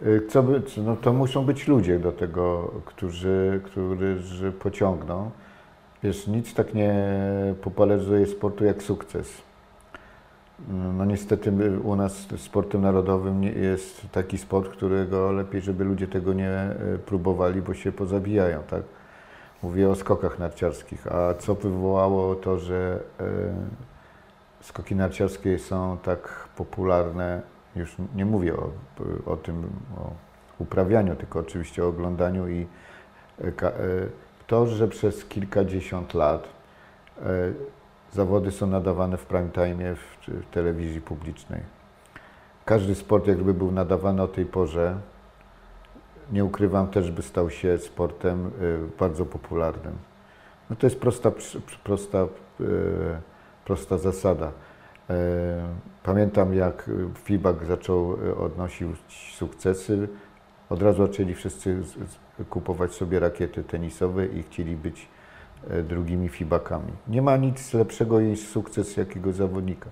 Y, 0.03 0.27
Co 0.29 0.43
by, 0.43 0.63
no 0.85 0.97
to 0.97 1.13
muszą 1.13 1.45
być 1.45 1.69
ludzie 1.69 1.99
do 1.99 2.13
tego, 2.13 2.71
którzy, 2.85 3.61
którzy 3.65 4.53
pociągną. 4.53 5.31
Wiesz, 6.03 6.27
nic 6.27 6.55
tak 6.55 6.75
nie 6.75 6.95
popularyzuje 7.63 8.27
sportu 8.27 8.65
jak 8.65 8.83
sukces. 8.83 9.43
No 10.69 11.05
niestety 11.05 11.53
my- 11.53 11.81
u 11.81 11.97
nas 11.97 12.27
sportem 12.37 12.83
narodowym 12.83 13.43
jest 13.43 14.07
taki 14.13 14.39
sport, 14.39 14.69
którego 14.69 15.33
lepiej, 15.33 15.61
żeby 15.61 15.85
ludzie 15.85 16.07
tego 16.07 16.33
nie 16.33 16.71
y, 16.95 16.99
próbowali, 16.99 17.63
bo 17.63 17.75
się 17.75 17.93
pozabijają, 17.93 18.63
tak? 18.71 18.83
Mówię 19.63 19.91
o 19.91 19.95
skokach 19.95 20.39
narciarskich. 20.39 21.07
A 21.07 21.35
co 21.35 21.55
wywołało 21.55 22.35
to, 22.35 22.59
że 22.59 23.01
y, 23.21 23.25
skoki 24.61 24.97
narciarskie 24.97 25.59
są 25.59 25.99
tak 26.03 26.49
popularne, 26.57 27.43
już 27.77 27.97
nie 28.15 28.25
mówię 28.27 28.57
o, 28.57 28.71
o 29.27 29.37
tym, 29.37 29.71
o 29.97 30.11
uprawianiu, 30.59 31.17
tylko 31.17 31.39
oczywiście 31.39 31.85
o 31.85 31.89
oglądaniu 31.89 32.49
i 32.49 32.67
e, 33.41 33.47
e, 33.47 33.73
to, 34.47 34.67
że 34.67 34.89
przez 34.89 35.25
kilkadziesiąt 35.25 36.15
lat 36.15 36.49
e, 37.23 37.23
zawody 38.15 38.51
są 38.51 38.67
nadawane 38.67 39.17
w 39.17 39.27
prime 39.27 39.49
time 39.49 39.95
w, 39.95 40.29
w 40.29 40.51
telewizji 40.51 41.01
publicznej. 41.01 41.61
Każdy 42.65 42.95
sport 42.95 43.27
jakby 43.27 43.55
był 43.55 43.73
nadawany 43.73 44.23
o 44.23 44.29
tej 44.29 44.47
porze, 44.47 44.99
nie 46.33 46.45
ukrywam 46.45 46.89
też, 46.89 47.11
by 47.11 47.23
stał 47.23 47.51
się 47.51 47.79
sportem 47.79 48.47
e, 48.47 48.51
bardzo 48.99 49.27
popularnym. 49.27 49.93
No 50.71 50.77
to 50.77 50.87
jest 50.87 51.01
prosta, 51.01 51.33
prosta, 51.85 52.19
e, 52.19 52.27
prosta 53.65 53.99
zasada. 53.99 54.53
E, 55.11 55.15
Pamiętam, 56.03 56.55
jak 56.55 56.91
FIBAK 57.15 57.65
zaczął 57.65 58.17
odnosić 58.45 59.33
sukcesy, 59.37 60.09
od 60.71 60.83
razu 60.83 61.07
zaczęli 61.07 61.35
wszyscy 61.35 61.83
kupować 62.51 62.93
sobie 62.93 63.21
rakiety 63.21 63.65
tenisowe 63.65 64.27
i 64.27 64.43
chcieli 64.43 64.77
być 64.77 65.09
drugimi 65.89 66.29
FIBAKami. 66.29 66.93
Nie 67.09 67.23
ma 67.23 67.37
nic 67.37 67.75
lepszego 67.75 68.21
niż 68.21 68.49
sukces 68.49 68.97
jakiegoś 68.97 69.35
zawodnika. 69.35 69.91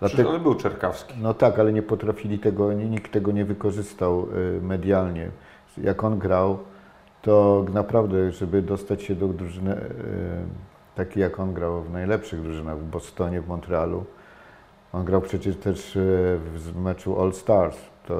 Dlatego, 0.00 0.30
ale 0.30 0.38
był 0.38 0.54
Czerkawski. 0.54 1.14
no 1.22 1.34
tak, 1.34 1.58
ale 1.58 1.72
nie 1.72 1.82
potrafili 1.82 2.38
tego, 2.38 2.72
nikt 2.72 3.12
tego 3.12 3.32
nie 3.32 3.44
wykorzystał 3.44 4.28
e, 4.58 4.60
medialnie. 4.60 5.30
Jak 5.78 6.04
on 6.04 6.18
grał, 6.18 6.58
to 7.22 7.64
naprawdę, 7.74 8.32
żeby 8.32 8.62
dostać 8.62 9.02
się 9.02 9.14
do 9.14 9.28
drużyny 9.28 9.72
e, 9.72 9.80
takiej 10.94 11.22
jak 11.22 11.40
on 11.40 11.54
grał 11.54 11.82
w 11.82 11.90
najlepszych 11.90 12.42
drużynach, 12.42 12.78
w 12.78 12.84
Bostonie, 12.84 13.40
w 13.40 13.48
Montrealu. 13.48 14.04
On 14.92 15.04
grał 15.04 15.20
przecież 15.20 15.56
też 15.56 15.96
e, 15.96 16.00
w 16.54 16.76
meczu 16.76 17.22
All 17.22 17.32
Stars, 17.32 17.76
to 18.06 18.14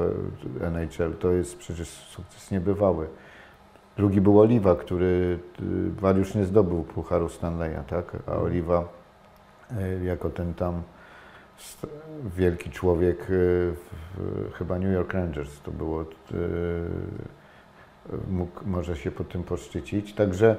NHL, 0.60 1.12
to 1.18 1.30
jest 1.30 1.58
przecież 1.58 1.88
sukces 1.88 2.50
niebywały. 2.50 3.06
Drugi 4.00 4.20
był 4.20 4.40
Oliwa, 4.40 4.76
który 4.76 5.38
Mariusz 6.02 6.34
nie 6.34 6.44
zdobył 6.44 6.82
Pucharu 6.82 7.28
Stanleya, 7.28 7.84
tak? 7.86 8.16
A 8.26 8.36
Oliwa 8.36 8.88
e, 9.78 10.04
jako 10.04 10.30
ten 10.30 10.54
tam 10.54 10.82
wielki 12.36 12.70
człowiek 12.70 13.20
e, 13.22 13.26
w, 13.28 14.52
chyba 14.54 14.78
New 14.78 14.94
York 14.94 15.12
Rangers 15.12 15.60
to 15.60 15.70
było, 15.70 16.04
mógł, 18.30 18.60
może 18.66 18.96
się 18.96 19.10
po 19.10 19.24
tym 19.24 19.44
poszczycić. 19.44 20.14
Także 20.14 20.56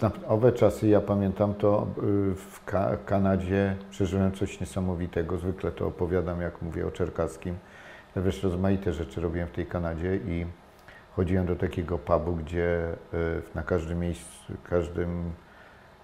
na 0.00 0.10
owe 0.28 0.52
czasy, 0.52 0.88
ja 0.88 1.00
pamiętam 1.00 1.54
to 1.54 1.86
y, 1.98 2.34
w 2.34 2.64
Ka- 2.64 2.96
Kanadzie 3.06 3.76
przeżyłem 3.90 4.32
coś 4.32 4.60
niesamowitego. 4.60 5.38
Zwykle 5.38 5.72
to 5.72 5.86
opowiadam, 5.86 6.40
jak 6.40 6.62
mówię 6.62 6.86
o 6.86 6.90
Czerkaskim. 6.90 7.54
Ja 8.16 8.22
wiesz, 8.22 8.42
rozmaite 8.42 8.92
rzeczy 8.92 9.20
robiłem 9.20 9.48
w 9.48 9.52
tej 9.52 9.66
Kanadzie 9.66 10.16
i 10.16 10.46
chodziłem 11.16 11.46
do 11.46 11.56
takiego 11.56 11.98
pubu, 11.98 12.32
gdzie 12.32 12.88
y, 13.14 13.42
na 13.54 13.62
każdym 13.62 13.98
miejscu, 13.98 14.52
każdym 14.64 15.32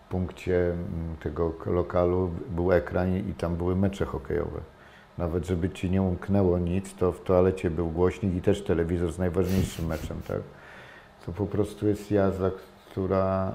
punkcie 0.08 0.72
mm, 0.72 1.16
tego 1.22 1.54
lokalu 1.66 2.30
był 2.50 2.72
ekran 2.72 3.16
i 3.16 3.34
tam 3.34 3.56
były 3.56 3.76
mecze 3.76 4.04
hokejowe. 4.04 4.60
Nawet 5.18 5.46
żeby 5.46 5.70
ci 5.70 5.90
nie 5.90 6.02
umknęło 6.02 6.58
nic, 6.58 6.94
to 6.94 7.12
w 7.12 7.22
toalecie 7.22 7.70
był 7.70 7.90
głośnik 7.90 8.34
i 8.34 8.42
też 8.42 8.64
telewizor 8.64 9.12
z 9.12 9.18
najważniejszym 9.18 9.86
meczem, 9.86 10.20
tak? 10.28 10.40
To 11.26 11.32
po 11.32 11.46
prostu 11.46 11.88
jest 11.88 12.10
jazda, 12.10 12.50
która 12.90 13.52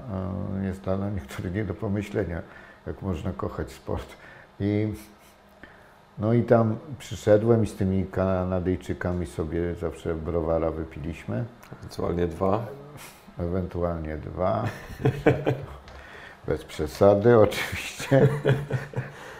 e, 0.60 0.66
jest 0.66 0.80
dla 0.80 1.10
niektórych 1.10 1.54
nie 1.54 1.64
do 1.64 1.74
pomyślenia, 1.74 2.42
jak 2.86 3.02
można 3.02 3.32
kochać 3.32 3.72
sport. 3.72 4.06
I, 4.60 4.94
no 6.18 6.32
i 6.32 6.42
tam 6.42 6.76
przyszedłem 6.98 7.64
i 7.64 7.66
z 7.66 7.74
tymi 7.74 8.06
Kanadyjczykami 8.06 9.26
sobie 9.26 9.74
zawsze 9.74 10.14
browara 10.14 10.70
wypiliśmy, 10.70 11.44
Ewentualnie 11.72 12.26
dwa. 12.26 12.66
ewentualnie 13.38 14.16
dwa. 14.16 14.64
Bez 16.46 16.64
przesady 16.64 17.38
oczywiście. 17.48 18.28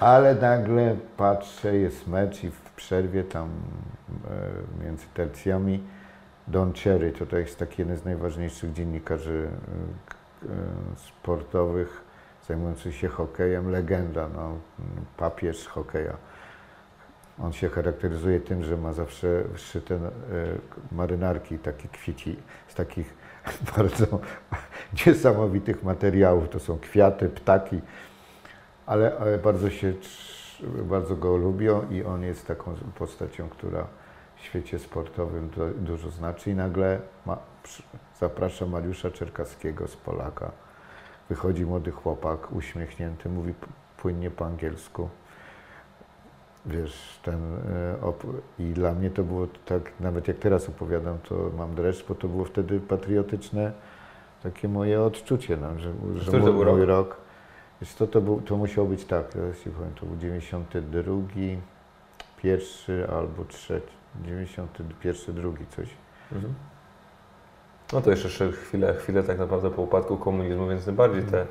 Ale 0.00 0.34
nagle 0.34 0.96
patrzę, 1.16 1.76
jest 1.76 2.06
mecz 2.06 2.44
i 2.44 2.50
w 2.50 2.60
przerwie 2.60 3.24
tam 3.24 3.48
e, 4.80 4.84
między 4.84 5.06
tercjami 5.14 5.82
Don 6.48 6.72
Cherry, 6.72 7.12
to, 7.12 7.26
to 7.26 7.38
jest 7.38 7.58
taki 7.58 7.82
jeden 7.82 7.96
z 7.96 8.04
najważniejszych 8.04 8.72
dziennikarzy 8.72 9.48
e, 9.48 10.46
e, 10.46 10.56
sportowych 10.96 12.02
zajmujących 12.48 12.96
się 12.96 13.08
hokejem, 13.08 13.70
legenda, 13.70 14.28
no, 14.36 14.52
papież 15.16 15.68
hokeja. 15.68 16.16
On 17.42 17.52
się 17.52 17.68
charakteryzuje 17.68 18.40
tym, 18.40 18.64
że 18.64 18.76
ma 18.76 18.92
zawsze 18.92 19.44
wszyte 19.54 19.94
e, 19.94 20.00
marynarki, 20.92 21.58
takie 21.58 21.88
kwici, 21.88 22.36
z 22.68 22.74
takich 22.74 23.14
bardzo 23.76 24.06
niesamowitych 25.06 25.82
materiałów. 25.82 26.48
To 26.48 26.60
są 26.60 26.78
kwiaty, 26.78 27.28
ptaki, 27.28 27.80
ale 28.86 29.18
e, 29.18 29.38
bardzo 29.38 29.70
się, 29.70 29.92
bardzo 30.82 31.16
go 31.16 31.36
lubią 31.36 31.90
i 31.90 32.04
on 32.04 32.22
jest 32.22 32.46
taką 32.46 32.74
postacią, 32.98 33.48
która 33.48 33.86
w 34.36 34.40
świecie 34.42 34.78
sportowym 34.78 35.48
du- 35.48 35.74
dużo 35.74 36.10
znaczy 36.10 36.50
i 36.50 36.54
nagle 36.54 37.00
ma, 37.26 37.38
zaprasza 38.20 38.66
Mariusza 38.66 39.10
Czerkaskiego 39.10 39.88
z 39.88 39.96
Polaka. 39.96 40.50
Wychodzi 41.28 41.66
młody 41.66 41.90
chłopak, 41.90 42.52
uśmiechnięty, 42.52 43.28
mówi 43.28 43.54
płynnie 43.96 44.30
po 44.30 44.46
angielsku. 44.46 45.08
Wiesz, 46.66 47.20
ten 47.22 47.54
e, 47.54 48.12
i 48.58 48.64
dla 48.64 48.92
mnie 48.92 49.10
to 49.10 49.22
było 49.22 49.46
tak, 49.66 49.92
nawet 50.00 50.28
jak 50.28 50.36
teraz 50.36 50.68
opowiadam, 50.68 51.18
to 51.28 51.50
mam 51.58 51.74
dreszcz, 51.74 52.06
bo 52.08 52.14
to 52.14 52.28
było 52.28 52.44
wtedy 52.44 52.80
patriotyczne 52.80 53.72
takie 54.42 54.68
moje 54.68 55.02
odczucie, 55.02 55.56
no, 55.56 55.78
że, 55.78 55.92
że 56.14 56.30
to 56.32 56.38
mój, 56.38 56.52
był 56.52 56.64
mój 56.64 56.64
rok? 56.64 56.88
rok. 56.88 57.16
Wiesz 57.80 57.94
co, 57.94 58.06
to, 58.06 58.20
był, 58.20 58.40
to 58.40 58.56
musiało 58.56 58.88
być 58.88 59.04
tak, 59.04 59.28
teraz 59.28 59.58
ci 59.58 59.70
powiem, 59.70 59.94
to 60.00 60.06
był 60.06 60.16
92, 60.16 61.12
pierwszy 62.42 63.08
albo 63.12 63.44
trzeci, 63.44 63.92
91, 64.24 65.34
drugi 65.34 65.66
coś. 65.66 65.88
Mhm. 66.32 66.54
No 67.92 68.00
to 68.00 68.10
jeszcze 68.10 68.52
chwilę, 68.52 68.94
chwilę 68.94 69.22
tak 69.22 69.38
naprawdę 69.38 69.70
po 69.70 69.82
upadku 69.82 70.16
komunizmu, 70.16 70.68
więc 70.68 70.84
tym 70.84 70.96
bardziej 70.96 71.22
te 71.22 71.46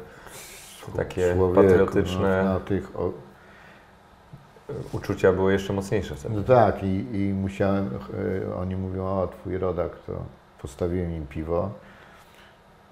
takie 0.95 1.33
Człowieku, 1.35 1.61
patriotyczne 1.61 2.43
No, 2.43 2.53
na 2.53 2.59
tych, 2.59 2.91
uczucia 4.91 5.33
były 5.33 5.53
jeszcze 5.53 5.73
mocniejsze 5.73 6.15
wtedy. 6.15 6.35
no 6.35 6.43
tak, 6.43 6.83
i, 6.83 7.05
i 7.13 7.33
musiałem, 7.33 7.89
e, 8.49 8.55
oni 8.55 8.75
mówią, 8.75 9.05
o 9.05 9.27
twój 9.27 9.57
rodak, 9.57 9.91
to 10.07 10.13
postawiłem 10.61 11.11
im 11.13 11.27
piwo. 11.27 11.69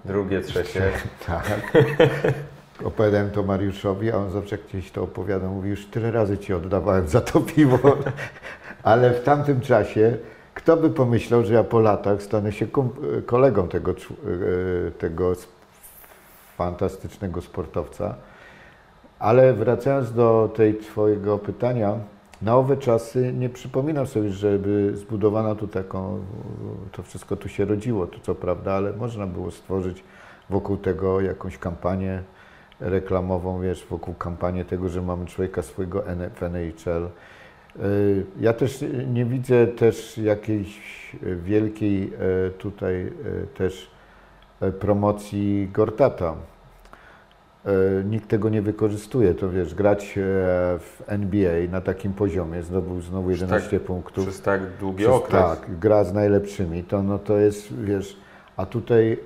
Drugie, 0.05 0.41
trzecie. 0.41 0.91
Tak. 1.27 1.61
Opowiadałem 2.83 3.31
to 3.31 3.43
Mariuszowi, 3.43 4.11
a 4.11 4.17
on 4.17 4.31
zawsze 4.31 4.57
gdzieś 4.57 4.91
to 4.91 5.03
opowiada, 5.03 5.47
mówi, 5.47 5.69
już 5.69 5.85
tyle 5.85 6.11
razy 6.11 6.37
ci 6.37 6.53
oddawałem 6.53 7.07
za 7.07 7.21
to 7.21 7.41
piwo. 7.41 7.79
Ale 8.83 9.11
w 9.13 9.23
tamtym 9.23 9.61
czasie, 9.61 10.17
kto 10.53 10.77
by 10.77 10.89
pomyślał, 10.89 11.43
że 11.45 11.53
ja 11.53 11.63
po 11.63 11.79
latach 11.79 12.23
stanę 12.23 12.51
się 12.51 12.67
kom- 12.67 12.93
kolegą 13.25 13.67
tego, 13.67 13.91
e, 13.91 14.91
tego 14.91 15.33
fantastycznego 16.57 17.41
sportowca. 17.41 18.15
Ale 19.23 19.53
wracając 19.53 20.13
do 20.13 20.51
tej 20.55 20.77
twojego 20.77 21.37
pytania, 21.37 21.99
na 22.41 22.55
owe 22.55 22.77
czasy 22.77 23.33
nie 23.33 23.49
przypominam 23.49 24.07
sobie, 24.07 24.29
żeby 24.29 24.91
zbudowano 24.95 25.55
tu 25.55 25.67
taką, 25.67 26.25
to 26.91 27.03
wszystko 27.03 27.35
tu 27.35 27.49
się 27.49 27.65
rodziło, 27.65 28.07
to 28.07 28.19
co 28.19 28.35
prawda, 28.35 28.73
ale 28.73 28.93
można 28.93 29.27
było 29.27 29.51
stworzyć 29.51 30.03
wokół 30.49 30.77
tego 30.77 31.21
jakąś 31.21 31.57
kampanię 31.57 32.23
reklamową, 32.79 33.61
wiesz, 33.61 33.85
wokół 33.89 34.13
kampanii 34.13 34.65
tego, 34.65 34.89
że 34.89 35.01
mamy 35.01 35.25
człowieka 35.25 35.61
swojego 35.61 36.01
w 36.35 36.43
NHL. 36.43 37.07
Y, 37.83 38.25
Ja 38.39 38.53
też 38.53 38.85
nie 39.07 39.25
widzę 39.25 39.67
też 39.67 40.17
jakiejś 40.17 40.79
wielkiej 41.43 42.13
e, 42.13 42.49
tutaj 42.49 43.01
e, 43.01 43.47
też 43.47 43.91
e, 44.61 44.71
promocji 44.71 45.69
Gortata. 45.73 46.35
E, 47.65 48.03
Nikt 48.03 48.27
tego 48.29 48.49
nie 48.49 48.61
wykorzystuje, 48.61 49.33
to 49.33 49.49
wiesz, 49.49 49.75
grać 49.75 50.17
e, 50.17 50.21
w 50.79 51.03
NBA 51.07 51.67
na 51.71 51.81
takim 51.81 52.13
poziomie, 52.13 52.63
zdobył 52.63 53.01
znowu 53.01 53.29
11 53.31 53.79
punktów. 53.79 54.25
Przez 54.25 54.41
tak 54.41 54.61
długi 54.79 55.03
Przez- 55.03 55.15
okres. 55.15 55.41
Tak, 55.43 55.79
gra 55.79 56.03
z 56.03 56.13
najlepszymi, 56.13 56.83
to, 56.83 57.03
no 57.03 57.19
to 57.19 57.37
jest, 57.37 57.73
wiesz, 57.83 58.17
a 58.57 58.65
tutaj 58.65 59.11
e, 59.11 59.17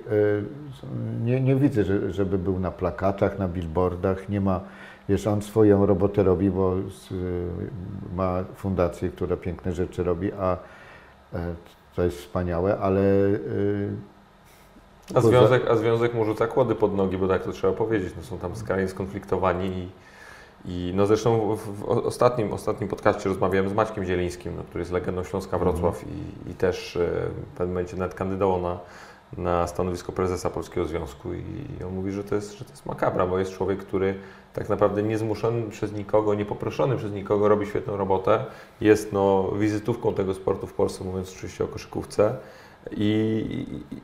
nie, 1.24 1.40
nie 1.40 1.56
widzę, 1.56 1.84
że, 1.84 2.12
żeby 2.12 2.38
był 2.38 2.60
na 2.60 2.70
plakatach, 2.70 3.38
na 3.38 3.48
billboardach, 3.48 4.28
nie 4.28 4.40
ma, 4.40 4.60
wiesz, 5.08 5.26
on 5.26 5.42
swoją 5.42 5.86
robotę 5.86 6.22
robi, 6.22 6.50
bo 6.50 6.74
ma 8.14 8.44
fundację, 8.54 9.08
która 9.08 9.36
piękne 9.36 9.72
rzeczy 9.72 10.04
robi, 10.04 10.32
a 10.32 10.56
to 11.96 12.02
jest 12.02 12.18
wspaniałe, 12.18 12.78
ale 12.78 13.02
A 15.14 15.20
związek, 15.20 15.70
a 15.70 15.76
związek 15.76 16.14
mu 16.14 16.24
rzuca 16.24 16.46
kłody 16.46 16.74
pod 16.74 16.96
nogi, 16.96 17.18
bo 17.18 17.28
tak 17.28 17.44
to 17.44 17.52
trzeba 17.52 17.72
powiedzieć. 17.72 18.12
No, 18.16 18.22
są 18.22 18.38
tam 18.38 18.56
skrajnie 18.56 18.88
skonfliktowani 18.88 19.66
i, 19.66 19.88
i 20.64 20.92
no 20.94 21.06
zresztą 21.06 21.56
w, 21.56 21.84
ostatnim, 21.88 22.52
ostatnim 22.52 22.88
podcaście 22.88 23.28
rozmawiałem 23.28 23.68
z 23.68 23.72
Maćkiem 23.72 24.04
Zielińskim, 24.04 24.56
no, 24.56 24.62
który 24.62 24.80
jest 24.82 24.92
legendą 24.92 25.24
Śląska 25.24 25.58
Wrocław 25.58 26.04
i, 26.06 26.50
i 26.50 26.54
też 26.54 26.96
e, 26.96 27.06
w 27.52 27.56
pewnym 27.56 27.74
momencie 27.74 27.96
nawet 27.96 28.14
kandydował 28.14 28.60
na, 28.60 28.78
na 29.36 29.66
stanowisko 29.66 30.12
prezesa 30.12 30.50
Polskiego 30.50 30.86
Związku 30.86 31.34
i 31.34 31.84
on 31.86 31.94
mówi, 31.94 32.12
że 32.12 32.24
to, 32.24 32.34
jest, 32.34 32.58
że 32.58 32.64
to 32.64 32.70
jest 32.70 32.86
makabra, 32.86 33.26
bo 33.26 33.38
jest 33.38 33.52
człowiek, 33.52 33.78
który 33.78 34.14
tak 34.54 34.68
naprawdę 34.68 35.02
niezmuszony 35.02 35.70
przez 35.70 35.92
nikogo, 35.92 36.34
niepoproszony 36.34 36.96
przez 36.96 37.12
nikogo 37.12 37.48
robi 37.48 37.66
świetną 37.66 37.96
robotę, 37.96 38.44
jest 38.80 39.12
no, 39.12 39.52
wizytówką 39.58 40.14
tego 40.14 40.34
sportu 40.34 40.66
w 40.66 40.72
Polsce, 40.72 41.04
mówiąc 41.04 41.32
oczywiście 41.36 41.64
o 41.64 41.68
koszykówce. 41.68 42.34
I, 42.96 43.06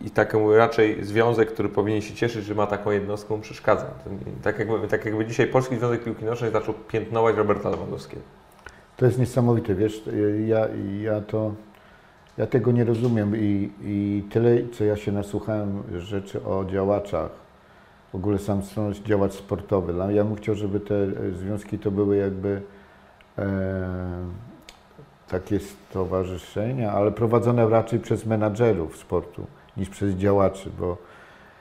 i, 0.00 0.06
I 0.06 0.10
taką 0.10 0.56
raczej 0.56 1.04
związek, 1.04 1.52
który 1.52 1.68
powinien 1.68 2.00
się 2.00 2.14
cieszyć, 2.14 2.44
że 2.44 2.54
ma 2.54 2.66
taką 2.66 2.90
jednostkę, 2.90 3.40
przeszkadza. 3.40 3.86
Tak 4.42 4.58
jakby, 4.58 4.88
tak 4.88 5.04
jakby 5.04 5.26
dzisiaj 5.26 5.46
Polski 5.46 5.76
Związek 5.76 6.04
Piłki 6.04 6.24
Nożnej 6.24 6.52
zaczął 6.52 6.74
piętnować 6.74 7.36
Roberta 7.36 7.70
Lewandowskiego. 7.70 8.22
To 8.96 9.06
jest 9.06 9.18
niesamowite, 9.18 9.74
wiesz, 9.74 10.02
ja, 10.46 10.68
ja 11.02 11.20
to, 11.20 11.54
ja 12.38 12.46
tego 12.46 12.72
nie 12.72 12.84
rozumiem 12.84 13.36
i, 13.36 13.70
i 13.82 14.24
tyle, 14.30 14.68
co 14.72 14.84
ja 14.84 14.96
się 14.96 15.12
nasłuchałem 15.12 15.82
rzeczy 15.98 16.44
o 16.44 16.64
działaczach, 16.64 17.30
w 18.12 18.16
ogóle 18.16 18.38
sam 18.38 18.62
są 18.62 18.92
działacz 18.92 19.32
sportowy, 19.32 19.92
No, 19.92 20.10
ja 20.10 20.24
bym 20.24 20.36
chciał, 20.36 20.54
żeby 20.54 20.80
te 20.80 20.94
związki 21.32 21.78
to 21.78 21.90
były 21.90 22.16
jakby 22.16 22.62
e, 23.38 23.44
takie 25.34 25.60
stowarzyszenia, 25.60 26.92
ale 26.92 27.12
prowadzone 27.12 27.68
raczej 27.68 28.00
przez 28.00 28.26
menadżerów 28.26 28.96
sportu 28.96 29.46
niż 29.76 29.88
przez 29.88 30.14
działaczy, 30.14 30.70
bo 30.78 30.96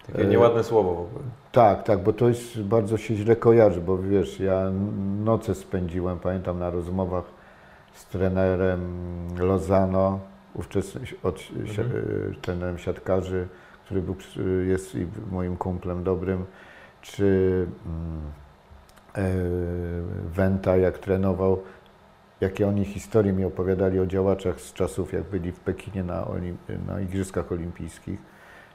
takie 0.07 0.26
nieładne 0.26 0.63
słowo 0.63 0.89
w 0.95 0.99
ogóle. 0.99 1.24
Tak, 1.51 1.84
tak, 1.84 2.03
bo 2.03 2.13
to 2.13 2.28
jest 2.28 2.61
bardzo 2.61 2.97
się 2.97 3.15
źle 3.15 3.36
kojarzy, 3.36 3.82
bo 3.82 3.97
wiesz, 3.97 4.39
ja 4.39 4.71
noce 5.24 5.55
spędziłem, 5.55 6.19
pamiętam 6.19 6.59
na 6.59 6.69
rozmowach 6.69 7.24
z 7.93 8.05
trenerem 8.05 8.82
Lozano, 9.39 10.19
ówczesnym 10.53 11.03
od, 11.24 11.39
mhm. 11.55 11.89
trenerem 12.41 12.78
siatkarzy, 12.78 13.47
który 13.86 14.01
był, 14.01 14.15
jest 14.67 14.97
moim 15.32 15.57
kumplem 15.57 16.03
dobrym, 16.03 16.45
czy 17.01 17.67
mm, 17.86 18.21
Wenta, 20.36 20.78
jak 20.78 20.97
trenował, 20.97 21.61
jakie 22.44 22.68
oni 22.68 22.86
historie 22.86 23.34
mi 23.34 23.46
opowiadali 23.46 24.00
o 24.00 24.06
działaczach 24.06 24.62
z 24.62 24.74
czasów, 24.74 25.14
jak 25.14 25.24
byli 25.24 25.52
w 25.52 25.60
Pekinie 25.60 26.04
na, 26.04 26.28
na 26.88 27.02
Igrzyskach 27.02 27.52
Olimpijskich. 27.52 28.20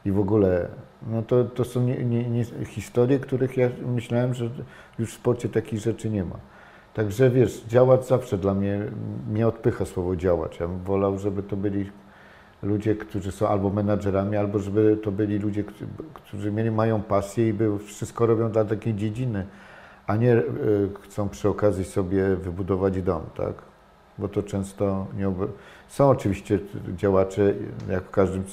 I 0.05 0.13
w 0.13 0.19
ogóle, 0.19 0.69
no 1.07 1.23
to, 1.23 1.45
to 1.45 1.65
są 1.65 1.83
nie, 1.83 2.05
nie, 2.05 2.31
nie, 2.31 2.45
historie, 2.65 3.19
których 3.19 3.57
ja 3.57 3.71
myślałem, 3.87 4.35
że 4.35 4.51
już 4.99 5.11
w 5.11 5.15
sporcie 5.15 5.49
takich 5.49 5.81
rzeczy 5.81 6.11
nie 6.11 6.25
ma. 6.25 6.37
Także 6.95 7.31
wiesz, 7.31 7.65
działacz 7.69 8.05
zawsze 8.05 8.39
dla 8.39 8.55
mnie, 8.55 8.81
mnie 9.31 9.49
odpycha 9.49 9.85
słowo 9.85 10.17
działacz. 10.17 10.61
Ja 10.61 10.69
bym 10.69 10.79
wolał, 10.79 11.19
żeby 11.19 11.43
to 11.43 11.57
byli 11.57 11.91
ludzie, 12.63 12.95
którzy 12.95 13.33
są 13.33 13.49
albo 13.49 13.71
menadżerami, 13.71 14.37
albo 14.37 14.59
żeby 14.59 14.99
to 15.03 15.13
byli 15.13 15.39
ludzie, 15.39 15.65
którzy 16.15 16.53
mieli, 16.53 16.71
mają 16.71 17.03
pasję 17.03 17.49
i 17.49 17.53
by 17.53 17.79
wszystko 17.79 18.27
robią 18.27 18.51
dla 18.51 18.65
takiej 18.65 18.95
dziedziny 18.95 19.47
a 20.09 20.17
nie 20.17 20.33
e, 20.33 20.43
chcą 21.03 21.29
przy 21.29 21.49
okazji 21.49 21.85
sobie 21.85 22.37
wybudować 22.37 23.03
dom, 23.03 23.23
tak? 23.37 23.55
Bo 24.19 24.29
to 24.29 24.43
często 24.43 25.07
nie 25.17 25.29
ob... 25.29 25.35
Są 25.89 26.11
oczywiście 26.11 26.59
działacze, 26.97 27.55
jak 27.91 28.05
w 28.05 28.11
każdym, 28.11 28.45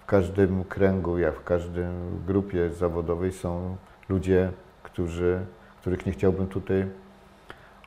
w 0.00 0.06
każdym 0.06 0.64
kręgu, 0.64 1.18
jak 1.18 1.34
w 1.34 1.44
każdej 1.44 1.84
grupie 2.26 2.70
zawodowej 2.70 3.32
są 3.32 3.76
ludzie, 4.08 4.50
którzy, 4.82 5.40
których 5.80 6.06
nie 6.06 6.12
chciałbym 6.12 6.46
tutaj 6.46 6.86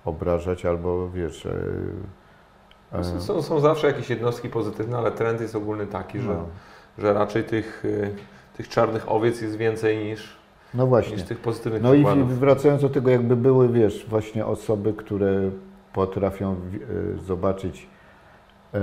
obrażać 0.06 0.66
albo 0.66 1.10
wiesz. 1.10 1.46
E, 1.46 3.00
e, 3.00 3.22
są, 3.22 3.42
są 3.42 3.60
zawsze 3.60 3.88
jakieś 3.88 4.10
jednostki 4.10 4.50
pozytywne, 4.50 4.98
ale 4.98 5.12
trend 5.12 5.42
jest 5.42 5.56
ogólny 5.56 5.88
taki, 5.88 6.20
że, 6.20 6.34
no. 6.34 6.48
że 6.98 7.14
raczej 7.14 7.44
tych, 7.44 7.84
tych 8.58 8.70
czarnych 8.70 9.12
owiec 9.12 9.42
jest 9.42 9.56
więcej 9.56 9.98
niż, 9.98 10.45
no 10.76 10.88
właśnie. 10.88 11.16
niż 11.16 11.26
tych 11.26 11.40
pozytywnych 11.40 11.82
No 11.82 11.92
przykładów. 11.92 12.32
i 12.32 12.34
wracając 12.34 12.82
do 12.82 12.90
tego, 12.90 13.12
jakby 13.12 13.36
były, 13.36 13.70
wiesz, 13.70 14.06
właśnie 14.10 14.46
osoby, 14.46 14.94
które 14.94 15.52
potrafią 15.94 16.52
e, 16.52 16.58
zobaczyć 17.22 17.88
e, 18.74 18.80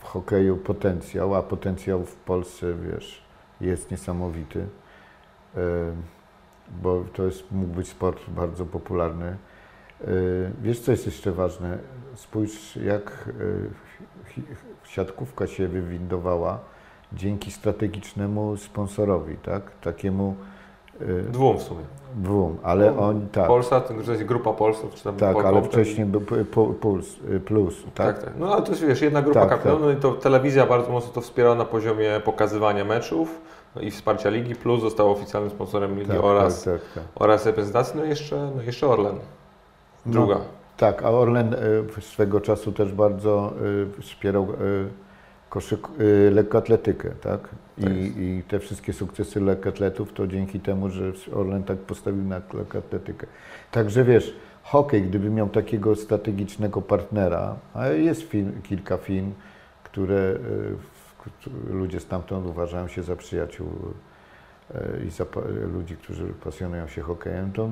w 0.00 0.04
hokeju 0.04 0.56
potencjał, 0.56 1.34
a 1.34 1.42
potencjał 1.42 2.04
w 2.04 2.16
Polsce, 2.16 2.74
wiesz, 2.74 3.22
jest 3.60 3.90
niesamowity, 3.90 4.66
e, 5.56 5.60
bo 6.82 7.04
to 7.12 7.24
jest, 7.24 7.52
mógł 7.52 7.74
być 7.74 7.88
sport 7.88 8.30
bardzo 8.30 8.66
popularny. 8.66 9.36
Wiesz, 10.62 10.80
co 10.80 10.90
jest 10.90 11.06
jeszcze 11.06 11.32
ważne? 11.32 11.78
Spójrz, 12.14 12.76
jak 12.76 13.30
siatkówka 14.84 15.46
się 15.46 15.68
wywindowała 15.68 16.60
dzięki 17.16 17.50
strategicznemu 17.50 18.56
sponsorowi, 18.56 19.36
tak? 19.36 19.62
Takiemu 19.80 20.34
y, 21.00 21.22
Dwóm 21.22 21.58
w 21.58 21.62
sumie. 21.62 21.84
Dwóm, 22.16 22.56
ale 22.62 22.92
Dwóm. 22.92 23.04
oni 23.04 23.26
tak. 23.32 23.46
Polsa, 23.46 23.80
to 23.80 24.12
jest 24.12 24.24
grupa 24.24 24.52
Polsa, 24.52 24.82
czy 24.94 25.04
tam 25.04 25.16
Tak, 25.16 25.36
ale 25.36 25.62
wcześniej 25.62 26.06
był 26.06 26.20
Puls, 26.80 27.16
y, 27.30 27.40
Plus, 27.40 27.74
tak? 27.94 28.16
Tak, 28.16 28.24
tak. 28.24 28.34
No 28.38 28.52
ale 28.52 28.62
to 28.62 28.70
jest 28.70 28.84
wiesz, 28.84 29.00
jedna 29.02 29.22
grupa 29.22 29.46
tak, 29.46 29.62
tak. 29.62 29.72
no 29.80 29.90
i 29.90 29.96
to 29.96 30.12
telewizja 30.12 30.66
bardzo 30.66 30.92
mocno 30.92 31.12
to 31.12 31.20
wspiera 31.20 31.54
na 31.54 31.64
poziomie 31.64 32.20
pokazywania 32.24 32.84
meczów 32.84 33.40
no 33.76 33.82
i 33.82 33.90
wsparcia 33.90 34.30
ligi, 34.30 34.54
plus 34.54 34.80
został 34.80 35.10
oficjalnym 35.10 35.50
sponsorem 35.50 35.98
ligi 35.98 36.10
tak, 36.10 36.24
oraz, 36.24 36.64
tak, 36.64 36.80
tak, 36.94 37.04
oraz 37.14 37.46
reprezentacji, 37.46 37.98
no 37.98 38.04
i 38.04 38.08
jeszcze, 38.08 38.50
no 38.56 38.62
jeszcze 38.62 38.86
Orlen. 38.86 39.16
Druga. 40.06 40.34
No, 40.34 40.40
tak, 40.76 41.02
a 41.02 41.10
Orlen 41.10 41.54
y, 41.98 42.00
swego 42.00 42.40
czasu 42.40 42.72
też 42.72 42.92
bardzo 42.92 43.52
wspierał 44.00 44.48
koszyk, 45.52 45.88
y, 46.00 46.30
lekkoatletykę, 46.30 47.10
tak? 47.10 47.48
I, 47.78 47.82
tak 47.82 47.92
I, 48.16 48.42
te 48.48 48.58
wszystkie 48.58 48.92
sukcesy 48.92 49.40
lekkoatletów 49.40 50.12
to 50.12 50.26
dzięki 50.26 50.60
temu, 50.60 50.90
że 50.90 51.12
Orlen 51.32 51.62
tak 51.62 51.78
postawił 51.78 52.22
na 52.22 52.40
lekkoatletykę. 52.54 53.26
Także 53.70 54.04
wiesz, 54.04 54.36
hokej, 54.62 55.02
gdyby 55.02 55.30
miał 55.30 55.48
takiego 55.48 55.96
strategicznego 55.96 56.82
partnera, 56.82 57.56
a 57.74 57.86
jest 57.86 58.22
film, 58.22 58.52
kilka 58.62 58.96
firm, 58.96 59.32
które 59.84 60.14
y, 60.14 61.72
ludzie 61.72 62.00
stamtąd 62.00 62.46
uważają 62.46 62.88
się 62.88 63.02
za 63.02 63.16
przyjaciół 63.16 63.68
y, 64.70 65.04
i 65.06 65.10
za 65.10 65.24
ludzi, 65.74 65.96
którzy 65.96 66.24
pasjonują 66.44 66.86
się 66.86 67.02
hokejem, 67.02 67.52
to, 67.52 67.68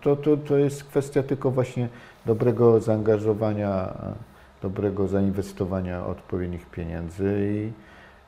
to, 0.00 0.16
to, 0.16 0.36
to 0.36 0.56
jest 0.56 0.84
kwestia 0.84 1.22
tylko 1.22 1.50
właśnie 1.50 1.88
dobrego 2.26 2.80
zaangażowania 2.80 3.94
dobrego 4.62 5.08
zainwestowania 5.08 6.06
odpowiednich 6.06 6.66
pieniędzy 6.66 7.50
i 7.52 7.72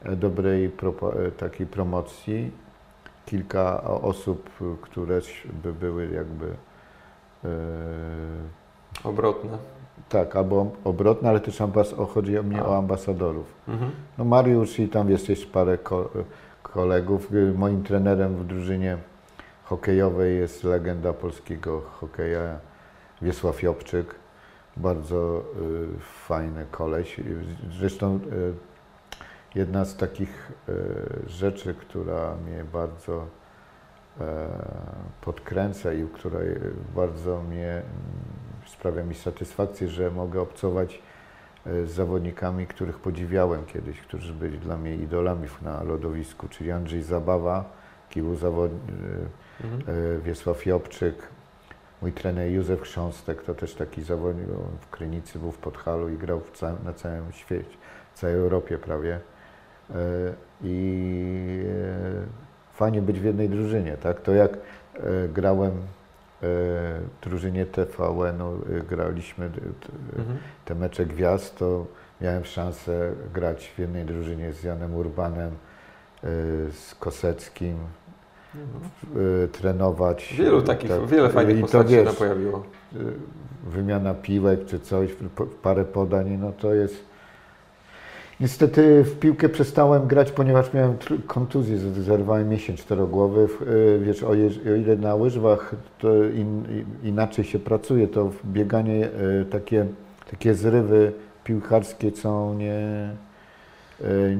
e, 0.09 0.17
dobrej 0.17 0.65
e, 0.65 1.31
takiej 1.31 1.67
promocji. 1.67 2.51
Kilka 3.27 3.83
osób, 3.83 4.51
które 4.81 5.21
by 5.63 5.73
były 5.73 6.11
jakby 6.11 6.47
e, 7.45 7.49
obrotne. 9.05 9.59
Tak, 10.09 10.37
albo 10.37 10.71
obrotne, 10.85 11.29
ale 11.29 11.41
też 11.41 11.61
ambas 11.61 11.95
chodzi 12.15 12.33
mi 12.33 12.61
o 12.61 12.77
ambasadorów. 12.77 13.55
Mhm. 13.69 13.91
No 14.19 14.25
Mariusz 14.25 14.79
i 14.79 14.89
tam 14.89 15.11
jest 15.11 15.29
jeszcze 15.29 15.47
parę 15.47 15.79
ko 15.79 16.11
kolegów. 16.63 17.29
Moim 17.55 17.83
trenerem 17.83 18.37
w 18.37 18.47
drużynie 18.47 18.99
hokejowej 19.65 20.39
jest 20.39 20.65
legenda 20.65 21.13
polskiego 21.13 21.81
hokeja 21.81 22.59
Wiesław 23.23 23.63
Jobczyk 23.63 24.22
bardzo 24.77 25.45
y, 25.97 26.01
fajny 26.01 26.67
koleś. 26.71 27.21
Zresztą 27.79 28.17
y, 28.17 28.55
jedna 29.55 29.85
z 29.85 29.97
takich 29.97 30.53
y, 30.69 30.75
rzeczy, 31.27 31.75
która 31.75 32.37
mnie 32.47 32.65
bardzo 32.73 33.27
e, 34.21 34.49
podkręca 35.21 35.93
i 35.93 36.05
która 36.05 36.39
bardzo 36.95 37.43
mnie 37.43 37.73
mm, 37.73 37.85
sprawia 38.67 39.05
mi 39.05 39.15
satysfakcję, 39.15 39.89
że 39.89 40.11
mogę 40.11 40.41
obcować 40.41 41.03
z 41.67 41.91
zawodnikami, 41.91 42.67
których 42.67 42.99
podziwiałem 42.99 43.67
kiedyś, 43.67 44.01
którzy 44.01 44.33
byli 44.33 44.59
dla 44.59 44.77
mnie 44.77 44.97
idolami 44.97 45.49
na 45.63 45.83
lodowisku, 45.83 46.49
czyli 46.49 46.71
Andrzej 46.71 47.03
Zabawa, 47.03 47.65
Kiwu 48.11 48.37
Zawod... 48.37 48.71
Mhm. 49.65 50.21
Wiesław 50.21 50.67
Jobczyk, 50.67 51.29
Mój 52.03 52.13
trener 52.13 52.51
Józef 52.51 52.81
Chrząstek 52.81 53.43
to 53.43 53.55
też 53.55 53.75
taki 53.75 54.03
zawodnik, 54.03 54.47
w 54.81 54.91
Krynicy 54.91 55.39
był 55.39 55.53
w 55.53 55.59
Podhalu 55.59 56.09
i 56.09 56.19
grał 56.19 56.41
na 56.85 56.93
całym 56.93 57.33
świecie, 57.33 57.77
w 58.15 58.19
całej 58.19 58.37
Europie 58.37 58.79
prawie. 58.79 59.21
E, 59.91 59.95
I 60.63 61.65
e, 61.67 62.75
fajnie 62.75 63.03
być 63.03 63.21
w 63.21 63.25
jednej 63.25 63.49
drużynie, 63.49 63.97
tak? 63.97 64.21
To 64.21 64.33
jak 64.33 64.53
e, 64.53 64.59
grałem 65.29 65.73
w 66.45 67.11
drużynie 67.23 67.67
TVN-u, 67.67 68.59
graliśmy 68.89 69.45
mhm. 70.17 70.39
te 70.65 70.75
mecze 70.75 71.07
gwiazd, 71.07 71.59
to 71.59 71.87
miałem 72.21 72.45
szansę 72.45 73.13
grać 73.35 73.73
w 73.77 73.79
jednej 73.79 74.05
drużynie 74.05 74.53
z 74.53 74.63
Janem 74.63 74.95
Urbanem, 74.95 75.51
z 76.73 76.95
Koseckim, 77.01 77.77
trenować. 79.53 80.35
Wielu 80.39 80.63
takich, 80.63 80.91
tak, 80.91 81.07
wiele 81.07 81.29
fajnych 81.29 81.61
postaci 81.61 81.91
wiesz, 81.91 82.11
się 82.11 82.17
pojawiło. 82.17 82.63
Y, 82.97 82.99
wymiana 83.71 84.15
piłek 84.15 84.65
czy 84.67 84.81
coś, 84.81 85.11
parę 85.63 85.85
podań, 85.85 86.39
no 86.41 86.53
to 86.53 86.75
jest... 86.75 87.13
Niestety 88.41 89.05
w 89.05 89.19
piłkę 89.19 89.49
przestałem 89.49 90.07
grać, 90.07 90.33
ponieważ 90.33 90.73
miałem 90.73 90.97
kontuzję, 91.27 91.79
zerwałem 91.79 92.49
miesiąc 92.49 92.81
czterogłowy. 92.81 93.49
Y, 93.67 94.01
wiesz, 94.03 94.23
o, 94.23 94.35
ile 94.35 94.97
na 94.97 95.15
łyżwach 95.15 95.75
in, 96.35 96.65
inaczej 97.03 97.45
się 97.45 97.59
pracuje, 97.59 98.09
to 98.09 98.25
w 98.25 98.47
bieganie 98.47 99.09
y, 99.41 99.45
takie, 99.51 99.87
takie 100.31 100.55
zrywy 100.55 101.13
piłkarskie 101.45 102.11
są 102.11 102.55
nie, 102.55 103.11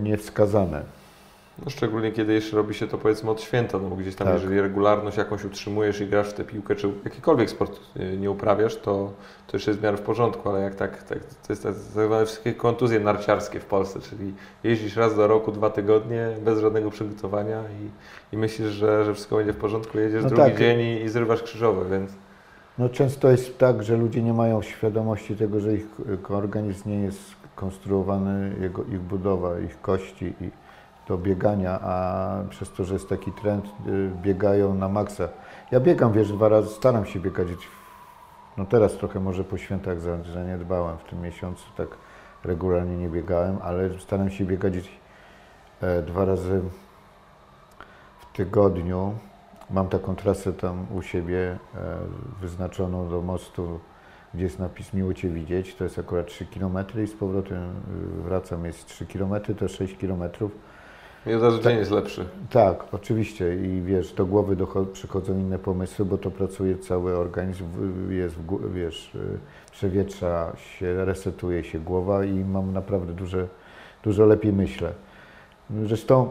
niewskazane. 0.03 0.83
No 1.59 1.71
szczególnie 1.71 2.13
kiedy 2.13 2.33
jeszcze 2.33 2.57
robi 2.57 2.75
się 2.75 2.89
to 2.89 2.99
powiedzmy 2.99 3.31
od 3.31 3.41
święta, 3.41 3.79
no 3.79 3.89
bo 3.89 3.97
gdzieś 3.97 4.15
tam 4.15 4.27
tak. 4.27 4.35
jeżeli 4.35 4.61
regularność 4.61 5.17
jakąś 5.17 5.45
utrzymujesz 5.45 6.01
i 6.01 6.07
grasz 6.07 6.29
w 6.29 6.33
tę 6.33 6.45
piłkę, 6.45 6.75
czy 6.75 6.91
jakikolwiek 7.05 7.51
sport 7.51 7.81
y, 7.97 8.17
nie 8.17 8.31
uprawiasz, 8.31 8.77
to, 8.77 9.13
to 9.47 9.57
jeszcze 9.57 9.71
jest 9.71 9.81
w 9.81 9.83
miarę 9.85 9.97
w 9.97 10.01
porządku, 10.01 10.49
ale 10.49 10.61
jak 10.61 10.75
tak, 10.75 11.03
tak 11.03 11.19
to 11.47 11.53
jest 11.53 11.63
tak 11.63 11.75
zwane 11.75 12.27
wszystkie 12.27 12.55
kontuzje 12.55 13.01
narciarskie 13.01 13.61
w 13.61 13.65
Polsce, 13.65 14.01
czyli 14.01 14.35
jeździsz 14.65 14.97
raz 14.97 15.17
do 15.17 15.27
roku, 15.27 15.53
dwa 15.53 15.71
tygodnie 15.71 16.29
bez 16.45 16.61
żadnego 16.61 16.91
przygotowania 16.91 17.61
i, 17.61 18.35
i 18.35 18.39
myślisz, 18.39 18.69
że, 18.69 19.05
że 19.05 19.15
wszystko 19.15 19.37
będzie 19.37 19.53
w 19.53 19.57
porządku, 19.57 19.99
jedziesz 19.99 20.23
no 20.23 20.29
drugi 20.29 20.51
tak. 20.51 20.59
dzień 20.59 20.81
i, 20.81 21.03
i 21.03 21.09
zrywasz 21.09 21.43
krzyżowe, 21.43 21.91
więc... 21.91 22.13
No 22.79 22.89
często 22.89 23.31
jest 23.31 23.59
tak, 23.59 23.83
że 23.83 23.97
ludzie 23.97 24.23
nie 24.23 24.33
mają 24.33 24.63
świadomości 24.63 25.37
tego, 25.37 25.61
że 25.61 25.75
ich 25.75 25.87
organizm 26.29 26.91
nie 26.91 27.01
jest 27.01 27.21
konstruowany, 27.57 28.57
jego, 28.61 28.85
ich 28.85 29.01
budowa, 29.01 29.61
ich 29.61 29.81
kości 29.81 30.33
i 30.41 30.62
do 31.09 31.19
biegania, 31.19 31.81
a 31.83 32.31
przez 32.51 32.73
to, 32.73 32.85
że 32.85 32.95
jest 32.95 33.09
taki 33.09 33.33
trend, 33.33 33.65
y, 33.87 34.11
biegają 34.23 34.75
na 34.75 34.89
maksa. 34.89 35.29
Ja 35.71 35.81
biegam, 35.81 36.13
wiesz, 36.13 36.33
dwa 36.33 36.49
razy, 36.49 36.69
staram 36.69 37.07
się 37.07 37.21
biegać, 37.21 37.49
no 38.57 38.65
teraz 38.65 38.93
trochę 38.93 39.21
może 39.21 39.45
po 39.45 39.59
świętach 39.59 40.01
zaniedbałem, 40.35 40.99
w 40.99 41.05
tym 41.05 41.21
miesiącu 41.21 41.65
tak 41.77 41.89
regularnie 42.45 42.97
nie 42.97 43.09
biegałem, 43.09 43.59
ale 43.63 43.99
staram 43.99 44.31
się 44.31 44.45
biegać 44.45 44.75
e, 45.81 46.03
dwa 46.03 46.25
razy 46.25 46.63
w 48.21 48.37
tygodniu. 48.37 49.15
Mam 49.71 49.89
taką 49.89 50.17
trasę 50.17 50.53
tam 50.53 50.87
u 50.95 51.03
siebie 51.03 51.39
e, 51.39 51.59
wyznaczoną 52.41 53.09
do 53.09 53.23
mostu, 53.23 53.81
gdzie 54.35 54.45
jest 54.45 54.59
napis 54.59 54.93
Miło 54.95 55.15
Cię 55.15 55.29
widzieć. 55.29 55.75
To 55.75 55.85
jest 55.85 55.99
akurat 55.99 56.27
3 56.27 56.47
km 56.47 56.79
i 57.05 57.07
z 57.07 57.15
powrotem 57.15 57.71
y, 58.19 58.23
wracam, 58.23 58.65
jest 58.65 58.87
3 58.87 59.07
km, 59.07 59.35
to 59.59 59.69
6 59.69 59.97
km. 59.97 60.23
Razu 61.27 61.63
dzień 61.63 61.77
jest 61.77 61.91
lepszy. 61.91 62.25
Tak, 62.51 62.85
oczywiście 62.93 63.55
i 63.55 63.83
wiesz, 63.83 64.13
do 64.13 64.27
głowy 64.27 64.57
przychodzą 64.93 65.39
inne 65.39 65.59
pomysły, 65.59 66.05
bo 66.05 66.19
to 66.19 66.31
pracuje 66.31 66.79
cały 66.79 67.17
organizm, 67.17 67.65
jest, 68.11 68.37
wiesz, 68.75 69.15
y, 69.15 69.39
przewietrza 69.73 70.53
się, 70.57 71.05
resetuje 71.05 71.65
się 71.65 71.79
głowa 71.79 72.25
i 72.25 72.45
mam 72.45 72.73
naprawdę 72.73 73.13
duże, 73.13 73.47
dużo 74.03 74.27
lepiej 74.27 74.53
myślę. 74.53 74.93
Zresztą 75.71 76.31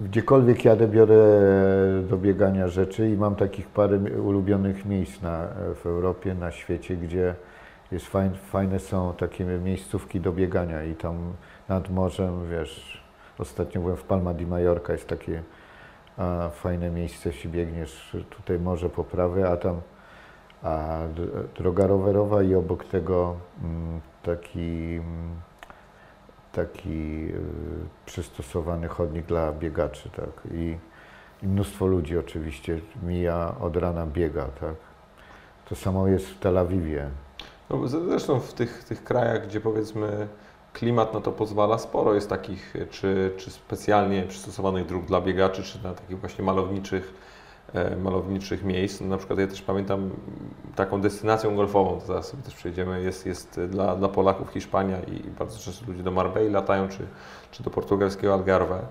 Gdziekolwiek 0.00 0.64
jadę, 0.64 0.88
biorę 0.88 1.16
do 2.08 2.16
biegania 2.16 2.68
rzeczy 2.68 3.10
i 3.10 3.16
mam 3.16 3.34
takich 3.34 3.66
parę 3.66 3.98
ulubionych 3.98 4.84
miejsc 4.84 5.22
na, 5.22 5.48
w 5.74 5.86
Europie, 5.86 6.34
na 6.34 6.50
świecie, 6.50 6.96
gdzie 6.96 7.34
jest 7.92 8.06
fajne, 8.06 8.36
fajne 8.36 8.78
są 8.78 9.14
takie 9.18 9.44
miejscówki 9.44 10.20
do 10.20 10.32
biegania 10.32 10.84
i 10.84 10.94
tam 10.94 11.16
nad 11.68 11.90
morzem, 11.90 12.50
wiesz, 12.50 13.01
ostatnio 13.38 13.80
byłem 13.80 13.96
w 13.96 14.04
Palma 14.04 14.34
di 14.34 14.46
Mallorca, 14.46 14.92
jest 14.92 15.08
takie 15.08 15.42
a, 16.16 16.48
fajne 16.48 16.90
miejsce, 16.90 17.28
jeśli 17.28 17.50
biegniesz, 17.50 18.16
tutaj 18.30 18.58
morze 18.58 18.88
po 18.88 19.04
prawej, 19.04 19.44
a 19.44 19.56
tam 19.56 19.80
a, 20.62 20.98
droga 21.58 21.86
rowerowa 21.86 22.42
i 22.42 22.54
obok 22.54 22.84
tego 22.84 23.36
m, 23.62 23.70
mm, 23.70 24.00
taki 24.22 24.94
m, 24.94 25.02
mm, 25.02 25.52
taki 26.52 27.28
y, 27.28 27.40
przystosowany 28.06 28.88
chodnik 28.88 29.26
dla 29.26 29.52
biegaczy, 29.52 30.10
tak. 30.10 30.52
I, 30.54 30.76
I, 31.42 31.46
mnóstwo 31.46 31.86
ludzi 31.86 32.18
oczywiście 32.18 32.80
mija 33.02 33.54
od 33.60 33.76
rana 33.76 34.06
biega, 34.06 34.44
tak. 34.44 34.74
To 35.68 35.74
samo 35.74 36.08
jest 36.08 36.26
w 36.26 36.38
Tel 36.38 36.58
Awiwie. 36.58 37.08
No, 37.70 37.88
zresztą 37.88 38.40
w 38.40 38.54
tych, 38.54 38.84
tych 38.84 39.04
krajach, 39.04 39.46
gdzie 39.46 39.60
powiedzmy 39.60 40.28
klimat 40.72 41.14
na 41.14 41.20
to 41.20 41.32
pozwala, 41.32 41.78
sporo 41.78 42.14
jest 42.14 42.28
takich 42.28 42.74
czy, 42.90 43.32
czy 43.36 43.50
specjalnie 43.50 44.22
przystosowanych 44.22 44.86
dróg 44.86 45.04
dla 45.04 45.20
biegaczy, 45.20 45.62
czy 45.62 45.82
na 45.84 45.94
takich 45.94 46.20
właśnie 46.20 46.44
malowniczych 46.44 47.14
E, 47.74 47.96
malowniczych 47.96 48.64
miejsc. 48.64 49.00
No, 49.00 49.06
na 49.06 49.16
przykład 49.16 49.38
ja 49.38 49.46
też 49.46 49.62
pamiętam 49.62 50.10
taką 50.76 51.00
destynacją 51.00 51.56
golfową, 51.56 52.00
to 52.00 52.06
zaraz 52.06 52.28
sobie 52.28 52.42
też 52.42 52.54
przejdziemy, 52.54 53.02
jest, 53.02 53.26
jest 53.26 53.60
dla, 53.68 53.96
dla 53.96 54.08
Polaków 54.08 54.50
Hiszpania 54.50 55.00
i 55.00 55.30
bardzo 55.38 55.58
często 55.58 55.86
ludzie 55.86 56.02
do 56.02 56.10
Marbei 56.10 56.50
latają, 56.50 56.88
czy, 56.88 57.06
czy 57.50 57.62
do 57.62 57.70
portugalskiego 57.70 58.34
Algarve. 58.34 58.82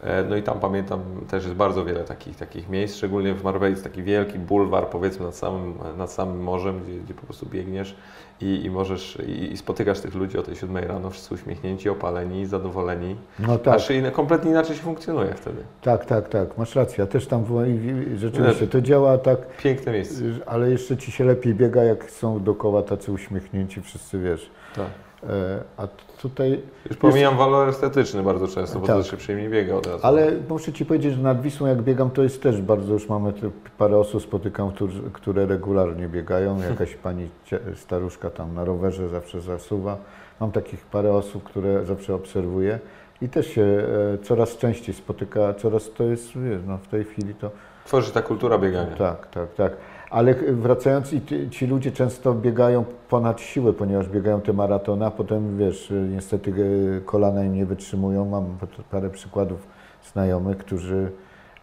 E, 0.00 0.24
no 0.24 0.36
i 0.36 0.42
tam 0.42 0.60
pamiętam 0.60 1.00
też 1.28 1.44
jest 1.44 1.56
bardzo 1.56 1.84
wiele 1.84 2.04
takich, 2.04 2.36
takich 2.36 2.68
miejsc, 2.68 2.96
szczególnie 2.96 3.34
w 3.34 3.44
Marbei 3.44 3.70
jest 3.70 3.84
taki 3.84 4.02
wielki 4.02 4.38
bulwar 4.38 4.88
powiedzmy 4.88 5.26
nad 5.26 5.36
samym, 5.36 5.78
nad 5.96 6.12
samym 6.12 6.42
morzem, 6.42 6.82
gdzie, 6.84 7.00
gdzie 7.00 7.14
po 7.14 7.26
prostu 7.26 7.46
biegniesz 7.46 7.96
i, 8.40 8.64
i 8.64 8.70
możesz 8.70 9.18
i, 9.26 9.52
i, 9.52 9.56
spotykasz 9.56 10.00
tych 10.00 10.14
ludzi 10.14 10.38
o 10.38 10.42
tej 10.42 10.56
siódmej 10.56 10.84
rano, 10.84 11.10
wszyscy 11.10 11.34
uśmiechnięci, 11.34 11.88
opaleni, 11.88 12.46
zadowoleni. 12.46 13.16
No 13.38 13.58
tak. 13.58 13.74
Aż 13.74 13.88
kompletnie 14.12 14.50
inaczej 14.50 14.76
się 14.76 14.82
funkcjonuje 14.82 15.34
wtedy. 15.34 15.62
Tak, 15.82 16.04
tak, 16.04 16.28
tak, 16.28 16.58
masz 16.58 16.74
rację. 16.74 16.96
Ja 16.98 17.06
też 17.06 17.26
tam 17.26 17.44
byłem 17.44 17.70
i 18.14 18.18
rzeczywiście 18.18 18.66
to 18.66 18.80
działa 18.80 19.18
tak. 19.18 19.56
Piękne 19.56 19.92
miejsce. 19.92 20.24
Ale 20.46 20.70
jeszcze 20.70 20.96
ci 20.96 21.12
się 21.12 21.24
lepiej 21.24 21.54
biega, 21.54 21.82
jak 21.82 22.10
są 22.10 22.42
dookoła 22.42 22.82
tacy 22.82 23.12
uśmiechnięci, 23.12 23.82
wszyscy 23.82 24.18
wiesz. 24.18 24.50
Tak. 24.76 25.09
E, 25.28 25.60
a 25.76 25.86
tutaj. 26.22 26.62
Już 26.88 26.96
pomijam 26.96 27.34
jest... 27.34 27.38
walor 27.38 27.68
estetyczny 27.68 28.22
bardzo 28.22 28.48
często, 28.48 28.78
bo 28.78 28.86
tak. 28.86 28.96
to 28.96 29.02
się 29.02 29.16
przyjemnie 29.16 29.48
biega 29.48 29.74
od 29.74 29.86
razu. 29.86 30.06
Ale 30.06 30.32
muszę 30.48 30.72
Ci 30.72 30.86
powiedzieć, 30.86 31.14
że 31.14 31.22
nad 31.22 31.42
Wisłą 31.42 31.66
jak 31.66 31.82
biegam, 31.82 32.10
to 32.10 32.22
jest 32.22 32.42
też 32.42 32.62
bardzo, 32.62 32.92
już 32.92 33.08
mamy 33.08 33.32
parę 33.78 33.98
osób 33.98 34.22
spotykam, 34.22 34.72
które 35.12 35.46
regularnie 35.46 36.08
biegają. 36.08 36.60
Jakaś 36.60 36.94
pani 37.02 37.28
staruszka 37.76 38.30
tam 38.30 38.54
na 38.54 38.64
rowerze 38.64 39.08
zawsze 39.08 39.40
zasuwa. 39.40 39.96
Mam 40.40 40.52
takich 40.52 40.86
parę 40.86 41.12
osób, 41.12 41.42
które 41.42 41.84
zawsze 41.84 42.14
obserwuję 42.14 42.78
i 43.22 43.28
też 43.28 43.46
się 43.46 43.62
e, 43.62 44.18
coraz 44.18 44.56
częściej 44.56 44.94
spotyka, 44.94 45.54
coraz 45.54 45.90
to 45.90 46.04
jest, 46.04 46.38
wiesz, 46.38 46.60
no 46.66 46.78
w 46.78 46.86
tej 46.86 47.04
chwili 47.04 47.34
to... 47.34 47.50
Tworzy 47.84 48.12
ta 48.12 48.22
kultura 48.22 48.58
biegania. 48.58 48.96
Tak, 48.96 49.26
tak, 49.26 49.54
tak. 49.54 49.72
Ale 50.10 50.34
wracając, 50.34 51.12
i 51.12 51.20
ci 51.50 51.66
ludzie 51.66 51.92
często 51.92 52.34
biegają 52.34 52.84
ponad 53.08 53.40
siłę, 53.40 53.72
ponieważ 53.72 54.08
biegają 54.08 54.40
te 54.40 54.52
maratony, 54.52 55.06
a 55.06 55.10
potem 55.10 55.58
wiesz, 55.58 55.92
niestety 56.10 56.50
e, 56.96 57.00
kolana 57.00 57.44
im 57.44 57.54
nie 57.54 57.66
wytrzymują. 57.66 58.24
Mam 58.24 58.44
parę 58.90 59.10
przykładów 59.10 59.66
znajomych, 60.12 60.58
którzy 60.58 61.12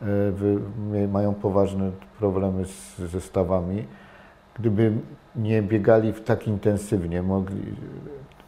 e, 0.01 1.07
mają 1.07 1.33
poważne 1.33 1.91
problemy 2.19 2.65
z, 2.65 2.97
ze 2.97 3.21
stawami. 3.21 3.85
Gdyby 4.59 4.91
nie 5.35 5.61
biegali 5.61 6.13
tak 6.13 6.47
intensywnie, 6.47 7.23
mogli, 7.23 7.61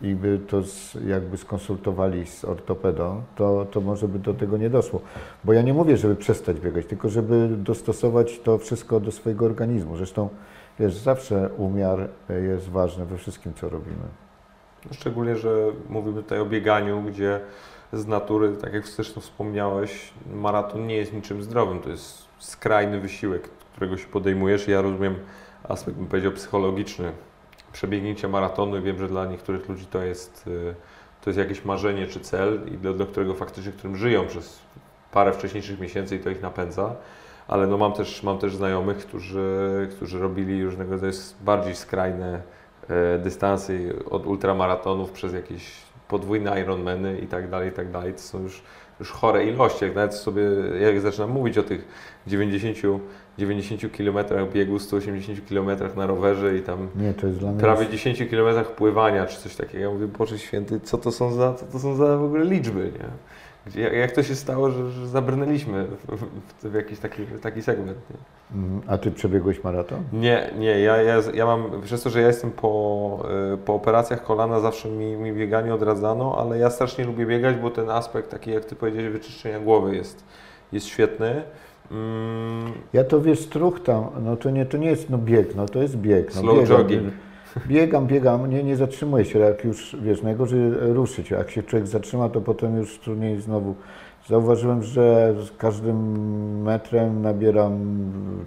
i 0.01 0.15
by 0.15 0.39
to 0.47 0.63
z, 0.63 0.97
jakby 1.07 1.37
skonsultowali 1.37 2.25
z 2.25 2.45
ortopedą, 2.45 3.21
to, 3.35 3.67
to 3.71 3.81
może 3.81 4.07
by 4.07 4.19
do 4.19 4.33
tego 4.33 4.57
nie 4.57 4.69
doszło. 4.69 5.01
Bo 5.43 5.53
ja 5.53 5.61
nie 5.61 5.73
mówię, 5.73 5.97
żeby 5.97 6.15
przestać 6.15 6.59
biegać, 6.59 6.85
tylko 6.85 7.09
żeby 7.09 7.49
dostosować 7.57 8.39
to 8.39 8.57
wszystko 8.57 8.99
do 8.99 9.11
swojego 9.11 9.45
organizmu. 9.45 9.97
Zresztą, 9.97 10.29
wiesz, 10.79 10.95
zawsze 10.95 11.49
umiar 11.57 12.09
jest 12.29 12.69
ważny 12.69 13.05
we 13.05 13.17
wszystkim, 13.17 13.53
co 13.53 13.69
robimy. 13.69 14.05
Szczególnie, 14.91 15.35
że 15.35 15.65
mówimy 15.89 16.23
tutaj 16.23 16.39
o 16.39 16.45
bieganiu, 16.45 17.01
gdzie 17.01 17.39
z 17.93 18.07
natury, 18.07 18.51
tak 18.61 18.73
jak 18.73 18.87
zresztą 18.87 19.21
wspomniałeś, 19.21 20.13
maraton 20.33 20.87
nie 20.87 20.95
jest 20.95 21.13
niczym 21.13 21.43
zdrowym. 21.43 21.79
To 21.79 21.89
jest 21.89 22.27
skrajny 22.37 22.99
wysiłek, 22.99 23.49
którego 23.73 23.97
się 23.97 24.07
podejmujesz. 24.07 24.67
Ja 24.67 24.81
rozumiem 24.81 25.15
aspekt, 25.63 25.97
bym 25.97 26.07
powiedział, 26.07 26.31
psychologiczny 26.31 27.11
przebiegnięcie 27.71 28.27
maratonu 28.27 28.81
wiem, 28.81 28.99
że 28.99 29.07
dla 29.07 29.25
niektórych 29.25 29.69
ludzi 29.69 29.85
to 29.85 30.01
jest, 30.03 30.47
y, 30.47 30.75
to 31.21 31.29
jest 31.29 31.39
jakieś 31.39 31.65
marzenie 31.65 32.07
czy 32.07 32.19
cel, 32.19 32.59
i 32.71 32.77
do, 32.77 32.93
do 32.93 33.05
którego 33.05 33.33
faktycznie, 33.33 33.71
którym 33.71 33.95
żyją 33.95 34.27
przez 34.27 34.59
parę 35.11 35.33
wcześniejszych 35.33 35.79
miesięcy 35.79 36.15
i 36.15 36.19
to 36.19 36.29
ich 36.29 36.41
napędza. 36.41 36.95
Ale 37.47 37.67
no 37.67 37.77
mam, 37.77 37.93
też, 37.93 38.23
mam 38.23 38.37
też 38.37 38.55
znajomych, 38.55 38.97
którzy, 38.97 39.87
którzy 39.91 40.19
robili 40.19 40.65
różnego 40.65 40.91
rodzaju 40.91 41.13
bardziej 41.41 41.75
skrajne 41.75 42.41
e, 42.89 43.19
dystanse 43.19 43.73
od 44.09 44.25
ultramaratonów 44.25 45.11
przez 45.11 45.33
jakieś 45.33 45.71
podwójne 46.07 46.61
Ironmany 46.61 47.19
i 47.19 47.27
tak 47.27 47.49
dalej, 47.49 47.69
i 47.69 47.71
tak 47.71 47.91
dalej. 47.91 48.13
To 48.13 48.19
są 48.19 48.39
już, 48.41 48.61
już 48.99 49.11
chore 49.11 49.45
ilości. 49.45 49.85
Jak 49.85 49.95
nawet 49.95 50.15
sobie, 50.15 50.43
jak 50.81 51.01
zaczynam 51.01 51.29
mówić 51.29 51.57
o 51.57 51.63
tych 51.63 51.87
90 52.27 52.77
90 53.37 53.81
km 53.97 54.17
biegu, 54.53 54.79
180 54.79 55.39
km 55.49 55.69
na 55.95 56.07
rowerze 56.07 56.57
i 56.57 56.61
tam 56.61 56.87
Nie, 56.95 57.13
prawie 57.59 57.89
10 57.89 58.23
km 58.29 58.65
pływania 58.65 59.25
czy 59.25 59.37
coś 59.37 59.55
takiego. 59.55 59.83
Ja 59.83 59.89
mówię, 59.89 60.07
Boże 60.07 60.39
Święty, 60.39 60.79
co 60.79 60.97
to 60.97 61.11
są 61.11 61.33
za, 61.33 61.53
co 61.53 61.65
to 61.65 61.79
są 61.79 61.95
za 61.95 62.17
w 62.17 62.23
ogóle 62.23 62.45
liczby, 62.45 62.83
nie? 62.83 63.09
Jak 63.75 64.11
to 64.11 64.23
się 64.23 64.35
stało, 64.35 64.71
że, 64.71 64.91
że 64.91 65.07
zabrnęliśmy 65.07 65.85
w, 65.85 66.15
w, 66.15 66.69
w, 66.69 66.73
jakiś 66.73 66.99
taki, 66.99 67.25
taki 67.41 67.61
segment. 67.61 67.97
Nie? 68.09 68.17
Mhm. 68.61 68.81
A 68.87 68.97
Ty 68.97 69.11
przebiegłeś 69.11 69.63
maraton? 69.63 70.03
Nie, 70.13 70.49
nie. 70.57 70.79
Ja, 70.79 71.01
ja, 71.01 71.21
ja 71.33 71.45
mam, 71.45 71.81
przez 71.81 72.03
to, 72.03 72.09
że 72.09 72.21
ja 72.21 72.27
jestem 72.27 72.51
po, 72.51 73.25
y, 73.53 73.57
po 73.57 73.75
operacjach 73.75 74.23
kolana, 74.23 74.59
zawsze 74.59 74.89
mi, 74.89 75.15
mi 75.15 75.33
bieganie 75.33 75.73
odradzano, 75.73 76.35
ale 76.37 76.57
ja 76.57 76.69
strasznie 76.69 77.05
lubię 77.05 77.25
biegać, 77.25 77.55
bo 77.55 77.69
ten 77.69 77.89
aspekt 77.89 78.31
taki, 78.31 78.51
jak 78.51 78.65
Ty 78.65 78.75
powiedziałeś, 78.75 79.09
wyczyszczenia 79.09 79.59
głowy 79.59 79.95
jest, 79.95 80.23
jest 80.71 80.85
świetny. 80.85 81.43
Mm. 81.91 82.71
Ja 82.93 83.03
to 83.03 83.21
wiesz, 83.21 83.39
struch 83.39 83.83
tam, 83.83 84.05
no 84.23 84.37
to 84.37 84.49
nie, 84.49 84.65
to 84.65 84.77
nie 84.77 84.89
jest 84.89 85.09
no 85.09 85.17
bieg, 85.17 85.55
no 85.55 85.65
to 85.65 85.81
jest 85.81 85.97
bieg. 85.97 86.35
No, 86.35 86.41
Slow 86.41 86.59
biegam, 86.59 86.77
jogging. 86.77 87.13
Biegam, 87.67 88.07
biegam, 88.07 88.49
nie, 88.49 88.63
nie 88.63 88.75
zatrzymuję 88.75 89.25
się, 89.25 89.39
jak 89.39 89.63
już, 89.63 89.95
wiesz, 90.01 90.21
najgorzej 90.21 90.59
ruszyć. 90.79 91.31
Jak 91.31 91.51
się 91.51 91.63
człowiek 91.63 91.87
zatrzyma, 91.87 92.29
to 92.29 92.41
potem 92.41 92.77
już 92.77 92.99
trudniej 92.99 93.41
znowu. 93.41 93.75
Zauważyłem, 94.27 94.83
że 94.83 95.35
z 95.45 95.57
każdym 95.57 96.61
metrem 96.61 97.21
nabieram 97.21 97.79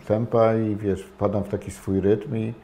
tempa 0.07 0.55
i 0.55 0.77
wiesz, 0.77 1.03
wpadam 1.03 1.45
w 1.45 1.49
taki 1.49 1.71
swój 1.71 2.01
rytm 2.01 2.37
i 2.37 2.55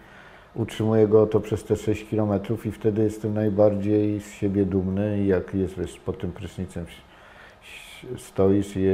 utrzymuję 0.55 1.09
go 1.09 1.26
to 1.26 1.40
przez 1.40 1.64
te 1.64 1.76
6 1.76 2.11
km 2.11 2.32
i 2.64 2.70
wtedy 2.70 3.03
jestem 3.03 3.34
najbardziej 3.34 4.20
z 4.20 4.32
siebie 4.32 4.64
dumny 4.64 5.24
jak 5.24 5.55
jest, 5.55 5.78
wiesz, 5.78 6.01
pod 6.01 6.18
tym 6.18 6.32
prysznicem 6.32 6.86
stoisz 8.16 8.76
i 8.76 8.86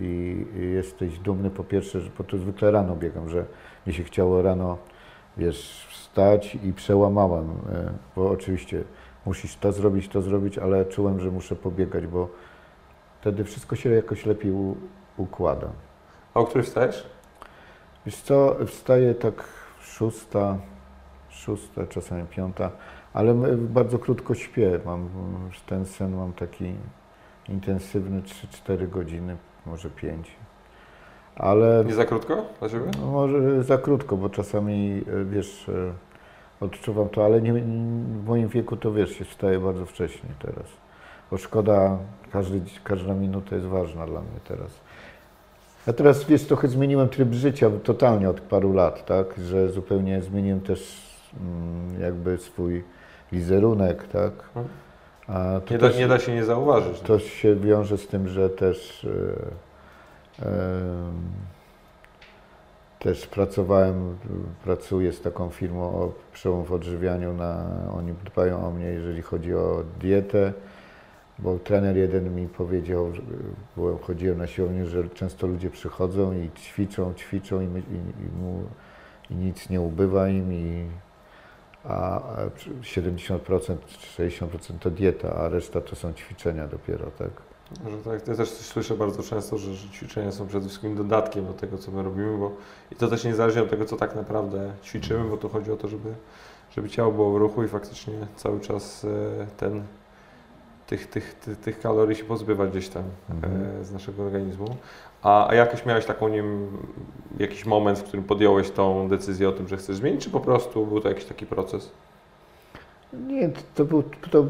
i, 0.00 0.44
i 0.56 0.70
jesteś 0.72 1.18
dumny 1.18 1.50
po 1.50 1.64
pierwsze, 1.64 2.00
że 2.00 2.10
po 2.10 2.24
to 2.24 2.38
zwykle 2.38 2.70
rano 2.70 2.96
biegam, 2.96 3.28
że 3.28 3.44
mi 3.86 3.92
się 3.94 4.04
chciało 4.04 4.42
rano, 4.42 4.78
wiesz, 5.36 5.86
wstać 5.90 6.58
i 6.64 6.72
przełamałem, 6.72 7.50
y, 7.50 7.54
bo 8.16 8.30
oczywiście 8.30 8.84
musisz 9.26 9.56
to 9.56 9.72
zrobić, 9.72 10.08
to 10.08 10.22
zrobić, 10.22 10.58
ale 10.58 10.84
czułem, 10.84 11.20
że 11.20 11.30
muszę 11.30 11.56
pobiegać, 11.56 12.06
bo 12.06 12.28
wtedy 13.20 13.44
wszystko 13.44 13.76
się 13.76 13.90
jakoś 13.90 14.26
lepiej 14.26 14.52
u, 14.52 14.76
układa. 15.16 15.68
A 16.34 16.40
o 16.40 16.44
której 16.44 16.66
wstajesz? 16.66 17.06
Wiesz 18.06 18.16
co, 18.16 18.56
wstaję 18.66 19.14
tak 19.14 19.44
szósta, 19.80 20.58
szósta, 21.28 21.86
czasami 21.86 22.26
piąta, 22.26 22.70
ale 23.12 23.34
bardzo 23.56 23.98
krótko 23.98 24.34
śpię. 24.34 24.80
Mam 24.84 25.08
ten 25.66 25.86
sen 25.86 26.16
mam 26.16 26.32
taki 26.32 26.74
intensywny 27.48 28.22
3-4 28.22 28.88
godziny, 28.88 29.36
może 29.66 29.90
5. 29.90 30.36
Ale 31.36 31.84
Nie 31.86 31.94
za 31.94 32.04
krótko 32.04 32.44
dla 32.60 32.68
Ciebie? 32.68 32.84
no, 33.00 33.06
może 33.06 33.62
za 33.64 33.78
krótko, 33.78 34.16
bo 34.16 34.28
czasami 34.28 35.02
e, 35.20 35.24
wiesz, 35.24 35.68
e, 35.68 35.92
odczuwam 36.64 37.08
to, 37.08 37.24
ale 37.24 37.42
nie, 37.42 37.52
w 37.52 38.24
moim 38.26 38.48
wieku 38.48 38.76
to 38.76 38.92
wiesz, 38.92 39.10
się 39.10 39.24
wstaje 39.24 39.58
bardzo 39.58 39.86
wcześnie 39.86 40.30
teraz. 40.38 40.66
Bo 41.30 41.36
szkoda, 41.36 41.98
każdy, 42.32 42.60
każda 42.84 43.14
minuta 43.14 43.54
jest 43.54 43.66
ważna 43.68 44.06
dla 44.06 44.20
mnie 44.20 44.40
teraz. 44.48 44.70
A 45.88 45.92
teraz 45.92 46.24
wiesz, 46.24 46.44
trochę 46.44 46.68
zmieniłem 46.68 47.08
tryb 47.08 47.32
życia 47.32 47.70
totalnie 47.84 48.30
od 48.30 48.40
paru 48.40 48.72
lat, 48.72 49.06
tak? 49.06 49.26
Że 49.38 49.68
zupełnie 49.68 50.22
zmieniłem 50.22 50.60
też 50.60 51.02
mm, 51.40 52.00
jakby 52.00 52.38
swój 52.38 52.84
wizerunek, 53.32 54.08
tak? 54.08 54.32
Mhm. 54.56 54.66
Nie 55.70 55.78
da, 55.78 55.88
też- 55.88 55.98
nie 55.98 56.08
da 56.08 56.18
się 56.18 56.34
nie 56.34 56.44
zauważyć. 56.44 57.00
to 57.00 57.18
się 57.18 57.56
wiąże 57.56 57.98
z 57.98 58.06
tym, 58.08 58.28
że 58.28 58.50
też, 58.50 59.04
em, 59.04 59.12
też 62.98 63.26
pracowałem, 63.26 64.18
pracuję 64.64 65.12
z 65.12 65.20
taką 65.20 65.50
firmą 65.50 65.82
o 65.82 66.12
przełom 66.32 66.64
w 66.64 66.72
odżywianiu. 66.72 67.34
Na, 67.34 67.64
oni 67.92 68.12
dbają 68.12 68.66
o 68.66 68.70
mnie, 68.70 68.86
jeżeli 68.86 69.22
chodzi 69.22 69.54
o 69.54 69.84
dietę, 70.00 70.52
bo 71.38 71.58
trener 71.58 71.96
jeden 71.96 72.34
mi 72.34 72.48
powiedział, 72.48 73.12
bo 73.76 73.98
chodziłem 73.98 74.38
na 74.38 74.46
siłownię, 74.46 74.86
że 74.86 75.08
często 75.08 75.46
ludzie 75.46 75.70
przychodzą 75.70 76.32
i 76.32 76.50
ćwiczą, 76.60 77.14
ćwiczą 77.14 77.60
i, 77.60 77.64
i, 77.64 78.26
i, 78.26 78.42
mu, 78.42 78.62
i 79.30 79.34
nic 79.34 79.70
nie 79.70 79.80
ubywa 79.80 80.28
im 80.28 80.52
i 80.52 80.86
a 81.84 82.20
70%, 82.82 83.76
60% 84.18 84.78
to 84.80 84.90
dieta, 84.90 85.34
a 85.36 85.48
reszta 85.48 85.80
to 85.80 85.96
są 85.96 86.12
ćwiczenia 86.12 86.68
dopiero, 86.68 87.10
tak? 87.10 87.45
Że 87.70 88.10
tak, 88.10 88.28
ja 88.28 88.34
też 88.34 88.50
słyszę 88.50 88.94
bardzo 88.94 89.22
często, 89.22 89.58
że, 89.58 89.74
że 89.74 89.88
ćwiczenia 89.88 90.32
są 90.32 90.46
przede 90.46 90.66
wszystkim 90.66 90.96
dodatkiem 90.96 91.46
do 91.46 91.52
tego, 91.52 91.78
co 91.78 91.90
my 91.90 92.02
robimy, 92.02 92.38
bo 92.38 92.50
i 92.92 92.96
to 92.96 93.08
też 93.08 93.24
niezależnie 93.24 93.62
od 93.62 93.70
tego, 93.70 93.84
co 93.84 93.96
tak 93.96 94.14
naprawdę 94.14 94.72
ćwiczymy, 94.84 95.24
bo 95.30 95.36
tu 95.36 95.48
chodzi 95.48 95.72
o 95.72 95.76
to, 95.76 95.88
żeby, 95.88 96.14
żeby 96.76 96.90
ciało 96.90 97.12
było 97.12 97.32
w 97.32 97.36
ruchu 97.36 97.64
i 97.64 97.68
faktycznie 97.68 98.14
cały 98.36 98.60
czas 98.60 99.04
e, 99.04 99.46
ten, 99.56 99.82
tych, 100.86 101.06
tych, 101.06 101.34
tych, 101.34 101.60
tych 101.60 101.80
kalorii 101.80 102.16
się 102.16 102.24
pozbywać 102.24 102.70
gdzieś 102.70 102.88
tam 102.88 103.02
Mhm. 103.30 103.80
e, 103.80 103.84
z 103.84 103.92
naszego 103.92 104.22
organizmu. 104.22 104.76
A, 105.22 105.48
a 105.48 105.54
jakoś 105.54 105.86
miałeś 105.86 106.04
taką, 106.04 106.28
nie 106.28 106.36
wiem, 106.42 106.68
jakiś 107.38 107.66
moment, 107.66 107.98
w 107.98 108.02
którym 108.04 108.24
podjąłeś 108.24 108.70
tą 108.70 109.08
decyzję 109.08 109.48
o 109.48 109.52
tym, 109.52 109.68
że 109.68 109.76
chcesz 109.76 109.96
zmienić, 109.96 110.24
czy 110.24 110.30
po 110.30 110.40
prostu 110.40 110.86
był 110.86 111.00
to 111.00 111.08
jakiś 111.08 111.24
taki 111.24 111.46
proces? 111.46 111.90
Nie, 113.12 113.50
to, 113.74 113.84
był, 113.84 114.02
to, 114.30 114.44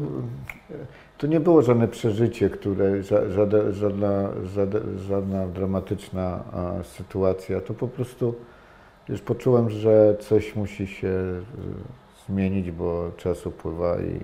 to 1.17 1.27
nie 1.27 1.39
było 1.39 1.61
żadne 1.61 1.87
przeżycie, 1.87 2.49
które, 2.49 2.91
ża- 3.01 3.29
żadna, 3.31 3.71
żadna, 3.71 4.29
żadna, 4.43 4.79
żadna 4.97 5.47
dramatyczna 5.47 6.43
sytuacja. 6.83 7.61
To 7.61 7.73
po 7.73 7.87
prostu, 7.87 8.35
już 9.09 9.21
poczułem, 9.21 9.69
że 9.69 10.15
coś 10.19 10.55
musi 10.55 10.87
się 10.87 11.07
y, 11.07 11.43
zmienić, 12.27 12.71
bo 12.71 13.11
czas 13.17 13.45
upływa 13.45 13.97
i 13.99 14.19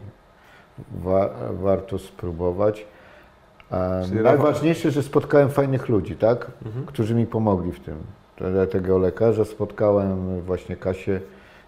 wa, 1.03 1.29
warto 1.51 1.99
spróbować. 1.99 2.85
Czyli 4.09 4.21
najważniejsze, 4.21 4.91
że 4.91 5.03
spotkałem 5.03 5.49
fajnych 5.49 5.89
ludzi, 5.89 6.15
tak? 6.15 6.51
Mhm. 6.65 6.85
którzy 6.85 7.15
mi 7.15 7.25
pomogli 7.25 7.71
w 7.71 7.79
tym. 7.79 7.97
Tego 8.71 8.97
lekarza 8.97 9.45
spotkałem, 9.45 10.41
właśnie 10.41 10.75
Kasię 10.75 11.19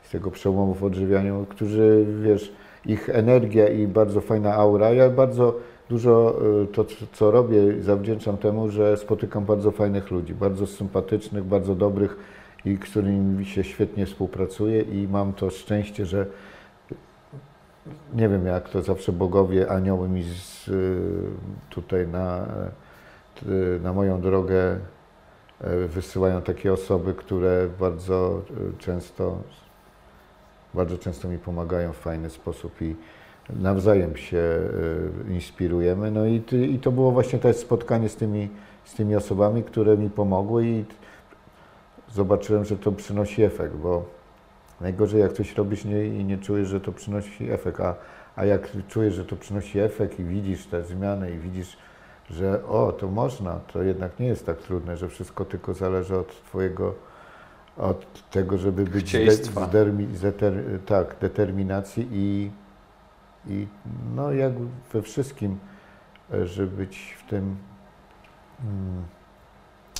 z 0.03 0.09
tego 0.09 0.32
przełomu 0.32 0.73
w 0.73 0.84
odżywianiu, 0.84 1.45
którzy, 1.49 2.05
wiesz, 2.21 2.51
ich 2.86 3.09
energia 3.09 3.67
i 3.67 3.88
bardzo 3.88 4.21
fajna 4.21 4.53
aura. 4.53 4.89
Ja 4.89 5.09
bardzo 5.09 5.55
dużo 5.89 6.36
y, 6.63 6.67
to, 6.67 6.86
co- 7.13 7.31
robię, 7.31 7.83
zawdzięczam 7.83 8.38
temu, 8.38 8.69
że 8.69 8.97
spotykam 8.97 9.45
bardzo 9.45 9.71
fajnych 9.71 10.11
ludzi, 10.11 10.33
bardzo 10.33 10.67
sympatycznych, 10.67 11.43
bardzo 11.43 11.75
dobrych 11.75 12.17
i 12.65 12.77
którymi 12.77 13.45
się 13.45 13.63
świetnie 13.63 14.05
współpracuje 14.05 14.81
i 14.81 15.07
mam 15.07 15.33
to 15.33 15.49
szczęście, 15.49 16.05
że 16.05 16.25
nie 18.13 18.29
wiem 18.29 18.45
jak 18.45 18.69
to 18.69 18.81
zawsze 18.81 19.11
bogowie, 19.11 19.71
anioły 19.71 20.09
mi 20.09 20.23
z, 20.23 20.67
y, 20.67 20.97
tutaj 21.69 22.07
na, 22.07 22.45
y, 23.47 23.79
na 23.83 23.93
moją 23.93 24.21
drogę 24.21 24.79
wysyłają 25.88 26.41
takie 26.41 26.73
osoby, 26.73 27.13
które 27.13 27.67
bardzo 27.79 28.41
często, 28.77 29.38
bardzo 30.76 30.97
często 30.97 31.28
mi 31.28 31.38
pomagają 31.38 31.93
w 31.93 31.97
fajny 31.97 32.30
sposób 32.30 32.82
i 32.82 32.95
nawzajem 33.49 34.17
się 34.17 34.38
e, 34.38 35.34
inspirujemy. 35.34 36.11
No 36.11 36.26
i, 36.26 36.43
i 36.71 36.80
to 36.80 36.91
było 36.91 37.11
właśnie 37.11 37.39
to 37.39 37.53
spotkanie 37.53 38.09
z 38.09 38.15
tymi, 38.15 38.49
z 38.84 38.93
tymi 38.93 39.15
osobami, 39.15 39.63
które 39.63 39.97
mi 39.97 40.09
pomogły 40.09 40.65
i 40.65 40.86
zobaczyłem, 42.13 42.65
że 42.65 42.78
to 42.78 42.91
przynosi 42.91 43.43
efekt, 43.43 43.76
bo 43.76 44.05
najgorzej 44.82 45.21
jak 45.21 45.34
coś 45.34 45.55
robisz 45.55 45.86
nie, 45.86 46.05
i 46.05 46.26
nie 46.26 46.38
czujesz, 46.38 46.67
że 46.67 46.82
to 46.82 46.91
przynosi 46.91 47.51
efekt, 47.51 47.80
a, 47.80 47.95
a 48.36 48.45
jak 48.45 48.69
czujesz, 48.88 49.13
że 49.13 49.26
to 49.26 49.36
przynosi 49.36 49.80
efekt 49.80 50.19
i 50.19 50.23
widzisz 50.23 50.65
te 50.65 50.84
zmiany 50.84 51.32
i 51.32 51.38
widzisz, 51.38 51.78
że 52.30 52.65
o, 52.65 52.91
to 52.91 53.07
można, 53.07 53.59
to 53.73 53.84
jednak 53.84 54.19
nie 54.19 54.28
jest 54.28 54.45
tak 54.45 54.57
trudne, 54.57 54.97
że 54.97 55.09
wszystko 55.09 55.45
tylko 55.45 55.73
zależy 55.73 56.17
od 56.17 56.43
Twojego, 56.43 56.93
od 57.78 58.30
tego, 58.30 58.57
żeby 58.57 58.84
być 58.84 59.05
Chcieństwa. 59.09 59.69
zeter, 60.13 60.53
tak, 60.86 61.15
determinacji 61.21 62.07
i, 62.11 62.51
i 63.47 63.67
no 64.15 64.32
jak 64.32 64.51
we 64.93 65.01
wszystkim, 65.01 65.57
e, 66.34 66.45
żeby 66.47 66.78
być 66.78 67.15
w 67.26 67.30
tym 67.30 67.55
mm, 68.63 69.03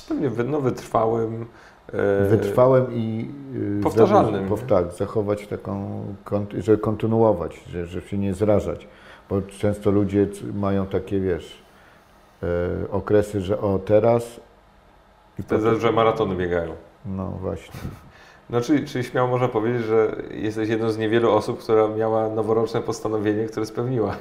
Pewnie 0.08 0.30
wy- 0.30 0.44
no, 0.44 0.60
wytrwałym. 0.60 1.46
e, 1.92 2.28
wytrwałym 2.28 2.86
i 2.92 3.30
y, 3.78 3.82
Powtarzalnym, 3.82 4.48
tak, 4.68 4.92
zachować 4.92 5.46
taką, 5.46 6.04
kont- 6.24 6.60
żeby 6.60 6.78
kontynuować, 6.78 7.60
że, 7.68 7.86
że 7.86 8.00
się 8.02 8.18
nie 8.18 8.34
zrażać, 8.34 8.88
bo 9.30 9.42
często 9.42 9.90
ludzie 9.90 10.26
mają 10.54 10.86
takie, 10.86 11.20
wiesz, 11.20 11.62
e, 12.42 12.46
okresy, 12.90 13.40
że 13.40 13.60
o 13.60 13.78
teraz 13.78 14.40
i 15.38 15.42
Wtedy, 15.42 15.80
że 15.80 15.92
maratony 15.92 16.36
biegają. 16.36 16.74
No 17.06 17.30
właśnie. 17.30 17.80
No, 18.50 18.60
czyli, 18.60 18.86
czyli 18.86 19.04
śmiało 19.04 19.28
można 19.28 19.48
powiedzieć, 19.48 19.82
że 19.82 20.16
jesteś 20.30 20.68
jedną 20.68 20.90
z 20.90 20.98
niewielu 20.98 21.30
osób, 21.30 21.58
która 21.58 21.88
miała 21.88 22.28
noworoczne 22.28 22.80
postanowienie, 22.80 23.46
które 23.46 23.66
spełniła. 23.66 24.16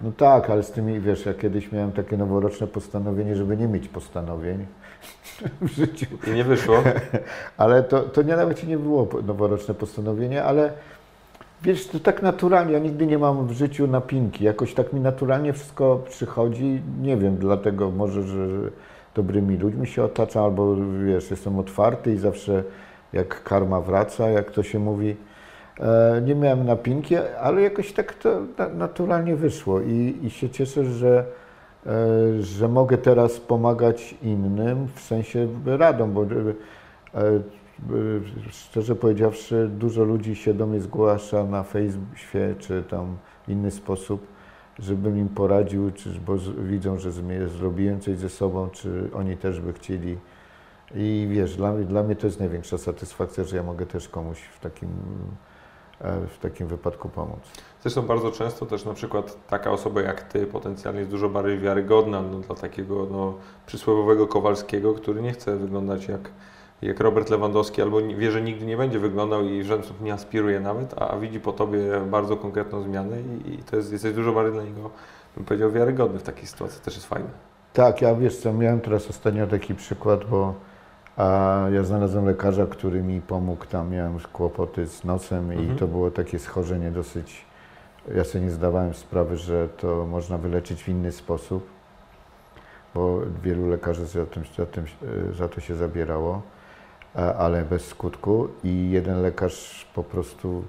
No 0.00 0.12
tak, 0.16 0.50
ale 0.50 0.62
z 0.62 0.70
tymi, 0.70 1.00
wiesz, 1.00 1.26
ja 1.26 1.34
kiedyś 1.34 1.72
miałem 1.72 1.92
takie 1.92 2.16
noworoczne 2.16 2.66
postanowienie, 2.66 3.36
żeby 3.36 3.56
nie 3.56 3.68
mieć 3.68 3.88
postanowień 3.88 4.66
w 5.60 5.68
życiu. 5.68 6.06
I 6.26 6.30
nie 6.30 6.44
wyszło. 6.44 6.76
Ale 7.56 7.82
to, 7.82 8.00
to 8.00 8.22
nie, 8.22 8.36
nawet 8.36 8.66
nie 8.66 8.78
było 8.78 9.08
noworoczne 9.26 9.74
postanowienie, 9.74 10.44
ale 10.44 10.72
wiesz, 11.62 11.86
to 11.86 12.00
tak 12.00 12.22
naturalnie, 12.22 12.72
ja 12.72 12.78
nigdy 12.78 13.06
nie 13.06 13.18
mam 13.18 13.46
w 13.46 13.52
życiu 13.52 13.86
napinki, 13.86 14.44
jakoś 14.44 14.74
tak 14.74 14.92
mi 14.92 15.00
naturalnie 15.00 15.52
wszystko 15.52 16.02
przychodzi, 16.08 16.82
nie 17.02 17.16
wiem, 17.16 17.36
dlatego 17.36 17.90
może, 17.90 18.22
że 18.22 18.48
że 18.48 18.70
dobrymi 19.18 19.56
ludźmi 19.56 19.86
się 19.86 20.04
otaczam, 20.04 20.44
albo 20.44 20.76
wiesz, 21.06 21.30
jestem 21.30 21.58
otwarty 21.58 22.12
i 22.12 22.16
zawsze 22.16 22.64
jak 23.12 23.42
karma 23.42 23.80
wraca, 23.80 24.28
jak 24.28 24.50
to 24.50 24.62
się 24.62 24.78
mówi, 24.78 25.16
e, 25.80 26.22
nie 26.26 26.34
miałem 26.34 26.64
napinki, 26.64 27.16
ale 27.16 27.62
jakoś 27.62 27.92
tak 27.92 28.14
to 28.14 28.40
na, 28.58 28.68
naturalnie 28.68 29.36
wyszło. 29.36 29.80
I, 29.80 30.18
i 30.22 30.30
się 30.30 30.50
cieszę, 30.50 30.84
że 30.84 31.24
e, 31.86 32.42
że 32.42 32.68
mogę 32.68 32.98
teraz 32.98 33.40
pomagać 33.40 34.14
innym, 34.22 34.88
w 34.94 35.00
sensie 35.00 35.48
radą, 35.66 36.10
bo 36.12 36.22
e, 36.22 36.26
szczerze 38.50 38.94
powiedziawszy, 38.94 39.68
dużo 39.68 40.04
ludzi 40.04 40.36
się 40.36 40.54
do 40.54 40.66
mnie 40.66 40.80
zgłasza 40.80 41.44
na 41.44 41.62
Facebookie 41.62 42.54
czy 42.58 42.82
tam 42.82 43.16
inny 43.48 43.70
sposób, 43.70 44.26
żebym 44.78 45.18
im 45.18 45.28
poradził, 45.28 45.90
czy, 45.90 46.20
bo 46.26 46.36
widzą, 46.58 46.98
że 46.98 47.10
zrobiłem 47.48 48.00
coś 48.00 48.16
ze 48.16 48.28
sobą, 48.28 48.68
czy 48.70 49.10
oni 49.14 49.36
też 49.36 49.60
by 49.60 49.72
chcieli. 49.72 50.18
I 50.94 51.28
wiesz, 51.30 51.56
dla 51.56 51.72
dla 51.72 52.02
mnie 52.02 52.16
to 52.16 52.26
jest 52.26 52.40
największa 52.40 52.78
satysfakcja, 52.78 53.44
że 53.44 53.56
ja 53.56 53.62
mogę 53.62 53.86
też 53.86 54.08
komuś 54.08 54.38
w 54.40 54.60
takim 54.60 54.88
e, 56.00 56.26
w 56.26 56.38
takim 56.38 56.66
wypadku 56.66 57.08
pomóc. 57.08 57.40
Zresztą 57.82 58.02
bardzo 58.02 58.32
często 58.32 58.66
też 58.66 58.84
na 58.84 58.94
przykład 58.94 59.46
taka 59.46 59.70
osoba 59.70 60.00
jak 60.00 60.22
Ty 60.22 60.46
potencjalnie 60.46 60.98
jest 61.00 61.10
dużo 61.10 61.28
bardziej 61.28 61.58
wiarygodna 61.58 62.22
no, 62.22 62.38
dla 62.38 62.54
takiego 62.54 63.06
no, 63.10 63.34
przysłowiowego 63.66 64.26
Kowalskiego, 64.26 64.94
który 64.94 65.22
nie 65.22 65.32
chce 65.32 65.56
wyglądać 65.56 66.08
jak, 66.08 66.30
jak 66.82 67.00
Robert 67.00 67.30
Lewandowski 67.30 67.82
albo 67.82 68.00
wie, 68.02 68.30
że 68.30 68.42
nigdy 68.42 68.66
nie 68.66 68.76
będzie 68.76 68.98
wyglądał 68.98 69.44
i 69.44 69.62
w 69.62 69.66
żaden 69.66 69.84
sposób 69.84 70.00
nie 70.02 70.12
aspiruje 70.12 70.60
nawet, 70.60 70.94
a, 71.02 71.16
widzi 71.16 71.40
po 71.40 71.52
Tobie 71.52 71.78
bardzo 72.10 72.36
konkretną 72.36 72.82
zmianę 72.82 73.16
i, 73.44 73.58
to 73.70 73.76
jest, 73.76 73.92
jesteś 73.92 74.14
dużo 74.14 74.32
bardziej 74.32 74.52
dla 74.54 74.62
niego, 74.62 74.90
bym 75.36 75.44
powiedział, 75.44 75.70
wiarygodny 75.70 76.18
w 76.18 76.22
takiej 76.22 76.46
sytuacji. 76.46 76.80
Też 76.80 76.94
jest 76.94 77.06
fajne. 77.06 77.28
Tak, 77.72 78.02
ja 78.02 78.14
wiesz 78.14 78.36
co, 78.36 78.52
miałem 78.52 78.80
teraz 78.80 79.10
ostatnio 79.10 79.46
taki 79.46 79.74
przykład, 79.74 80.24
bo 80.24 80.54
a 81.16 81.66
ja 81.72 81.84
znalazłem 81.84 82.26
lekarza, 82.26 82.66
który 82.66 83.02
mi 83.02 83.20
pomógł, 83.20 83.66
tam 83.66 83.90
miałem 83.90 84.18
kłopoty 84.32 84.86
z 84.86 85.04
nosem 85.04 85.50
Mhm. 85.50 85.72
i 85.76 85.78
to 85.78 85.86
było 85.86 86.10
takie 86.10 86.38
schorzenie 86.38 86.90
dosyć, 86.90 87.44
ja 88.14 88.24
sobie 88.24 88.44
nie 88.44 88.50
zdawałem 88.50 88.94
sprawy, 88.94 89.36
że 89.36 89.68
to 89.68 90.06
można 90.06 90.38
wyleczyć 90.38 90.82
w 90.84 90.88
inny 90.88 91.12
sposób, 91.12 91.66
bo 92.94 93.18
wielu 93.42 93.68
lekarzy 93.68 94.06
za, 94.06 94.26
tym, 94.26 94.42
za, 94.58 94.66
tym, 94.66 94.84
e, 95.30 95.34
za 95.34 95.48
to 95.48 95.60
się 95.60 95.74
zabierało, 95.74 96.42
ale 97.18 97.64
bez 97.64 97.86
skutku. 97.86 98.48
I 98.64 98.90
jeden 98.90 99.22
lekarz 99.22 99.86
po 99.94 100.04
prostu, 100.04 100.48
mm, 100.48 100.62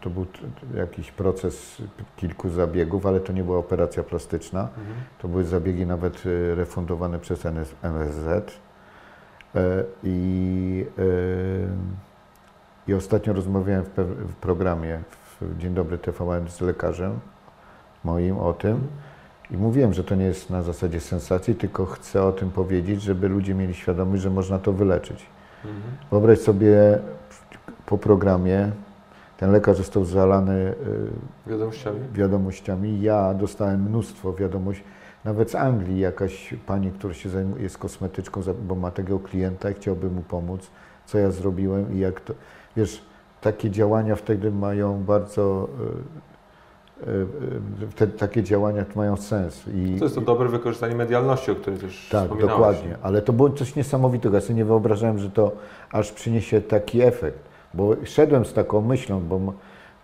to 0.00 0.10
był 0.10 0.26
jakiś 0.74 1.12
proces 1.12 1.82
kilku 2.16 2.48
zabiegów, 2.48 3.06
ale 3.06 3.20
to 3.20 3.32
nie 3.32 3.44
była 3.44 3.58
operacja 3.58 4.02
plastyczna, 4.02 4.68
to 5.18 5.28
były 5.28 5.44
zabiegi 5.44 5.86
nawet 5.86 6.22
e, 6.26 6.54
refundowane 6.54 7.18
przez 7.18 7.46
MSZ. 7.82 8.52
E, 9.54 9.84
I, 10.02 10.86
e, 10.98 11.02
I 12.88 12.94
ostatnio 12.94 13.32
rozmawiałem 13.32 13.84
w, 13.84 13.88
w 14.28 14.34
programie 14.34 15.00
w 15.40 15.58
Dzień 15.58 15.74
Dobry 15.74 15.98
TVN 15.98 16.48
z 16.48 16.60
lekarzem 16.60 17.20
moim 18.04 18.38
o 18.38 18.52
tym. 18.52 18.86
I 19.50 19.56
mówiłem, 19.56 19.94
że 19.94 20.04
to 20.04 20.14
nie 20.14 20.24
jest 20.24 20.50
na 20.50 20.62
zasadzie 20.62 21.00
sensacji, 21.00 21.54
tylko 21.54 21.86
chcę 21.86 22.22
o 22.22 22.32
tym 22.32 22.50
powiedzieć, 22.50 23.02
żeby 23.02 23.28
ludzie 23.28 23.54
mieli 23.54 23.74
świadomość, 23.74 24.22
że 24.22 24.30
można 24.30 24.58
to 24.58 24.72
wyleczyć. 24.72 25.26
Mhm. 25.68 25.82
Wyobraź 26.10 26.38
sobie 26.38 26.98
po 27.86 27.98
programie, 27.98 28.70
ten 29.36 29.52
lekarz 29.52 29.76
został 29.76 30.04
zalany 30.04 30.74
e, 31.46 31.50
Wiadomościami? 31.50 32.00
wiadomościami. 32.12 33.00
Ja 33.02 33.34
dostałem 33.34 33.82
mnóstwo 33.82 34.32
wiadomości, 34.34 34.84
nawet 35.24 35.50
z 35.50 35.54
Anglii 35.54 35.98
jakaś 35.98 36.54
pani, 36.66 36.90
która 36.90 37.14
się 37.14 37.28
zajmuje, 37.28 37.62
jest 37.62 37.78
kosmetyczką, 37.78 38.40
bo 38.68 38.74
ma 38.74 38.90
takiego 38.90 39.18
klienta 39.18 39.70
i 39.70 39.74
chciałby 39.74 40.10
mu 40.10 40.22
pomóc, 40.22 40.70
co 41.06 41.18
ja 41.18 41.30
zrobiłem 41.30 41.94
i 41.94 41.98
jak 41.98 42.20
to, 42.20 42.34
wiesz, 42.76 43.02
takie 43.40 43.70
działania 43.70 44.16
wtedy 44.16 44.50
mają 44.50 45.04
bardzo, 45.04 45.68
e, 45.80 46.35
te, 47.96 48.06
takie 48.06 48.42
działania 48.42 48.84
mają 48.96 49.16
sens. 49.16 49.64
I, 49.74 49.98
To 49.98 50.04
jest 50.04 50.14
to 50.14 50.20
dobre 50.20 50.48
wykorzystanie 50.48 50.94
medialności, 50.94 51.50
o 51.50 51.54
której 51.54 51.80
też 51.80 52.08
tak, 52.10 52.22
wspominałeś. 52.22 52.56
dokładnie. 52.58 52.96
Ale 53.02 53.22
to 53.22 53.32
było 53.32 53.50
coś 53.50 53.76
niesamowitego. 53.76 54.34
Ja 54.34 54.40
sobie 54.40 54.54
nie 54.54 54.64
wyobrażałem, 54.64 55.18
że 55.18 55.30
to 55.30 55.52
aż 55.92 56.12
przyniesie 56.12 56.60
taki 56.60 57.02
efekt. 57.02 57.38
Bo 57.74 57.96
szedłem 58.04 58.44
z 58.44 58.52
taką 58.52 58.80
myślą, 58.80 59.20
bo, 59.20 59.40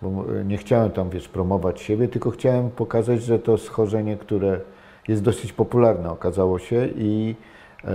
bo 0.01 0.25
nie 0.45 0.57
chciałem 0.57 0.91
tam, 0.91 1.09
wiesz, 1.09 1.27
promować 1.27 1.81
siebie, 1.81 2.07
tylko 2.07 2.31
chciałem 2.31 2.69
pokazać, 2.69 3.23
że 3.23 3.39
to 3.39 3.57
schorzenie, 3.57 4.17
które 4.17 4.59
jest 5.07 5.21
dosyć 5.23 5.53
popularne, 5.53 6.11
okazało 6.11 6.59
się 6.59 6.87
i 6.95 7.35
e, 7.83 7.87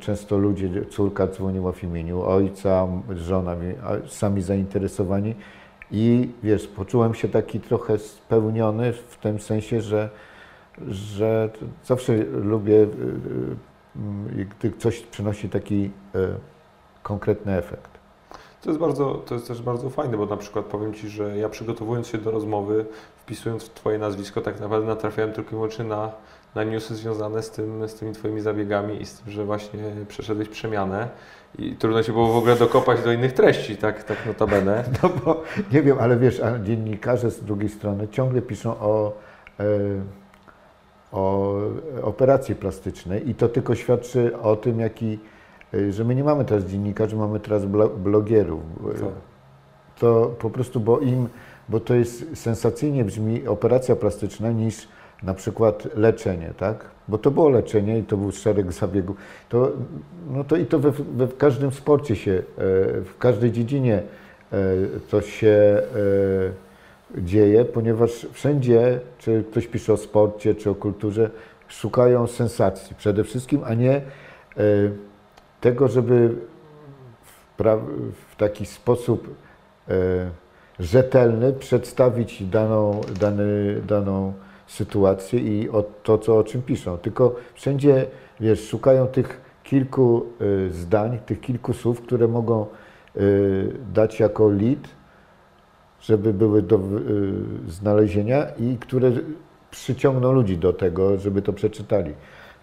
często 0.00 0.38
ludzie, 0.38 0.86
córka 0.90 1.26
dzwoniła 1.26 1.72
w 1.72 1.84
imieniu 1.84 2.22
ojca, 2.22 2.88
żona, 3.14 3.56
sami 4.06 4.42
zainteresowani. 4.42 5.34
I 5.90 6.28
wiesz, 6.42 6.66
poczułem 6.66 7.14
się 7.14 7.28
taki 7.28 7.60
trochę 7.60 7.98
spełniony 7.98 8.92
w 8.92 9.16
tym 9.16 9.40
sensie, 9.40 9.80
że 9.80 10.10
że 10.88 11.50
zawsze 11.84 12.16
lubię, 12.32 12.74
y, 12.74 12.86
y, 14.36 14.40
y, 14.40 14.46
gdy 14.58 14.72
coś 14.78 15.00
przynosi 15.00 15.48
taki 15.48 15.90
konkretny 17.02 17.56
efekt. 17.56 17.90
To 18.62 18.70
jest, 18.70 18.80
bardzo, 18.80 19.14
to 19.14 19.34
jest 19.34 19.48
też 19.48 19.62
bardzo 19.62 19.90
fajne, 19.90 20.16
bo 20.16 20.26
na 20.26 20.36
przykład 20.36 20.64
powiem 20.64 20.94
Ci, 20.94 21.08
że 21.08 21.38
ja 21.38 21.48
przygotowując 21.48 22.06
się 22.06 22.18
do 22.18 22.30
rozmowy, 22.30 22.86
wpisując 23.16 23.64
w 23.64 23.74
Twoje 23.74 23.98
nazwisko, 23.98 24.40
tak 24.40 24.60
naprawdę 24.60 24.86
natrafiałem 24.86 25.32
tylko 25.32 25.50
i 25.50 25.54
wyłącznie 25.54 25.84
na, 25.84 26.12
na 26.56 26.64
newsy 26.64 26.94
związane 26.94 27.42
z, 27.42 27.50
tym, 27.50 27.88
z 27.88 27.94
tymi 27.94 28.12
Twoimi 28.12 28.40
zabiegami 28.40 29.02
i 29.02 29.06
z 29.06 29.20
tym, 29.20 29.32
że 29.32 29.44
właśnie 29.44 29.80
przeszedłeś 30.08 30.48
przemianę 30.48 31.08
i 31.58 31.76
trudno 31.76 32.02
się 32.02 32.12
było 32.12 32.32
w 32.32 32.36
ogóle 32.36 32.56
dokopać 32.56 33.02
do 33.02 33.12
innych 33.12 33.32
treści, 33.32 33.76
tak, 33.76 34.04
tak 34.04 34.26
notabene. 34.26 34.84
No 35.02 35.08
bo 35.24 35.42
nie 35.72 35.82
wiem, 35.82 35.96
ale 36.00 36.16
wiesz, 36.16 36.40
a 36.40 36.58
dziennikarze 36.58 37.30
z 37.30 37.44
drugiej 37.44 37.68
strony 37.68 38.08
ciągle 38.08 38.42
piszą 38.42 38.70
o, 38.70 39.12
e, 39.60 39.64
o 41.12 41.54
operacji 42.02 42.54
plastycznej 42.54 43.30
i 43.30 43.34
to 43.34 43.48
tylko 43.48 43.74
świadczy 43.74 44.38
o 44.38 44.56
tym, 44.56 44.80
jaki, 44.80 45.18
e, 45.74 45.92
że 45.92 46.04
my 46.04 46.14
nie 46.14 46.24
mamy 46.24 46.44
teraz 46.44 46.64
dziennikarzy, 46.64 47.16
mamy 47.16 47.40
teraz 47.40 47.64
blo- 47.64 47.96
blogierów. 47.96 48.62
Tak. 49.00 49.08
to 49.98 50.34
po 50.38 50.50
prostu, 50.50 50.80
bo 50.80 50.98
im, 50.98 51.28
bo 51.68 51.80
to 51.80 51.94
jest 51.94 52.38
sensacyjnie 52.38 53.04
brzmi 53.04 53.48
operacja 53.48 53.96
plastyczna 53.96 54.50
niż 54.50 54.88
na 55.22 55.34
przykład 55.34 55.88
leczenie, 55.94 56.52
tak? 56.58 56.84
Bo 57.08 57.18
to 57.18 57.30
było 57.30 57.48
leczenie 57.48 57.98
i 57.98 58.02
to 58.02 58.16
był 58.16 58.32
szereg 58.32 58.72
zabiegów. 58.72 59.16
To, 59.48 59.72
no 60.30 60.44
to 60.44 60.56
i 60.56 60.66
to 60.66 60.78
we, 60.78 60.90
we 60.90 61.26
w 61.26 61.36
każdym 61.36 61.70
sporcie 61.70 62.16
się, 62.16 62.32
e, 62.32 62.42
w 63.00 63.14
każdej 63.18 63.52
dziedzinie 63.52 64.02
e, 64.52 64.56
to 65.10 65.20
się 65.20 65.82
e, 67.16 67.22
dzieje, 67.22 67.64
ponieważ 67.64 68.26
wszędzie, 68.32 69.00
czy 69.18 69.44
ktoś 69.50 69.66
pisze 69.66 69.92
o 69.92 69.96
sporcie, 69.96 70.54
czy 70.54 70.70
o 70.70 70.74
kulturze, 70.74 71.30
szukają 71.68 72.26
sensacji 72.26 72.96
przede 72.96 73.24
wszystkim, 73.24 73.60
a 73.64 73.74
nie 73.74 73.94
e, 73.96 74.02
tego, 75.60 75.88
żeby 75.88 76.34
w, 77.58 77.64
w 78.30 78.36
taki 78.36 78.66
sposób 78.66 79.34
e, 79.88 79.92
rzetelny 80.78 81.52
przedstawić 81.52 82.44
daną, 82.44 83.00
dany, 83.20 83.80
daną 83.86 84.32
sytuację 84.66 85.40
i 85.40 85.70
o 85.70 85.82
to, 86.02 86.18
co, 86.18 86.38
o 86.38 86.44
czym 86.44 86.62
piszą. 86.62 86.98
Tylko 86.98 87.34
wszędzie, 87.54 88.06
wiesz, 88.40 88.68
szukają 88.68 89.06
tych 89.06 89.40
kilku 89.64 90.26
e, 90.40 90.70
zdań, 90.70 91.18
tych 91.26 91.40
kilku 91.40 91.72
słów, 91.72 92.00
które 92.00 92.28
mogą 92.28 92.62
e, 92.62 93.20
dać 93.94 94.20
jako 94.20 94.48
lead, 94.48 94.88
żeby 96.00 96.32
były 96.32 96.62
do 96.62 96.76
e, 96.76 96.80
znalezienia 97.68 98.46
i 98.58 98.76
które 98.80 99.12
przyciągną 99.70 100.32
ludzi 100.32 100.58
do 100.58 100.72
tego, 100.72 101.18
żeby 101.18 101.42
to 101.42 101.52
przeczytali. 101.52 102.14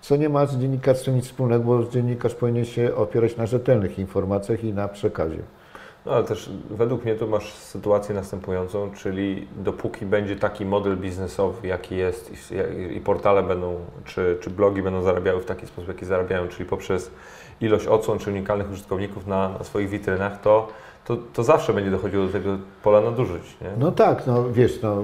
Co 0.01 0.15
nie 0.15 0.29
ma 0.29 0.45
z 0.45 0.57
dziennikarstwem 0.57 1.15
nic 1.15 1.25
wspólnego, 1.25 1.63
bo 1.63 1.83
dziennikarz 1.83 2.35
powinien 2.35 2.65
się 2.65 2.95
opierać 2.95 3.37
na 3.37 3.45
rzetelnych 3.45 3.99
informacjach 3.99 4.63
i 4.63 4.73
na 4.73 4.87
przekazie. 4.87 5.39
No 6.05 6.11
ale 6.11 6.23
też 6.23 6.49
według 6.69 7.05
mnie 7.05 7.15
tu 7.15 7.27
masz 7.27 7.53
sytuację 7.53 8.15
następującą, 8.15 8.91
czyli 8.91 9.47
dopóki 9.55 10.05
będzie 10.05 10.35
taki 10.35 10.65
model 10.65 10.97
biznesowy, 10.97 11.67
jaki 11.67 11.95
jest 11.95 12.31
i, 12.31 12.97
i 12.97 13.01
portale 13.01 13.43
będą, 13.43 13.75
czy, 14.05 14.37
czy 14.41 14.49
blogi 14.49 14.81
będą 14.81 15.01
zarabiały 15.01 15.41
w 15.41 15.45
taki 15.45 15.67
sposób, 15.67 15.87
jaki 15.87 16.05
zarabiają, 16.05 16.47
czyli 16.47 16.69
poprzez 16.69 17.11
ilość 17.61 17.87
odsłon 17.87 18.19
czy 18.19 18.29
unikalnych 18.29 18.71
użytkowników 18.71 19.27
na, 19.27 19.49
na 19.49 19.63
swoich 19.63 19.89
witrynach, 19.89 20.41
to, 20.41 20.67
to, 21.05 21.17
to 21.33 21.43
zawsze 21.43 21.73
będzie 21.73 21.91
dochodziło 21.91 22.25
do 22.25 22.31
tego 22.31 22.57
pola 22.83 23.01
nadużyć. 23.01 23.43
Nie? 23.61 23.69
No 23.77 23.91
tak, 23.91 24.27
no 24.27 24.51
wiesz, 24.51 24.81
no 24.81 25.01
y, 25.01 25.03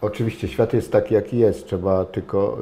oczywiście 0.00 0.48
świat 0.48 0.72
jest 0.72 0.92
taki, 0.92 1.14
jaki 1.14 1.38
jest, 1.38 1.66
trzeba 1.66 2.04
tylko 2.04 2.58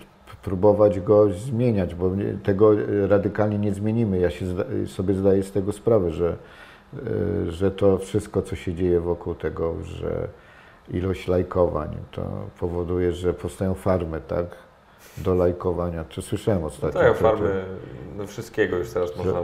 y, 0.00 0.13
próbować 0.44 1.00
go 1.00 1.30
zmieniać, 1.30 1.94
bo 1.94 2.10
tego 2.42 2.70
radykalnie 3.08 3.58
nie 3.58 3.72
zmienimy. 3.74 4.18
Ja 4.18 4.30
się 4.30 4.46
zda, 4.46 4.64
sobie 4.86 5.14
zdaję 5.14 5.42
z 5.42 5.52
tego 5.52 5.72
sprawę, 5.72 6.10
że, 6.10 6.36
y, 7.46 7.50
że 7.52 7.70
to 7.70 7.98
wszystko, 7.98 8.42
co 8.42 8.56
się 8.56 8.74
dzieje 8.74 9.00
wokół 9.00 9.34
tego, 9.34 9.74
że 9.82 10.28
ilość 10.90 11.28
lajkowań, 11.28 11.88
to 12.10 12.22
powoduje, 12.60 13.12
że 13.12 13.34
powstają 13.34 13.74
farmy, 13.74 14.20
tak, 14.28 14.46
do 15.18 15.34
lajkowania. 15.34 16.04
To 16.04 16.22
słyszałem 16.22 16.60
No 16.60 16.66
ostatnio. 16.66 17.00
tak, 17.00 17.12
to- 17.12 17.14
farmy 17.22 17.64
no 18.16 18.26
wszystkiego 18.26 18.76
już 18.78 18.90
teraz 18.90 19.16
można 19.16 19.40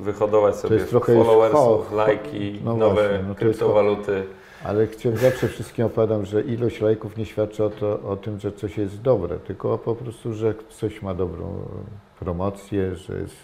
wyhodować 0.00 0.56
sobie 0.56 0.76
jest 0.76 0.90
trochę 0.90 1.14
już 1.14 1.26
followersów, 1.26 1.88
ho- 1.90 1.96
lajki, 1.96 2.60
no 2.64 2.76
nowe 2.76 2.94
właśnie, 2.94 3.18
no 3.22 3.28
ho- 3.28 3.34
kryptowaluty. 3.34 4.22
Ale 4.64 4.86
zawsze 5.14 5.48
wszystkim 5.48 5.86
opowiadam, 5.86 6.26
że 6.26 6.42
ilość 6.42 6.80
lajków 6.80 7.16
nie 7.16 7.26
świadczy 7.26 7.64
o, 7.64 7.70
to, 7.70 8.00
o 8.02 8.16
tym, 8.16 8.40
że 8.40 8.52
coś 8.52 8.78
jest 8.78 9.02
dobre, 9.02 9.38
tylko 9.38 9.78
po 9.78 9.94
prostu, 9.94 10.34
że 10.34 10.54
coś 10.68 11.02
ma 11.02 11.14
dobrą 11.14 11.64
promocję, 12.18 12.96
że 12.96 13.18
jest 13.18 13.36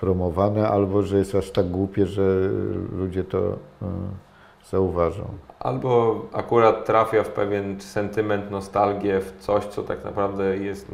promowane, 0.00 0.68
albo 0.68 1.02
że 1.02 1.18
jest 1.18 1.34
aż 1.34 1.50
tak 1.50 1.68
głupie, 1.68 2.06
że 2.06 2.22
ludzie 2.92 3.24
to 3.24 3.38
y, 3.38 3.54
zauważą. 4.70 5.24
Albo 5.60 6.22
akurat 6.32 6.84
trafia 6.84 7.22
w 7.22 7.28
pewien 7.28 7.80
sentyment, 7.80 8.50
nostalgię, 8.50 9.20
w 9.20 9.32
coś, 9.40 9.64
co 9.64 9.82
tak 9.82 10.04
naprawdę 10.04 10.56
jest. 10.56 10.86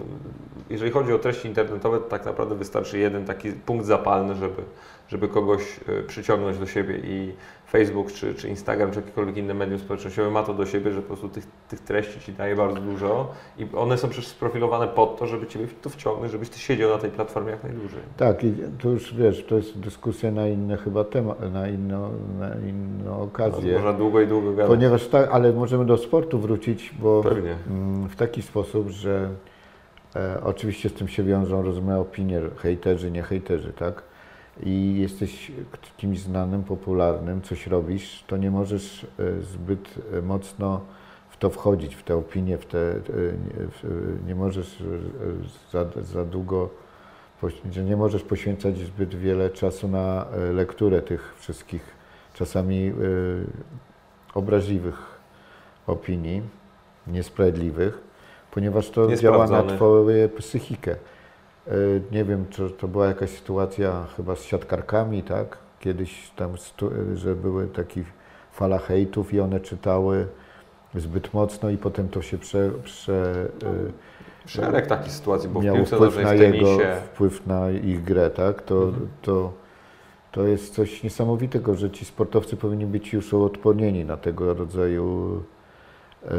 Jeżeli 0.70 0.90
chodzi 0.90 1.12
o 1.12 1.18
treści 1.18 1.48
internetowe, 1.48 1.98
to 1.98 2.04
tak 2.04 2.24
naprawdę 2.24 2.54
wystarczy 2.54 2.98
jeden 2.98 3.24
taki 3.24 3.52
punkt 3.52 3.86
zapalny, 3.86 4.34
żeby, 4.34 4.62
żeby 5.08 5.28
kogoś 5.28 5.80
e, 5.88 6.02
przyciągnąć 6.02 6.58
do 6.58 6.66
siebie 6.66 6.98
i 6.98 7.32
Facebook, 7.70 8.12
czy, 8.12 8.34
czy 8.34 8.48
Instagram, 8.48 8.90
czy 8.90 9.00
jakiekolwiek 9.00 9.36
inne 9.36 9.54
medium 9.54 9.78
społecznościowe 9.78 10.30
ma 10.30 10.42
to 10.42 10.54
do 10.54 10.66
siebie, 10.66 10.92
że 10.92 11.02
po 11.02 11.06
prostu 11.06 11.28
tych, 11.28 11.46
tych 11.68 11.80
treści 11.80 12.20
Ci 12.20 12.32
daje 12.32 12.56
bardzo 12.56 12.80
dużo 12.80 13.32
i 13.58 13.66
one 13.76 13.98
są 13.98 14.08
przecież 14.08 14.28
sprofilowane 14.28 14.88
pod 14.88 15.18
to, 15.18 15.26
żeby 15.26 15.46
Ciebie 15.46 15.66
to 15.82 15.90
wciągnąć, 15.90 16.32
żebyś 16.32 16.48
Ty 16.48 16.58
siedział 16.58 16.90
na 16.90 16.98
tej 16.98 17.10
platformie 17.10 17.50
jak 17.50 17.64
najdłużej. 17.64 18.00
Tak, 18.16 18.44
i 18.44 18.54
to 18.82 18.88
już 18.88 19.14
wiesz, 19.14 19.44
to 19.44 19.56
jest 19.56 19.78
dyskusja 19.80 20.30
na 20.30 20.48
inne 20.48 20.76
chyba 20.76 21.04
temat, 21.04 21.52
na 21.52 21.68
inną, 21.68 22.10
na 22.38 22.54
inną 22.54 23.22
okazję. 23.22 23.74
Można 23.74 23.92
długo 23.92 24.20
i 24.20 24.26
długo 24.26 24.50
gadać. 24.50 24.66
Ponieważ 24.66 25.08
tak, 25.08 25.28
ale 25.32 25.52
możemy 25.52 25.84
do 25.84 25.96
sportu 25.98 26.38
wrócić, 26.38 26.94
bo 26.98 27.22
Pewnie. 27.22 27.56
mm, 27.70 28.08
w 28.08 28.16
taki 28.16 28.42
sposób, 28.42 28.88
że 28.88 29.30
e, 30.16 30.40
oczywiście 30.44 30.88
z 30.88 30.92
tym 30.92 31.08
się 31.08 31.22
wiążą 31.22 31.62
różne 31.62 32.00
opinie, 32.00 32.40
hejterzy, 32.56 33.10
nie 33.10 33.22
hejterzy, 33.22 33.72
tak? 33.72 34.13
I 34.62 34.96
jesteś 35.00 35.52
kimś 35.96 36.18
znanym, 36.18 36.62
popularnym, 36.62 37.42
coś 37.42 37.66
robisz, 37.66 38.24
to 38.26 38.36
nie 38.36 38.50
możesz 38.50 39.06
e, 39.18 39.42
zbyt 39.42 39.94
e, 40.12 40.22
mocno 40.22 40.80
w 41.30 41.36
to 41.36 41.50
wchodzić, 41.50 41.96
w 41.96 42.02
te 42.02 42.16
opinie, 42.16 42.58
w 42.58 42.66
te, 42.66 42.78
e, 42.78 43.00
nie, 44.26 44.34
możesz 44.34 44.82
za, 45.72 45.84
za 46.02 46.24
długo, 46.24 46.70
nie 47.84 47.96
możesz 47.96 48.22
poświęcać 48.22 48.78
zbyt 48.78 49.14
wiele 49.14 49.50
czasu 49.50 49.88
na 49.88 50.26
lekturę 50.52 51.02
tych 51.02 51.34
wszystkich 51.38 51.82
czasami 52.34 52.92
obraźliwych 54.34 55.20
opinii, 55.86 56.42
niesprawiedliwych, 57.06 58.00
ponieważ 58.50 58.90
to 58.90 59.16
działa 59.16 59.46
na. 59.46 59.62
Twoją 59.62 60.28
psychikę. 60.28 60.96
E, 61.66 61.70
Nie 62.12 62.24
wiem, 62.24 62.44
czy 62.50 62.70
to 62.70 62.88
była 62.88 63.06
jakaś 63.06 63.30
sytuacja 63.30 64.06
chyba 64.16 64.36
z 64.36 64.42
siatkarkami, 64.42 65.22
tak? 65.22 65.58
Kiedyś 65.80 66.30
tam, 66.36 66.58
stu- 66.58 66.90
że 67.14 67.34
były 67.34 67.66
takie 67.66 68.02
fala 68.52 68.78
hejtów 68.78 69.34
i 69.34 69.40
one 69.40 69.60
czytały 69.60 70.26
zbyt 70.94 71.34
mocno 71.34 71.70
i 71.70 71.76
potem 71.78 72.08
to 72.08 72.22
się 72.22 72.38
prze, 72.38 72.70
prze, 72.84 73.48
e, 73.64 74.48
Szereg 74.48 74.86
takich 74.86 75.12
sytuacji, 75.12 75.48
bo 75.48 75.62
miało 75.62 75.78
wpływ 75.84 76.16
na 76.22 76.34
jego, 76.34 76.66
wpływ 77.04 77.46
na 77.46 77.70
ich 77.70 78.04
grę, 78.04 78.30
tak? 78.30 78.62
To, 78.62 78.82
Mhm. 78.82 79.08
to, 79.22 79.52
to 80.32 80.42
jest 80.46 80.74
coś 80.74 81.02
niesamowitego, 81.02 81.74
że 81.74 81.90
ci 81.90 82.04
sportowcy 82.04 82.56
powinni 82.56 82.86
być 82.86 83.12
już 83.12 83.32
uodpornieni 83.32 84.04
na 84.04 84.16
tego 84.16 84.54
rodzaju 84.54 85.42
e, 86.24 86.30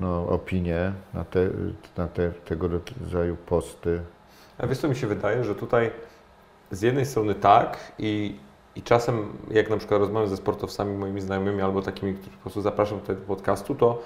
no, 0.00 0.28
opinie, 0.28 0.92
na, 1.14 1.24
te, 1.24 1.48
na 1.96 2.08
te, 2.08 2.30
tego 2.30 2.68
rodzaju 2.68 3.36
posty. 3.36 4.00
A 4.58 4.66
wiesz 4.66 4.78
co 4.78 4.88
mi 4.88 4.96
się 4.96 5.06
wydaje, 5.06 5.44
że 5.44 5.54
tutaj 5.54 5.90
z 6.70 6.82
jednej 6.82 7.06
strony 7.06 7.34
tak 7.34 7.78
i, 7.98 8.36
i 8.76 8.82
czasem 8.82 9.28
jak 9.50 9.70
na 9.70 9.76
przykład 9.76 10.00
rozmawiam 10.00 10.28
ze 10.28 10.36
sportowcami 10.36 10.96
moimi 10.96 11.20
znajomymi 11.20 11.62
albo 11.62 11.82
takimi, 11.82 12.14
których 12.14 12.36
po 12.36 12.42
prostu 12.42 12.60
zapraszam 12.60 13.00
do 13.08 13.14
podcastu, 13.14 13.74
to 13.74 14.02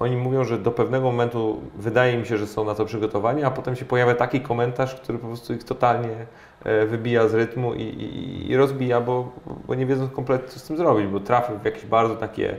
oni 0.00 0.16
mówią, 0.16 0.44
że 0.44 0.58
do 0.58 0.70
pewnego 0.70 1.04
momentu 1.04 1.60
wydaje 1.76 2.18
mi 2.18 2.26
się, 2.26 2.38
że 2.38 2.46
są 2.46 2.64
na 2.64 2.74
to 2.74 2.84
przygotowani, 2.84 3.44
a 3.44 3.50
potem 3.50 3.76
się 3.76 3.84
pojawia 3.84 4.14
taki 4.14 4.40
komentarz, 4.40 4.94
który 4.94 5.18
po 5.18 5.26
prostu 5.26 5.54
ich 5.54 5.64
totalnie 5.64 6.26
e, 6.64 6.86
wybija 6.86 7.28
z 7.28 7.34
rytmu 7.34 7.74
i, 7.74 7.82
i, 7.82 8.50
i 8.50 8.56
rozbija, 8.56 9.00
bo, 9.00 9.32
bo 9.66 9.74
nie 9.74 9.86
wiedzą 9.86 10.08
kompletnie 10.08 10.48
co 10.48 10.58
z 10.58 10.62
tym 10.62 10.76
zrobić, 10.76 11.06
bo 11.06 11.20
trafią 11.20 11.58
w 11.58 11.64
jakieś 11.64 11.86
bardzo 11.86 12.16
takie 12.16 12.56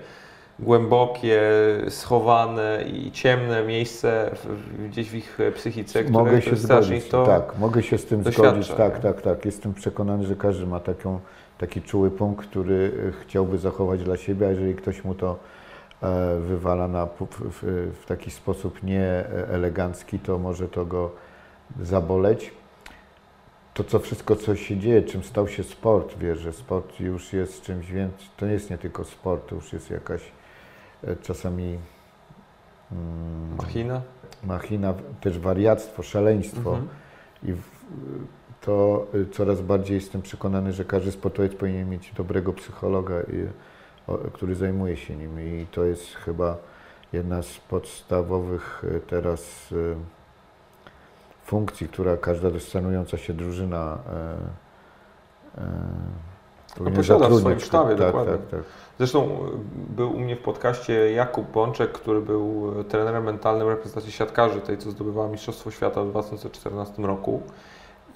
głębokie, 0.62 1.42
schowane 1.90 2.84
i 2.94 3.12
ciemne 3.12 3.64
miejsce 3.64 4.32
w, 4.44 4.88
gdzieś 4.90 5.10
w 5.10 5.16
ich 5.16 5.38
psychice, 5.56 6.04
które 6.04 6.24
Mogę 6.24 6.42
się 6.42 6.56
zgodzić, 6.56 7.08
to 7.08 7.26
tak, 7.26 7.60
mogę 7.60 7.84
się 7.84 7.98
z 7.98 8.06
tym 8.06 8.24
doświadcza, 8.24 8.52
zgodzić, 8.52 8.74
tak, 8.74 9.00
tak, 9.00 9.22
tak. 9.22 9.46
Jestem 9.46 9.74
przekonany, 9.74 10.26
że 10.26 10.36
każdy 10.36 10.66
ma 10.66 10.80
taką, 10.80 11.20
taki 11.58 11.82
czuły 11.82 12.12
punkt, 12.12 12.48
który 12.48 12.92
e, 13.10 13.12
chciałby 13.12 13.58
zachować 13.58 14.04
dla 14.04 14.18
siebie, 14.18 14.48
a 14.48 14.50
jeżeli 14.50 14.76
ktoś 14.76 15.04
mu 15.04 15.16
to 15.16 15.40
e, 16.04 16.38
wywala 16.40 16.88
na, 16.88 17.06
w, 17.06 17.28
w, 18.02 18.06
taki 18.06 18.32
sposób 18.32 18.84
nieelegancki, 18.84 20.20
to 20.20 20.38
może 20.38 20.68
to 20.68 20.86
go 20.86 21.12
zaboleć. 21.82 22.54
To, 23.74 23.84
co 23.84 24.00
wszystko, 24.00 24.36
co 24.36 24.56
się 24.56 24.78
dzieje, 24.78 25.02
czym 25.02 25.24
stał 25.24 25.48
się 25.48 25.64
sport, 25.64 26.18
wiesz, 26.18 26.40
że 26.40 26.54
sport 26.54 27.00
już 27.00 27.34
jest 27.34 27.62
czymś 27.62 27.92
więcej, 27.92 28.28
to 28.38 28.46
nie 28.46 28.54
jest 28.54 28.70
nie 28.70 28.78
tylko 28.78 29.04
sport, 29.04 29.50
to 29.50 29.56
już 29.56 29.74
jest 29.74 29.92
jakaś 29.92 30.22
e, 30.22 30.41
czasami 31.22 31.80
mm, 32.92 33.56
Machina? 33.58 34.02
machina, 34.44 34.94
też 35.22 35.40
wariactwo, 35.40 36.04
szaleństwo. 36.04 36.70
Mhm. 36.70 36.88
I 37.44 37.54
w, 37.54 37.86
to 38.62 39.08
y, 39.16 39.26
coraz 39.26 39.62
bardziej 39.62 39.96
jestem 39.96 40.22
przekonany, 40.22 40.74
że 40.74 40.86
każdy 40.86 41.12
sportowiec 41.12 41.56
powinien 41.56 41.90
mieć 41.90 42.14
dobrego 42.14 42.54
psychologa, 42.54 43.22
i, 43.22 43.48
o, 44.08 44.18
który 44.18 44.56
zajmuje 44.56 44.98
się 44.98 45.16
nim. 45.16 45.40
I 45.40 45.66
to 45.72 45.84
jest 45.84 46.16
chyba 46.16 46.58
jedna 47.14 47.42
z 47.42 47.58
podstawowych 47.58 48.84
y, 48.84 49.02
teraz 49.08 49.72
y, 49.72 49.96
funkcji, 51.46 51.88
która 51.88 52.18
każda 52.18 52.60
szanująca 52.60 53.18
się 53.18 53.34
drużyna 53.34 53.98
e, 55.58 55.62
e, 56.74 56.78
powinna 56.78 56.98
posiada 56.98 57.30
w 57.30 57.40
swoim 57.40 57.60
sztabie, 57.60 57.96
tak, 57.96 57.98
dokładnie. 57.98 58.34
tak, 58.34 58.48
tak. 58.48 58.60
Zresztą 58.98 59.26
y, 59.26 59.96
był 59.96 60.12
u 60.16 60.20
mnie 60.20 60.36
w 60.36 60.42
podcaście 60.42 61.12
Jakub 61.12 61.52
Bączek, 61.52 61.92
który 61.92 62.22
był 62.22 62.80
y, 62.80 62.84
trenerem 62.84 63.24
mentalnym 63.24 63.68
reprezentacji 63.68 64.12
siatkarzy, 64.12 64.62
tej 64.62 64.78
co 64.78 64.92
zdobywała 64.92 65.28
Mistrzostwo 65.28 65.72
Świata 65.72 66.04
w 66.04 66.10
2014 66.10 67.02
roku. 67.02 67.42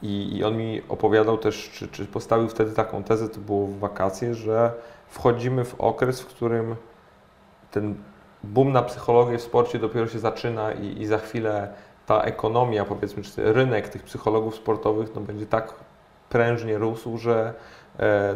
I, 0.02 0.38
I 0.38 0.44
on 0.44 0.58
mi 0.58 0.82
opowiadał 0.90 1.38
też, 1.38 1.70
czy, 1.74 1.88
czy 1.88 2.06
postawił 2.06 2.50
wtedy 2.50 2.72
taką 2.72 3.04
tezę, 3.04 3.30
to 3.30 3.40
było 3.40 3.68
w 3.68 3.80
wakacje, 3.80 4.36
że 4.36 4.72
wchodzimy 5.08 5.66
w 5.66 5.82
okres, 5.82 6.22
w 6.22 6.26
którym 6.26 6.76
ten 7.72 7.96
boom 8.44 8.72
na 8.72 8.82
psychologię 8.82 9.38
w 9.38 9.42
sporcie 9.42 9.80
dopiero 9.80 10.08
się 10.08 10.20
zaczyna 10.20 10.72
i, 10.72 11.02
i 11.02 11.06
za 11.06 11.18
chwilę 11.18 11.74
ta 12.06 12.22
ekonomia, 12.22 12.86
powiedzmy, 12.86 13.24
czy 13.24 13.54
rynek 13.54 13.90
tych 13.90 14.04
psychologów 14.04 14.56
sportowych 14.56 15.16
no, 15.16 15.22
będzie 15.22 15.46
tak 15.46 15.74
prężnie 16.30 16.78
rósł, 16.78 17.18
że 17.18 17.54
e, 17.54 17.54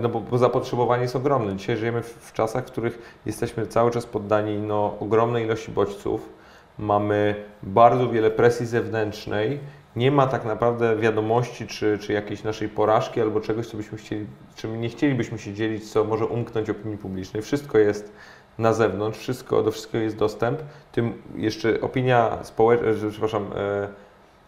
no 0.02 0.10
bo, 0.10 0.20
bo 0.20 0.38
zapotrzebowanie 0.38 1.02
jest 1.02 1.16
ogromne. 1.16 1.56
Dzisiaj 1.56 1.78
żyjemy 1.78 2.02
w, 2.02 2.08
w 2.08 2.34
czasach, 2.34 2.64
w 2.64 2.72
których 2.72 3.22
jesteśmy 3.26 3.68
cały 3.68 3.92
czas 3.92 4.06
poddani 4.06 4.58
no, 4.58 4.98
ogromnej 5.00 5.46
ilości 5.46 5.72
bodźców. 5.72 6.30
Mamy 6.78 7.36
bardzo 7.64 8.10
wiele 8.10 8.32
presji 8.32 8.66
zewnętrznej. 8.66 9.60
Nie 9.96 10.12
ma 10.12 10.28
tak 10.28 10.46
naprawdę 10.46 10.96
wiadomości, 10.96 11.68
czy, 11.68 11.98
czy 11.98 12.14
jakiejś 12.14 12.44
naszej 12.44 12.70
porażki 12.70 13.22
albo 13.22 13.42
czegoś, 13.42 13.68
co 13.68 13.78
byśmy 13.78 13.98
chcieli, 13.98 14.26
czym 14.56 14.82
nie 14.82 14.90
chcielibyśmy 14.90 15.40
się 15.40 15.54
dzielić, 15.54 15.92
co 15.92 16.04
może 16.04 16.26
umknąć 16.26 16.70
opinii 16.70 16.98
publicznej. 16.98 17.44
Wszystko 17.44 17.78
jest 17.78 18.12
na 18.58 18.74
zewnątrz, 18.74 19.20
wszystko, 19.20 19.64
do 19.64 19.72
wszystkiego 19.72 20.04
jest 20.04 20.18
dostęp. 20.18 20.60
Tym 20.92 21.22
jeszcze 21.36 21.82
opinia 21.82 22.38
społeczna, 22.44 22.88
przepraszam, 23.10 23.44
e, 23.44 23.88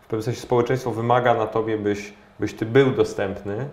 w 0.01 0.05
pewnym 0.07 0.23
sensie 0.23 0.41
społeczeństwo 0.41 0.91
wymaga 0.91 1.33
na 1.33 1.47
tobie, 1.47 1.77
byś, 1.77 2.13
byś 2.39 2.53
ty 2.53 2.65
był 2.65 2.91
dostępny, 2.91 3.67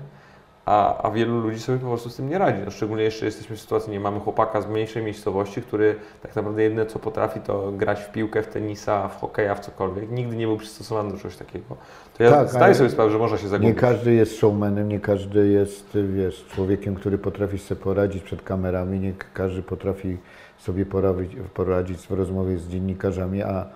a, 0.69 1.03
a 1.03 1.11
wielu 1.11 1.41
ludzi 1.41 1.61
sobie 1.61 1.79
po 1.79 1.87
prostu 1.87 2.11
z 2.11 2.17
tym 2.17 2.29
nie 2.29 2.39
radzi. 2.39 2.59
No, 2.65 2.71
szczególnie 2.71 3.03
jeszcze 3.05 3.25
jesteśmy 3.27 3.57
w 3.57 3.61
sytuacji, 3.61 3.93
nie 3.93 4.01
mamy 4.01 4.21
chłopaka 4.21 4.61
z 4.61 4.67
mniejszej 4.67 5.03
miejscowości, 5.03 5.63
który 5.63 5.97
tak 6.23 6.37
naprawdę 6.37 6.63
jedyne 6.63 6.87
co 6.87 6.99
potrafi 6.99 7.41
to 7.41 7.73
grać 7.73 8.01
w 8.01 8.13
piłkę, 8.13 8.43
w 8.43 8.47
tenisa, 8.47 9.09
w 9.09 9.21
hokeja, 9.21 9.55
w 9.55 9.61
cokolwiek. 9.61 10.11
Nigdy 10.11 10.37
nie 10.37 10.47
był 10.47 10.57
przystosowany 10.57 11.11
do 11.11 11.17
czegoś 11.17 11.37
takiego. 11.37 11.77
To 12.19 12.25
ja 12.25 12.31
Tak, 12.31 12.49
zdaję 12.49 12.75
sobie 12.75 12.91
sprawę, 12.91 13.11
że 13.11 13.19
można 13.19 13.37
się 13.39 13.43
Nie 13.45 13.49
zagubić. 13.51 13.79
każdy 13.79 14.15
jest 14.15 14.37
showmanem, 14.39 14.89
nie 14.89 15.01
każdy 15.01 15.49
jest, 15.49 15.99
wiesz, 16.15 16.47
człowiekiem, 16.55 16.95
który 16.95 17.19
potrafi 17.19 17.59
sobie 17.59 17.81
poradzić 17.81 18.23
przed 18.23 18.43
kamerami, 18.43 19.01
nie 19.01 19.13
każdy 19.35 19.63
potrafi 19.63 20.17
sobie 20.59 20.87
poradzić, 20.87 21.37
poradzić 21.55 21.99
w 21.99 22.11
rozmowie 22.11 22.59
z 22.59 22.69
dziennikarzami, 22.69 23.43
a, 23.43 23.67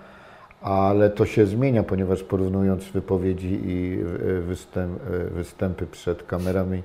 ale 0.63 1.09
to 1.09 1.25
się 1.25 1.45
zmienia, 1.45 1.83
ponieważ 1.83 2.23
porównując 2.23 2.89
wypowiedzi 2.89 3.59
i 3.65 3.99
e, 4.37 4.41
występ, 4.41 5.01
e, 5.01 5.29
występy 5.29 5.87
przed 5.87 6.23
kamerami 6.23 6.83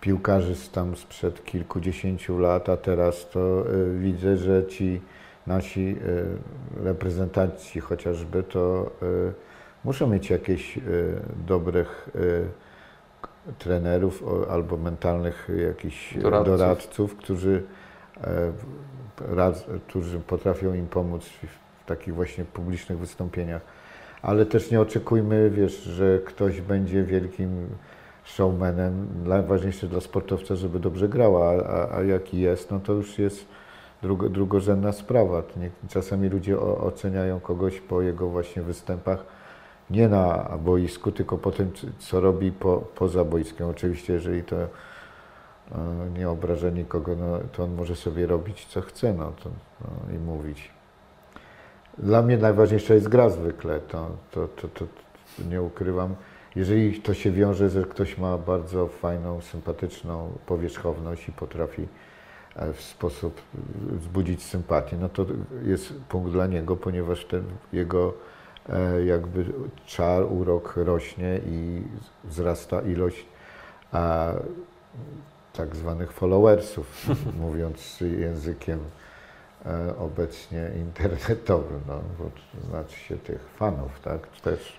piłkarzy 0.00 0.54
z 0.54 0.70
tam 0.70 0.96
sprzed 0.96 1.44
kilkudziesięciu 1.44 2.38
lat, 2.38 2.68
a 2.68 2.76
teraz 2.76 3.30
to 3.30 3.40
e, 3.40 3.98
widzę, 3.98 4.36
że 4.36 4.66
ci 4.66 5.00
nasi 5.46 5.96
reprezentanci 6.84 7.80
chociażby 7.80 8.42
to 8.42 8.90
muszą 9.84 10.06
mieć 10.06 10.30
jakieś 10.30 10.78
dobrych 11.46 12.10
trenerów 13.58 14.24
albo 14.50 14.76
mentalnych 14.76 15.48
jakichś 15.68 16.18
Doradców. 16.18 16.58
doradców, 16.58 17.16
którzy, 17.16 17.62
którzy 19.88 20.20
potrafią 20.20 20.74
im 20.74 20.86
pomóc 20.86 21.24
w, 21.24 21.62
w 21.82 21.86
takich 21.86 22.14
właśnie 22.14 22.44
publicznych 22.44 22.98
wystąpieniach. 22.98 23.62
Ale 24.22 24.46
też 24.46 24.70
nie 24.70 24.80
oczekujmy, 24.80 25.50
wiesz, 25.50 25.82
że 25.82 26.18
ktoś 26.18 26.60
będzie 26.60 27.02
wielkim 27.04 27.66
showmanem. 28.24 29.08
Najważniejsze 29.24 29.86
dla 29.88 30.00
sportowca, 30.00 30.56
żeby 30.56 30.80
dobrze 30.80 31.08
grała, 31.08 31.64
a, 31.66 31.96
a 31.96 32.02
jaki 32.02 32.40
jest, 32.40 32.70
no 32.70 32.80
to 32.80 32.92
już 32.92 33.18
jest 33.18 33.46
drugo, 34.02 34.28
drugorzędna 34.28 34.92
sprawa. 34.92 35.42
Czasami 35.88 36.28
ludzie 36.28 36.60
oceniają 36.60 37.40
kogoś 37.40 37.80
po 37.80 38.02
jego 38.02 38.28
właśnie 38.28 38.62
występach 38.62 39.24
nie 39.90 40.08
na 40.08 40.58
boisku, 40.64 41.12
tylko 41.12 41.38
po 41.38 41.50
tym, 41.50 41.72
co 41.98 42.20
robi 42.20 42.52
po, 42.52 42.76
poza 42.76 43.24
boiskiem. 43.24 43.68
Oczywiście, 43.68 44.12
jeżeli 44.12 44.42
to 44.42 44.56
e, 44.56 44.68
nie 46.18 46.30
obraża 46.30 46.70
nikogo, 46.70 47.16
no, 47.16 47.38
to 47.52 47.64
on 47.64 47.74
może 47.74 47.96
sobie 47.96 48.26
robić 48.26 48.66
co 48.66 48.80
chce 48.80 49.14
no, 49.14 49.32
to, 49.42 49.50
no, 49.80 50.14
i 50.14 50.18
mówić. 50.18 50.70
Dla 51.98 52.22
mnie 52.22 52.38
najważniejsza 52.38 52.94
jest 52.94 53.08
gra 53.08 53.30
zwykle, 53.30 53.80
to, 53.80 54.10
to, 54.30 54.48
to, 54.48 54.68
to, 54.68 54.84
nie 55.50 55.62
ukrywam. 55.62 56.14
Jeżeli 56.56 57.00
to 57.00 57.14
się 57.14 57.30
wiąże, 57.30 57.70
że 57.70 57.82
ktoś 57.82 58.18
ma 58.18 58.38
bardzo 58.38 58.88
fajną, 58.88 59.40
sympatyczną 59.40 60.32
powierzchowność 60.46 61.28
i 61.28 61.32
potrafi 61.32 61.88
e, 62.56 62.72
w 62.72 62.80
sposób 62.80 63.40
wzbudzić 63.90 64.42
sympatię, 64.42 64.96
no 65.00 65.08
to 65.08 65.26
jest 65.64 65.94
punkt 66.08 66.32
dla 66.32 66.46
niego, 66.46 66.76
ponieważ 66.76 67.24
ten 67.24 67.44
jego 67.72 68.14
e, 68.68 69.04
jakby 69.04 69.44
czar, 69.86 70.24
urok 70.32 70.74
rośnie 70.76 71.40
i 71.46 71.82
wzrasta 72.24 72.80
ilość 72.80 73.26
a, 73.92 74.32
tak 75.52 75.76
zwanych 75.76 76.12
followersów, 76.12 77.06
mówiąc 77.40 78.00
językiem 78.00 78.78
e, 78.78 79.01
obecnie 79.98 80.70
internetowym, 80.76 81.80
no, 81.88 82.00
bo 82.18 82.24
to 82.24 82.66
znaczy 82.66 82.98
się 82.98 83.16
tych 83.16 83.40
fanów, 83.56 84.00
tak, 84.00 84.26
też. 84.26 84.78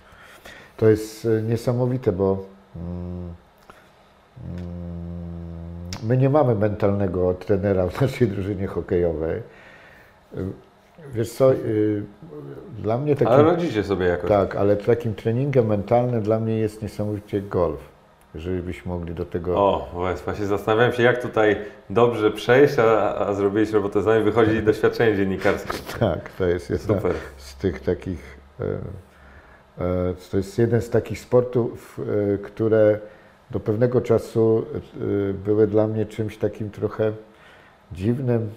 To 0.77 0.89
jest 0.89 1.25
e, 1.25 1.41
niesamowite, 1.41 2.11
bo 2.11 2.45
mm, 2.75 3.33
mm, 4.47 5.89
my 6.03 6.17
nie 6.17 6.29
mamy 6.29 6.55
mentalnego 6.55 7.33
trenera 7.33 7.87
w 7.87 8.01
naszej 8.01 8.27
drużynie 8.27 8.67
hokejowej. 8.67 9.41
Wiesz 11.13 11.31
co, 11.31 11.51
dla 12.77 12.97
mnie 12.97 13.15
takim... 13.15 13.27
Ale 13.27 13.43
radzicie 13.43 13.83
sobie 13.83 14.05
jakoś. 14.05 14.29
Tak, 14.29 14.55
ale 14.55 14.75
takim 14.75 15.15
treningiem 15.15 15.65
mentalnym 15.65 16.21
dla 16.21 16.39
mnie 16.39 16.57
jest 16.57 16.81
niesamowicie 16.81 17.41
golf. 17.41 17.92
Jeżeli 18.35 18.61
byśmy 18.61 18.91
mogli 18.91 19.13
do 19.13 19.25
tego... 19.25 19.57
O, 19.57 19.89
właśnie 20.23 20.45
zastanawiałem 20.45 20.93
się, 20.93 21.03
jak 21.03 21.21
tutaj 21.21 21.55
dobrze 21.89 22.31
przejść, 22.31 22.79
a, 22.79 23.15
a 23.15 23.33
zrobić 23.33 23.71
robotę 23.71 24.01
z 24.01 24.05
nami. 24.05 24.23
Wychodzi 24.23 24.63
doświadczenie 24.71 25.17
dziennikarskie. 25.17 25.77
Tak, 25.99 26.29
to 26.29 26.45
jest 26.45 26.69
jedna 26.69 26.95
Super. 26.95 27.13
z 27.37 27.55
tych 27.55 27.79
takich... 27.79 28.37
e, 28.59 28.63
e, 29.83 30.13
To 30.31 30.37
jest 30.37 30.57
jeden 30.57 30.81
z 30.81 30.89
takich 30.89 31.19
sportów, 31.19 31.99
e, 32.33 32.37
które 32.37 32.99
do 33.51 33.59
pewnego 33.59 34.01
czasu 34.01 34.65
były 35.45 35.67
dla 35.67 35.87
mnie 35.87 36.05
czymś 36.05 36.37
takim 36.37 36.69
trochę 36.69 37.11
dziwnym. 37.91 38.49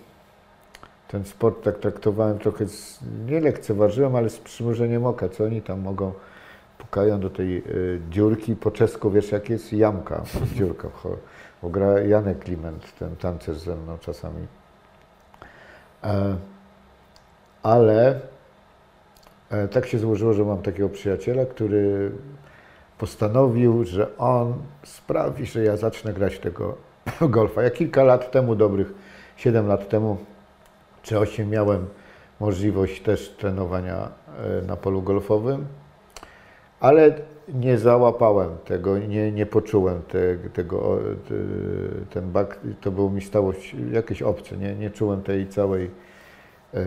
Ten 1.08 1.24
sport 1.24 1.64
tak 1.64 1.78
traktowałem 1.78 2.38
trochę, 2.38 2.66
z, 2.66 2.98
nie 3.26 3.40
lekceważyłem, 3.40 4.16
ale 4.16 4.30
z 4.30 4.38
przymrużeniem 4.38 5.06
oka. 5.06 5.28
Co 5.28 5.44
oni 5.44 5.62
tam 5.62 5.80
mogą, 5.80 6.12
pukają 6.78 7.20
do 7.20 7.30
tej 7.30 7.58
e, 7.58 7.62
dziurki. 8.10 8.56
Po 8.56 8.70
czesku 8.70 9.10
wiesz 9.10 9.32
jak 9.32 9.50
jest? 9.50 9.72
Jamka, 9.72 10.22
dziurka. 10.54 10.88
Bo 11.62 11.68
gra 11.68 12.00
Janek 12.00 12.38
Kliment, 12.38 12.98
ten 12.98 13.16
tancerz 13.16 13.58
ze 13.58 13.76
mną 13.76 13.98
czasami. 13.98 14.46
E, 16.04 16.36
ale 17.62 18.20
e, 19.50 19.68
tak 19.68 19.86
się 19.86 19.98
złożyło, 19.98 20.32
że 20.32 20.44
mam 20.44 20.62
takiego 20.62 20.88
przyjaciela, 20.88 21.46
który 21.46 22.10
postanowił, 22.98 23.84
że 23.84 24.16
on 24.18 24.54
sprawi, 24.84 25.46
że 25.46 25.64
ja 25.64 25.76
zacznę 25.76 26.12
grać 26.12 26.38
tego 26.38 26.74
golfa. 27.20 27.62
Ja 27.62 27.70
kilka 27.70 28.04
lat 28.04 28.30
temu, 28.30 28.54
dobrych 28.54 28.94
7 29.36 29.66
lat 29.66 29.88
temu, 29.88 30.16
czy 31.02 31.18
8 31.18 31.50
miałem 31.50 31.86
możliwość 32.40 33.02
też 33.02 33.28
trenowania 33.28 34.08
na 34.66 34.76
polu 34.76 35.02
golfowym, 35.02 35.66
ale 36.80 37.14
nie 37.48 37.78
załapałem 37.78 38.50
tego, 38.64 38.98
nie, 38.98 39.32
nie 39.32 39.46
poczułem 39.46 40.02
te, 40.02 40.36
tego, 40.52 40.98
te, 41.28 41.34
ten 42.10 42.32
bak, 42.32 42.60
to 42.80 42.90
było 42.90 43.10
mi 43.10 43.22
stało 43.22 43.52
jakieś 43.92 44.22
obce, 44.22 44.56
nie, 44.56 44.74
nie 44.74 44.90
czułem 44.90 45.22
tej 45.22 45.46
całej, 45.48 45.90
e, 46.74 46.80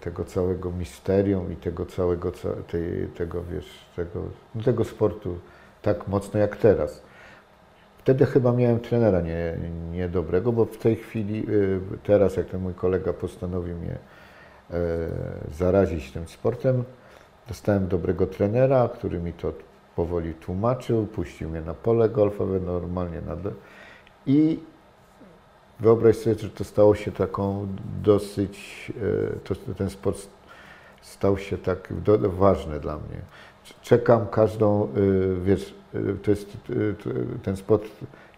tego 0.00 0.24
całego 0.24 0.70
misterium 0.70 1.52
i 1.52 1.56
tego 1.56 1.86
całego, 1.86 2.32
ca- 2.32 2.62
tej, 2.68 3.08
tego, 3.08 3.42
wiesz, 3.52 3.86
tego, 3.96 4.22
no 4.54 4.62
tego 4.62 4.84
sportu 4.84 5.38
tak 5.82 6.08
mocno 6.08 6.40
jak 6.40 6.56
teraz. 6.56 7.02
Wtedy 7.98 8.26
chyba 8.26 8.52
miałem 8.52 8.80
trenera 8.80 9.20
nie, 9.20 9.56
niedobrego, 9.92 10.52
bo 10.52 10.64
w 10.64 10.76
tej 10.76 10.96
chwili, 10.96 11.46
y, 11.48 11.80
teraz 12.02 12.36
jak 12.36 12.46
ten 12.46 12.60
mój 12.60 12.74
kolega 12.74 13.12
postanowił 13.12 13.76
mnie 13.76 13.96
e, 14.70 14.78
zarazić 15.52 16.12
tym 16.12 16.28
sportem, 16.28 16.84
dostałem 17.48 17.88
dobrego 17.88 18.26
trenera, 18.26 18.88
który 18.88 19.18
mi 19.18 19.32
to 19.32 19.52
powoli 19.96 20.34
tłumaczył, 20.34 21.06
puścił 21.06 21.48
mnie 21.48 21.60
na 21.60 21.74
pole 21.74 22.08
golfowe, 22.08 22.60
normalnie 22.60 23.20
na 23.20 23.36
i 24.26 24.60
wyobraź 25.80 26.16
sobie, 26.16 26.38
że 26.38 26.50
to 26.50 26.64
stało 26.64 26.94
się 26.94 27.12
taką 27.12 27.66
dosyć, 28.02 28.92
e, 29.32 29.40
to, 29.44 29.54
ten 29.74 29.90
sport 29.90 30.28
stał 31.00 31.38
się 31.38 31.58
tak 31.58 31.92
ważny 32.18 32.80
dla 32.80 32.96
mnie. 32.96 33.20
Czekam 33.82 34.26
każdą, 34.26 34.88
y, 34.96 35.36
wiesz, 35.44 35.74
y, 35.94 36.16
to 36.22 36.30
jest, 36.30 36.56
ten 37.42 37.56
sport 37.56 37.84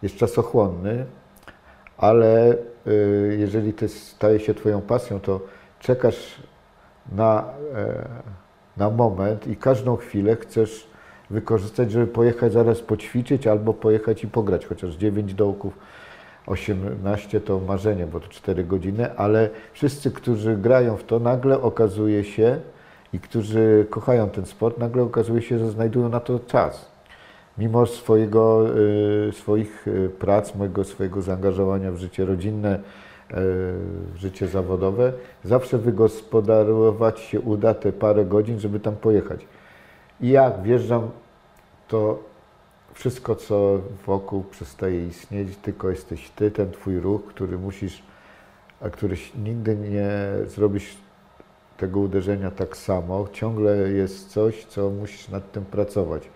jest 0.02 0.16
czasochłonny, 0.16 1.06
ale 1.96 2.56
jeżeli 3.30 3.72
to 3.72 3.88
staje 3.88 4.40
się 4.40 4.54
Twoją 4.54 4.80
pasją, 4.80 5.20
to 5.20 5.40
czekasz 5.80 6.42
na, 7.12 7.44
e, 7.74 8.08
na 8.76 8.90
moment 8.90 9.46
i 9.46 9.56
każdą 9.56 9.96
chwilę 9.96 10.36
chcesz 10.36 10.86
wykorzystać, 11.30 11.92
żeby 11.92 12.06
pojechać 12.06 12.52
zaraz 12.52 12.80
poćwiczyć 12.80 13.46
albo 13.46 13.74
pojechać 13.74 14.24
i 14.24 14.28
pograć, 14.28 14.66
chociaż 14.66 14.94
9 14.94 15.34
dołków, 15.34 15.78
18 16.46 17.40
to 17.40 17.60
marzenie, 17.60 18.06
bo 18.06 18.20
to 18.20 18.28
4 18.28 18.64
godziny, 18.64 19.16
ale 19.16 19.50
wszyscy, 19.72 20.10
którzy 20.10 20.56
grają 20.56 20.96
w 20.96 21.04
to, 21.04 21.18
nagle 21.18 21.60
okazuje 21.60 22.24
się 22.24 22.60
i 23.12 23.20
którzy 23.20 23.86
kochają 23.90 24.30
ten 24.30 24.46
sport, 24.46 24.78
nagle 24.78 25.02
okazuje 25.02 25.42
się, 25.42 25.58
że 25.58 25.70
znajdują 25.70 26.08
na 26.08 26.20
to 26.20 26.40
czas. 26.40 26.94
Mimo 27.58 27.86
swojego, 27.86 28.66
y, 29.28 29.32
swoich 29.32 29.88
y, 29.88 30.10
prac, 30.18 30.54
mojego 30.54 30.84
swojego 30.84 31.22
zaangażowania 31.22 31.92
w 31.92 31.96
życie 31.96 32.24
rodzinne, 32.24 32.78
życie 34.16 34.48
zawodowe, 34.48 35.12
zawsze 35.44 35.78
wygospodarować 35.78 37.20
się 37.20 37.40
uda 37.40 37.74
te 37.74 37.92
parę 37.92 38.24
godzin, 38.24 38.60
żeby 38.60 38.80
tam 38.80 38.96
pojechać. 38.96 39.46
I 40.20 40.28
jak 40.28 40.62
wjeżdżam, 40.62 41.10
to 41.88 42.18
wszystko, 42.94 43.34
co 43.36 43.80
wokół 44.06 44.42
przestaje 44.42 45.06
istnieć, 45.06 45.56
tylko 45.56 45.90
jesteś 45.90 46.30
ty, 46.30 46.50
ten 46.50 46.70
twój 46.70 47.00
ruch, 47.00 47.24
który 47.24 47.58
musisz, 47.58 48.02
a 48.80 48.90
któryś 48.90 49.32
nigdy 49.34 49.76
nie 49.76 50.10
zrobisz 50.46 50.96
tego 51.76 52.00
uderzenia 52.00 52.50
tak 52.50 52.76
samo. 52.76 53.28
Ciągle 53.32 53.76
jest 53.76 54.28
coś, 54.28 54.64
co 54.64 54.90
musisz 54.90 55.28
nad 55.28 55.52
tym 55.52 55.64
pracować. 55.64 56.28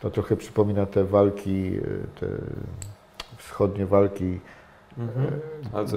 To 0.00 0.10
trochę 0.10 0.36
przypomina 0.36 0.86
te 0.86 1.04
walki, 1.04 1.76
y, 1.76 2.06
te 2.20 2.26
wschodnie 3.38 3.86
walki 3.86 4.40
Mhm. 4.98 5.40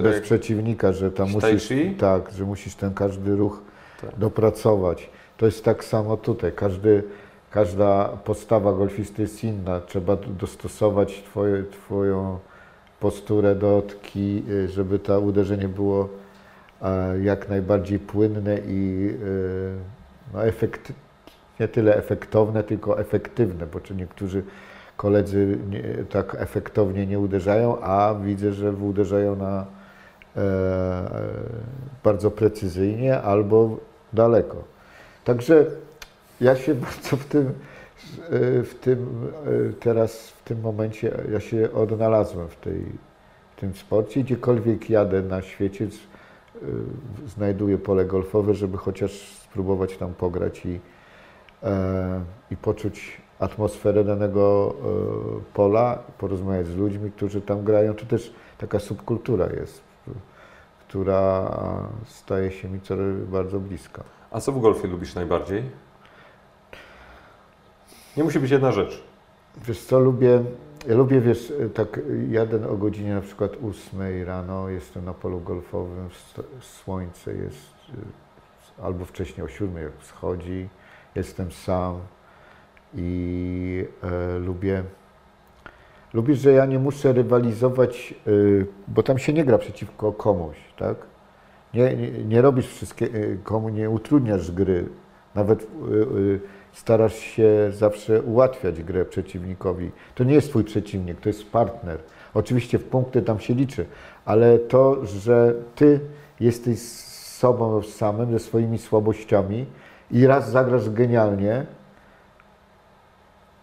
Bez 0.02 0.14
jak, 0.14 0.22
przeciwnika, 0.22 0.92
że 0.92 1.10
tam 1.10 1.30
musisz, 1.30 1.72
tak, 1.98 2.30
że 2.30 2.44
musisz 2.44 2.74
ten 2.74 2.94
każdy 2.94 3.36
ruch 3.36 3.62
Tak. 4.00 4.18
dopracować. 4.18 5.10
To 5.36 5.46
jest 5.46 5.64
tak 5.64 5.84
samo 5.84 6.16
tutaj. 6.16 6.52
Każdy, 6.52 7.02
każda 7.50 8.04
postawa 8.04 8.72
golfisty 8.72 9.22
jest 9.22 9.44
inna. 9.44 9.80
Trzeba 9.80 10.16
dostosować 10.16 11.22
twoje, 11.22 11.64
Twoją 11.64 12.38
posturę 13.00 13.54
do 13.54 13.82
tki, 13.82 14.42
y, 14.50 14.68
żeby 14.68 14.98
to 14.98 15.20
uderzenie 15.20 15.68
było 15.68 16.08
e, 16.82 17.20
jak 17.22 17.48
najbardziej 17.48 17.98
płynne 17.98 18.58
i 18.58 19.10
e, 19.14 20.34
no, 20.34 20.44
efekt, 20.44 20.92
nie 21.60 21.68
tyle 21.68 21.96
efektowne, 21.96 22.62
tylko 22.62 23.00
efektywne, 23.00 23.66
bo 23.66 23.80
czy 23.80 23.94
niektórzy 23.94 24.42
koledzy 25.00 25.58
nie, 25.70 25.82
tak 26.10 26.36
efektownie 26.38 27.06
nie 27.06 27.18
uderzają, 27.18 27.80
a 27.80 28.14
widzę, 28.14 28.52
że 28.52 28.72
uderzają 28.72 29.36
na 29.36 29.66
e, 30.36 30.42
bardzo 32.04 32.30
precyzyjnie 32.30 33.20
albo 33.20 33.76
daleko. 34.12 34.64
Także 35.24 35.66
ja 36.40 36.56
się 36.56 36.74
bardzo 36.74 37.16
w 37.16 37.24
tym, 37.24 37.52
w 38.64 38.74
tym 38.80 39.32
teraz, 39.80 40.28
w 40.28 40.42
tym 40.44 40.60
momencie, 40.60 41.12
ja 41.32 41.40
się 41.40 41.72
odnalazłem 41.72 42.48
w, 42.48 42.56
tej, 42.56 42.84
w 43.56 43.60
tym 43.60 43.74
sporcie. 43.74 44.24
Gdziekolwiek 44.24 44.90
jadę 44.90 45.22
na 45.22 45.42
świecie, 45.42 45.88
znajduję 47.26 47.78
pole 47.78 48.04
golfowe, 48.04 48.54
żeby 48.54 48.78
chociaż 48.78 49.12
spróbować 49.44 49.96
tam 49.96 50.14
pograć 50.14 50.66
i, 50.66 50.80
e, 51.62 52.20
i 52.50 52.56
poczuć 52.56 53.20
atmosferę 53.40 54.04
danego 54.04 54.74
e, 54.74 55.54
pola, 55.54 55.98
porozmawiać 56.18 56.66
z 56.66 56.76
ludźmi, 56.76 57.10
którzy 57.10 57.40
tam 57.40 57.64
grają. 57.64 57.94
To 57.94 58.06
też 58.06 58.34
taka 58.58 58.78
subkultura 58.78 59.46
jest, 59.46 59.82
która 60.88 61.50
staje 62.06 62.50
się 62.50 62.68
mi 62.68 62.80
coraz 62.80 63.06
bardzo 63.28 63.60
bliska. 63.60 64.04
A 64.30 64.40
co 64.40 64.52
w 64.52 64.60
golfie 64.60 64.88
lubisz 64.88 65.14
najbardziej? 65.14 65.62
Nie 68.16 68.24
musi 68.24 68.40
być 68.40 68.50
jedna 68.50 68.72
rzecz. 68.72 69.04
Wiesz 69.56 69.80
co, 69.80 70.00
lubię, 70.00 70.44
ja 70.88 70.94
lubię, 70.94 71.20
wiesz, 71.20 71.52
tak 71.74 72.00
jadę 72.28 72.68
o 72.68 72.76
godzinie 72.76 73.14
na 73.14 73.20
przykład 73.20 73.52
8 73.70 74.24
rano, 74.26 74.68
jestem 74.68 75.04
na 75.04 75.14
polu 75.14 75.40
golfowym, 75.40 76.08
słońce 76.60 77.34
jest 77.34 77.70
albo 78.82 79.04
wcześniej 79.04 79.46
o 79.46 79.48
7 79.48 79.76
jak 79.76 79.98
wschodzi, 79.98 80.68
jestem 81.14 81.52
sam 81.52 82.00
i 82.94 83.84
e, 84.02 84.38
lubię, 84.38 84.82
lubię, 86.14 86.34
że 86.34 86.52
ja 86.52 86.66
nie 86.66 86.78
muszę 86.78 87.12
rywalizować, 87.12 88.14
y, 88.26 88.66
bo 88.88 89.02
tam 89.02 89.18
się 89.18 89.32
nie 89.32 89.44
gra 89.44 89.58
przeciwko 89.58 90.12
komuś, 90.12 90.56
tak? 90.76 90.96
Nie, 91.74 91.96
nie, 91.96 92.10
nie 92.10 92.42
robisz 92.42 92.66
wszystkiego, 92.66 93.18
e, 93.68 93.72
nie 93.72 93.90
utrudniasz 93.90 94.50
gry, 94.50 94.88
nawet 95.34 95.62
y, 95.62 95.66
y, 96.18 96.40
starasz 96.72 97.16
się 97.16 97.70
zawsze 97.72 98.22
ułatwiać 98.22 98.82
grę 98.82 99.04
przeciwnikowi. 99.04 99.90
To 100.14 100.24
nie 100.24 100.34
jest 100.34 100.48
twój 100.48 100.64
przeciwnik, 100.64 101.20
to 101.20 101.28
jest 101.28 101.50
partner. 101.50 101.98
Oczywiście 102.34 102.78
w 102.78 102.84
punkty 102.84 103.22
tam 103.22 103.40
się 103.40 103.54
liczy, 103.54 103.86
ale 104.24 104.58
to, 104.58 105.04
że 105.04 105.54
ty 105.74 106.00
jesteś 106.40 106.78
sobą 106.78 107.82
samym, 107.82 108.32
ze 108.32 108.38
swoimi 108.38 108.78
słabościami 108.78 109.66
i 110.10 110.26
raz 110.26 110.50
zagrasz 110.50 110.90
genialnie, 110.90 111.66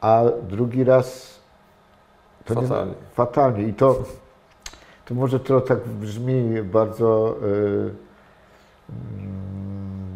a 0.01 0.23
drugi 0.49 0.83
raz 0.83 1.39
fatalnie. 2.45 2.91
Nie, 2.91 2.97
fatalnie. 3.13 3.63
I 3.63 3.73
to, 3.73 4.03
to 5.05 5.15
może 5.15 5.39
to 5.39 5.61
tak 5.61 5.87
brzmi 5.87 6.61
bardzo, 6.61 7.37
yy, 7.41 7.93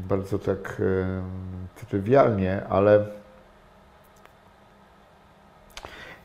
bardzo 0.09 0.39
tak 0.39 0.75
yy, 0.79 1.85
trywialnie, 1.87 2.65
ale 2.69 3.05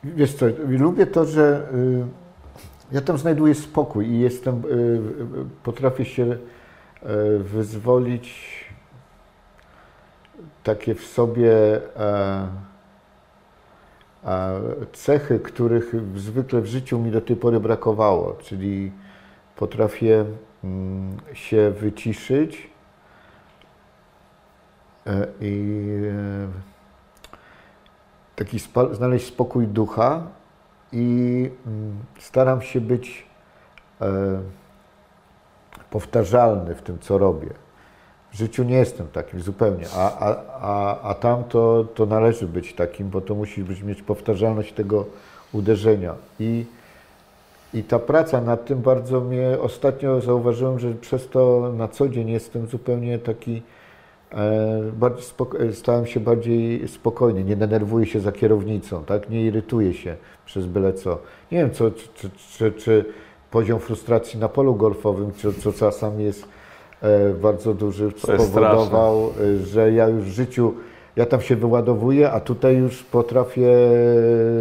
wiesz 0.05 0.35
co, 0.35 0.47
lubię 0.69 1.07
to, 1.07 1.25
że 1.25 1.69
yy, 1.73 2.07
ja 2.93 3.01
tam 3.01 3.19
znajduję 3.19 3.55
spokój 3.55 4.07
i 4.07 4.21
jestem, 4.21 4.63
potrafię 5.63 6.05
się 6.05 6.37
wyzwolić 7.39 8.57
takie 10.63 10.95
w 10.95 11.05
sobie 11.05 11.53
cechy, 14.93 15.39
których 15.41 15.95
zwykle 16.17 16.61
w 16.61 16.67
życiu 16.67 16.99
mi 16.99 17.11
do 17.11 17.21
tej 17.21 17.37
pory 17.37 17.61
brakowało, 17.61 18.33
czyli 18.33 18.93
potrafię 19.57 20.25
mm, 20.65 21.17
się 21.33 21.71
wyciszyć 21.71 22.71
e, 25.07 25.27
i 25.41 25.83
e, 26.11 26.49
taki 28.37 28.59
znaleźć 28.93 29.27
spokój 29.27 29.69
ducha 29.69 30.23
i 30.93 31.51
mm, 31.67 31.99
staram 32.19 32.63
się 32.63 32.81
być 32.81 33.27
e, 34.01 34.07
powtarzalny 35.91 36.75
w 36.75 36.83
tym, 36.83 36.99
co 36.99 37.19
robię. 37.19 37.66
W 38.37 38.39
życiu 38.39 38.65
nie 38.65 38.77
jestem 38.77 39.07
takim 39.09 39.41
zupełnie, 39.41 39.85
a, 39.95 40.19
a, 40.19 40.37
a, 40.61 41.01
a 41.01 41.15
tam 41.15 41.45
to, 41.45 41.87
to 41.95 42.07
należy 42.07 42.47
być 42.47 42.75
takim, 42.75 43.11
bo 43.11 43.21
to 43.21 43.35
musi 43.35 43.65
być, 43.65 43.83
mieć 43.83 44.03
powtarzalność 44.03 44.73
tego 44.73 45.05
uderzenia. 45.53 46.15
I, 46.41 46.65
I 47.75 47.83
ta 47.83 47.99
praca 47.99 48.41
nad 48.41 48.65
tym 48.65 48.83
bardzo 48.83 49.21
mnie 49.21 49.59
ostatnio 49.61 50.21
zauważyłem, 50.21 50.79
że 50.79 50.95
przez 50.95 51.29
to 51.29 51.73
na 51.77 51.89
co 51.89 52.09
dzień 52.09 52.29
jestem 52.29 52.67
zupełnie 52.67 53.19
taki, 53.19 53.63
e, 54.33 55.19
spoko- 55.21 55.73
stałem 55.73 56.07
się 56.07 56.21
bardziej 56.21 56.89
spokojny, 56.89 57.45
nie 57.45 57.57
denerwuję 57.57 58.07
się 58.07 58.21
za 58.21 58.33
kierownicą, 58.33 59.05
tak? 59.05 59.31
nie 59.31 59.43
irytuję 59.43 59.95
się 59.95 60.17
przez 60.47 60.67
byle 60.67 60.93
co. 60.93 61.19
Nie 61.53 61.59
wiem, 61.59 61.71
co, 61.71 61.91
czy, 61.91 62.09
czy, 62.15 62.31
czy, 62.59 62.73
czy 62.73 63.05
poziom 63.51 63.81
frustracji 63.81 64.41
na 64.41 64.49
polu 64.49 64.75
golfowym, 64.75 65.33
co, 65.33 65.53
co 65.53 65.73
czasami 65.73 66.25
jest 66.25 66.43
E, 66.43 66.56
bardzo 67.43 67.75
duży 67.75 68.11
spowodował, 68.17 69.33
e, 69.41 69.67
że 69.67 69.93
ja 69.93 70.09
już 70.09 70.25
w 70.25 70.33
życiu, 70.33 70.75
ja 71.17 71.27
tam 71.27 71.41
się 71.41 71.57
wyładowuję, 71.57 72.31
a 72.33 72.41
tutaj 72.41 72.77
już 72.77 73.03
potrafię 73.03 73.69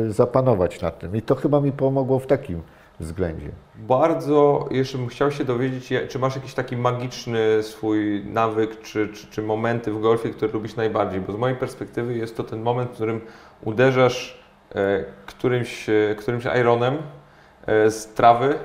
zapanować 0.09 0.81
nad 0.81 0.99
tym. 0.99 1.15
I 1.15 1.21
to 1.21 1.35
chyba 1.35 1.61
mi 1.61 1.71
pomogło 1.71 2.19
w 2.19 2.27
takim 2.27 2.61
względzie. 2.99 3.49
Bardzo, 3.75 4.67
jeszcze 4.71 4.97
bym 4.97 5.07
chciał 5.07 5.31
się 5.31 5.45
dowiedzieć, 5.45 5.89
czy 6.09 6.19
masz 6.19 6.35
jakiś 6.35 6.53
taki 6.53 6.77
magiczny 6.77 7.63
swój 7.63 8.25
nawyk, 8.25 8.81
czy, 8.81 9.07
czy, 9.07 9.27
czy 9.27 9.41
momenty 9.41 9.91
w 9.91 10.01
golfie, 10.01 10.29
które 10.29 10.51
lubisz 10.51 10.75
najbardziej? 10.75 11.21
Bo 11.21 11.33
z 11.33 11.37
mojej 11.37 11.57
perspektywy 11.57 12.13
jest 12.13 12.37
to 12.37 12.43
ten 12.43 12.61
moment, 12.61 12.89
w 12.91 12.93
którym 12.93 13.21
uderzasz 13.63 14.43
e, 14.75 15.05
którymś, 15.25 15.87
którymś 16.17 16.45
ironem 16.59 16.97
z 17.67 18.13
trawy 18.13 18.55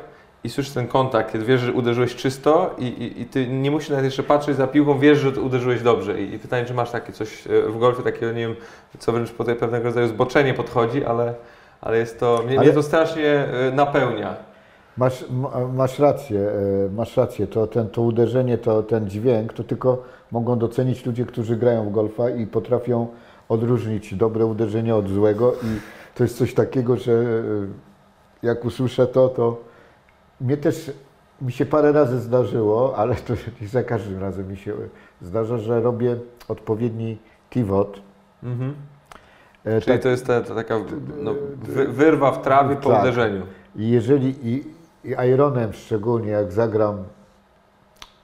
i 0.45 0.49
słyszysz 0.49 0.75
ten 0.75 0.89
kontakt, 0.89 1.33
kiedy 1.33 1.45
wiesz, 1.45 1.61
że 1.61 1.73
uderzyłeś 1.73 2.17
czysto 2.17 2.75
i, 2.79 2.85
i, 2.85 3.21
i, 3.21 3.27
ty 3.27 3.47
nie 3.47 3.71
musisz 3.71 3.91
nawet 3.91 4.05
jeszcze 4.05 4.23
patrzeć 4.23 4.57
za 4.57 4.67
piłką, 4.67 4.99
wiesz, 4.99 5.19
że 5.19 5.29
uderzyłeś 5.29 5.83
dobrze. 5.83 6.21
I, 6.23 6.35
I, 6.35 6.39
pytanie, 6.39 6.65
czy 6.65 6.75
masz 6.75 6.91
takie 6.91 7.13
coś 7.13 7.47
e, 7.47 7.63
w 7.63 7.79
golfie, 7.79 8.03
takiego, 8.03 8.33
nie 8.33 8.47
wiem, 8.47 8.57
co 8.99 9.13
wręcz 9.13 9.31
po 9.31 9.45
pewnego 9.45 9.85
rodzaju 9.85 10.09
zboczenie 10.09 10.55
podchodzi, 10.55 11.05
ale, 11.05 11.35
ale 11.81 11.99
jest 11.99 12.21
to, 12.21 12.43
mnie, 12.47 12.59
ale... 12.59 12.67
mnie 12.67 12.75
to 12.75 12.83
strasznie 12.83 13.25
e, 13.25 13.73
napełnia. 13.75 14.37
Masz, 14.97 15.25
masz 15.75 15.99
rację, 15.99 16.41
e, 16.41 16.91
masz 16.97 17.17
rację. 17.17 17.47
To, 17.47 17.67
ten, 17.67 17.89
to 17.89 18.03
uderzenie, 18.03 18.59
to, 18.59 18.83
ten 18.83 19.11
dźwięk, 19.11 19.53
to 19.53 19.65
tylko 19.65 20.03
mogą 20.31 20.59
docenić 20.59 21.07
ludzie, 21.07 21.25
którzy 21.25 21.57
grają 21.57 21.85
w 21.85 21.93
golfa 21.93 22.31
i 22.31 22.47
potrafią 22.47 23.07
odróżnić 23.49 24.15
dobre 24.15 24.47
uderzenie 24.47 24.95
od 24.95 25.09
złego 25.09 25.53
i 25.53 25.81
to 26.15 26.23
jest 26.23 26.39
coś 26.39 26.55
takiego, 26.55 26.97
że 26.97 27.25
jak 28.43 28.65
usłyszę 28.65 29.07
to, 29.07 29.29
to 29.29 29.70
mnie 30.41 30.57
też, 30.57 30.93
mi 31.43 31.53
się 31.53 31.67
parę 31.67 31.93
razy 31.93 32.21
zdarzyło, 32.21 32.97
ale 32.97 33.15
to 33.15 33.35
nie 33.61 33.69
za 33.69 33.83
każdym 33.83 34.21
razem 34.21 34.49
mi 34.49 34.57
się 34.57 34.75
zdarza, 35.23 35.59
że 35.59 35.81
robię 35.81 36.17
odpowiedni 36.49 37.19
pivot. 37.51 38.01
Mhm. 38.43 38.75
E, 39.65 39.81
Czyli 39.81 39.97
tak, 39.97 40.03
to 40.03 40.09
jest 40.09 40.27
ta, 40.27 40.41
ta 40.41 40.55
taka 40.55 40.79
no, 41.19 41.35
wy, 41.63 41.89
wyrwa 41.89 42.33
w 42.33 42.43
trawie 42.43 42.77
po 42.77 42.91
tak. 42.91 43.03
uderzeniu. 43.03 43.43
I 43.77 43.91
jeżeli 43.91 44.49
i, 44.49 44.65
i 45.05 45.15
ironem 45.29 45.73
szczególnie 45.73 46.31
jak 46.31 46.53
zagram 46.53 47.05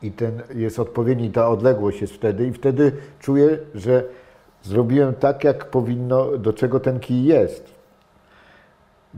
i 0.03 0.13
ten 0.13 0.43
jest 0.55 0.79
odpowiedni, 0.79 1.31
ta 1.31 1.49
odległość 1.49 2.01
jest 2.01 2.13
wtedy 2.13 2.47
i 2.47 2.53
wtedy 2.53 2.93
czuję, 3.21 3.59
że 3.75 4.05
zrobiłem 4.63 5.15
tak, 5.15 5.45
jak 5.45 5.71
powinno, 5.71 6.39
do 6.39 6.53
czego 6.53 6.81
ten 6.81 7.01
kij 7.01 7.25
jest. 7.25 7.75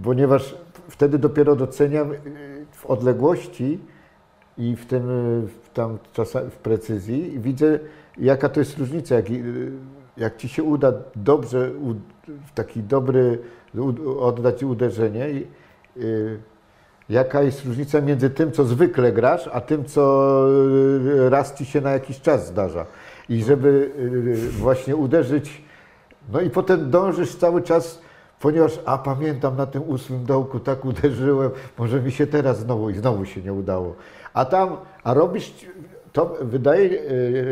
Ponieważ 0.05 0.55
wtedy 0.89 1.19
dopiero 1.19 1.57
doceniam 1.57 2.11
odległości 2.89 3.79
i 4.59 4.77
w 4.77 4.87
tym 4.87 5.03
w 5.47 5.71
tam 5.75 5.99
czasami 6.13 6.51
w 6.51 6.57
precyzji 6.57 7.35
i 7.35 7.39
widzę, 7.39 7.79
jaka 8.19 8.49
to 8.49 8.61
jest 8.61 8.79
różnica. 8.79 9.15
Jak, 9.15 9.25
jak 10.17 10.37
ci 10.37 10.49
się 10.49 10.63
uda 10.63 10.93
dobrze, 11.17 11.71
w 12.47 12.53
taki 12.55 12.83
dobry 12.83 13.39
oddać 14.21 14.63
uderzenie, 14.63 15.31
i, 15.31 15.47
y, 16.03 16.39
jaka 17.09 17.43
jest 17.43 17.65
różnica 17.65 18.01
między 18.01 18.31
tym, 18.31 18.53
co 18.53 18.65
zwykle 18.65 19.13
grasz, 19.13 19.51
a 19.53 19.61
tym, 19.61 19.85
co 19.85 20.45
raz 21.29 21.55
ci 21.55 21.65
się 21.65 21.81
na 21.81 21.91
jakiś 21.91 22.21
czas 22.21 22.47
zdarza. 22.47 22.87
I 23.29 23.43
żeby 23.43 23.93
y, 23.99 24.51
właśnie 24.51 24.97
uderzyć, 24.97 25.63
no 26.33 26.41
i 26.41 26.51
potem 26.51 26.91
dążysz 26.91 27.35
cały 27.35 27.63
czas 27.63 28.03
ponieważ, 28.41 28.81
a 28.85 28.99
pamiętam 28.99 29.57
na 29.57 29.67
tym 29.67 29.83
ósmym 29.83 30.25
dołku 30.25 30.61
tak 30.61 30.85
uderzyłem, 30.85 31.51
może 31.79 32.01
mi 32.01 32.13
się 32.13 32.27
teraz 32.27 32.59
znowu 32.59 32.91
i 32.91 32.95
znowu 32.95 33.25
się 33.25 33.43
nie 33.43 33.53
udało. 33.53 33.95
A 34.35 34.45
tam, 34.45 34.77
a 35.05 35.15
robisz, 35.15 35.53
to 36.13 36.37
wydaje 36.41 37.01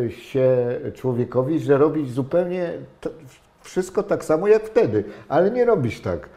e, 0.07 0.11
się 0.11 0.57
człowiekowi, 0.95 1.61
że 1.61 1.79
robisz 1.79 2.11
zupełnie 2.11 2.73
wszystko 3.61 4.03
tak 4.03 4.25
samo 4.25 4.49
jak 4.49 4.63
wtedy, 4.63 5.05
ale 5.29 5.51
nie 5.51 5.65
robisz 5.65 6.01
tak. 6.01 6.29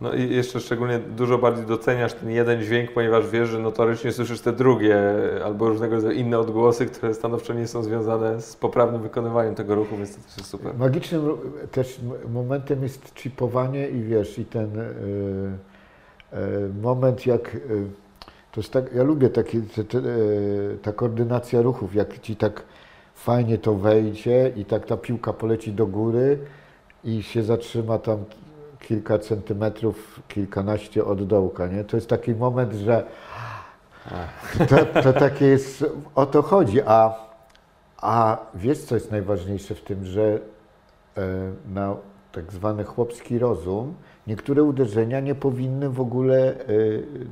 No 0.00 0.14
i 0.14 0.34
jeszcze 0.34 0.60
szczególnie 0.60 0.98
dużo 0.98 1.38
bardziej 1.38 1.66
doceniasz 1.66 2.14
ten 2.14 2.30
jeden 2.30 2.62
dźwięk, 2.62 2.92
ponieważ 2.92 3.30
wiesz, 3.30 3.48
że 3.48 3.58
notorycznie 3.58 4.12
słyszysz 4.12 4.40
te 4.40 4.52
drugie 4.52 4.98
albo 5.44 5.68
różnego 5.68 5.94
rodzaju 5.94 6.18
inne 6.18 6.38
odgłosy, 6.38 6.86
które 6.86 7.14
stanowczo 7.14 7.54
nie 7.54 7.66
są 7.66 7.82
związane 7.82 8.42
z 8.42 8.56
poprawnym 8.56 9.02
wykonywaniem 9.02 9.54
tego 9.54 9.74
ruchu, 9.74 9.96
więc 9.96 10.16
to 10.16 10.22
też 10.22 10.36
jest 10.36 10.50
super. 10.50 10.74
Magicznym 10.78 11.22
też 11.72 12.00
momentem 12.32 12.82
jest 12.82 13.14
chipowanie 13.14 13.88
i 13.88 14.02
wiesz, 14.02 14.38
i 14.38 14.44
ten 14.44 14.74
yy, 14.74 16.40
yy, 16.40 16.70
moment 16.82 17.26
jak... 17.26 17.54
Yy, 17.54 17.86
to 18.52 18.60
jest 18.60 18.72
tak, 18.72 18.94
ja 18.94 19.02
lubię 19.02 19.28
takie, 19.28 19.60
te, 19.60 19.84
te, 19.84 20.02
ta 20.82 20.92
koordynacja 20.92 21.62
ruchów, 21.62 21.94
jak 21.94 22.18
ci 22.18 22.36
tak 22.36 22.62
fajnie 23.14 23.58
to 23.58 23.74
wejdzie 23.74 24.52
i 24.56 24.64
tak 24.64 24.86
ta 24.86 24.96
piłka 24.96 25.32
poleci 25.32 25.72
do 25.72 25.86
góry 25.86 26.38
i 27.04 27.22
się 27.22 27.42
zatrzyma 27.42 27.98
tam 27.98 28.24
kilka 28.86 29.18
centymetrów, 29.18 30.20
kilkanaście 30.28 31.04
od 31.04 31.26
dołka, 31.26 31.66
nie? 31.66 31.84
To 31.84 31.96
jest 31.96 32.08
taki 32.08 32.34
moment, 32.34 32.72
że 32.72 33.04
to, 34.68 35.02
to 35.02 35.12
takie 35.12 35.46
jest, 35.46 35.84
o 36.14 36.26
to 36.26 36.42
chodzi, 36.42 36.80
a, 36.86 37.14
a 37.96 38.38
wiesz 38.54 38.78
co 38.78 38.94
jest 38.94 39.10
najważniejsze 39.10 39.74
w 39.74 39.80
tym, 39.80 40.04
że 40.04 40.22
e, 41.16 41.20
na 41.74 41.96
tak 42.32 42.52
zwany 42.52 42.84
chłopski 42.84 43.38
rozum 43.38 43.94
niektóre 44.26 44.62
uderzenia 44.62 45.20
nie 45.20 45.34
powinny 45.34 45.90
w 45.90 46.00
ogóle, 46.00 46.54
e, 46.54 46.64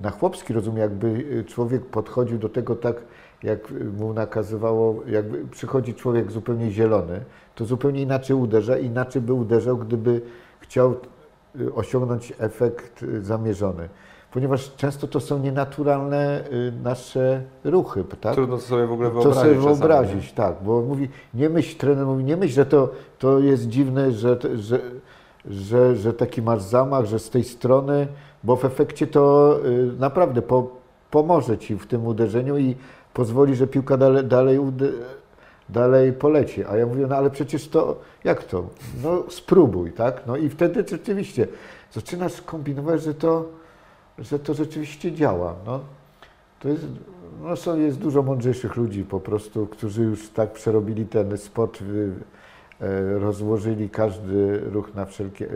na 0.02 0.10
chłopski 0.10 0.52
rozum 0.52 0.76
jakby 0.76 1.44
człowiek 1.47 1.86
podchodził 1.86 2.39
do 2.39 2.48
tego 2.48 2.76
tak, 2.76 2.97
jak 3.43 3.60
mu 3.98 4.12
nakazywało, 4.12 5.02
jakby 5.06 5.48
przychodzi 5.48 5.94
człowiek 5.94 6.32
zupełnie 6.32 6.70
zielony, 6.70 7.24
to 7.55 7.64
zupełnie 7.64 8.02
inaczej 8.02 8.36
uderza, 8.36 8.78
inaczej 8.78 9.22
by 9.22 9.32
uderzał, 9.32 9.76
gdyby 9.78 10.20
chciał 10.60 10.94
osiągnąć 11.74 12.32
efekt 12.39 13.02
y, 13.02 13.22
zamierzony. 13.22 13.89
Ponieważ 14.32 14.74
często 14.76 15.06
to 15.06 15.20
są 15.20 15.39
nienaturalne 15.39 16.44
y, 16.52 16.72
nasze 16.82 17.43
ruchy, 17.64 18.05
tak? 18.20 18.35
Trudno 18.35 18.56
to 18.56 18.62
sobie 18.62 18.86
w 18.86 18.93
ogóle 18.93 19.09
To 19.09 19.14
wyobrazić. 19.14 19.43
sobie 19.43 19.55
czasami, 19.55 19.76
wyobrazić, 19.76 20.32
tak, 20.32 20.55
bo 20.64 20.82
mówi, 20.82 21.09
nie 21.35 21.48
myśl, 21.48 21.76
trener 21.78 22.06
mówi, 22.06 22.24
nie 22.24 22.36
myśl, 22.36 22.55
że 22.55 22.66
to, 22.66 22.89
to 23.18 23.39
jest 23.39 23.68
dziwne, 23.68 24.12
że, 24.12 24.39
że, 24.55 24.81
że, 25.47 25.97
że 25.97 26.12
taki 26.12 26.43
masz 26.43 26.62
zamach, 26.62 27.05
że 27.05 27.18
z 27.18 27.31
tej 27.31 27.44
strony, 27.44 28.06
bo 28.44 28.56
w 28.56 28.64
efekcie 28.64 29.06
to 29.06 29.56
y, 29.66 29.90
naprawdę 29.98 30.43
po, 30.43 30.70
pomoże 31.10 31.59
Ci 31.59 31.76
w 31.76 31.86
tym 31.86 32.06
uderzeniu 32.06 32.59
i 32.59 32.76
pozwoli, 33.14 33.55
że 33.55 33.66
piłka 33.66 33.97
dalej, 33.97 34.24
dalej, 34.24 34.59
dalej 35.68 36.12
poleci. 36.12 36.64
A 36.64 36.76
ja 36.76 36.86
mówię, 36.86 37.06
no 37.06 37.16
ale 37.16 37.30
przecież 37.30 37.68
to, 37.68 38.00
jak 38.24 38.44
to? 38.44 38.68
No 39.02 39.24
spróbuj, 39.28 39.92
tak? 39.92 40.22
No 40.26 40.36
i 40.36 40.48
wtedy 40.48 40.84
rzeczywiście 40.90 41.46
zaczynasz 41.92 42.42
kombinować, 42.42 43.02
że 43.02 43.14
to, 43.14 43.48
że 44.18 44.38
to 44.38 44.54
rzeczywiście 44.54 45.12
działa. 45.12 45.54
No, 45.66 45.80
to 46.60 46.68
jest, 46.68 46.84
no 47.42 47.56
są, 47.56 47.78
jest 47.78 47.98
dużo 47.98 48.22
mądrzejszych 48.22 48.76
ludzi 48.76 49.04
po 49.04 49.20
prostu, 49.20 49.66
którzy 49.66 50.02
już 50.02 50.28
tak 50.28 50.52
przerobili 50.52 51.06
ten 51.06 51.38
sport, 51.38 51.78
e, 52.80 53.18
rozłożyli 53.18 53.90
każdy 53.90 54.60
ruch 54.60 54.94
na 54.94 55.06
wszelkie 55.06 55.46
e, 55.46 55.50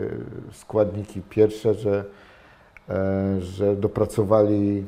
składniki 0.51 1.21
pierwsze, 1.29 1.73
że, 1.73 2.05
e, 2.89 3.41
że 3.41 3.75
dopracowali, 3.75 4.85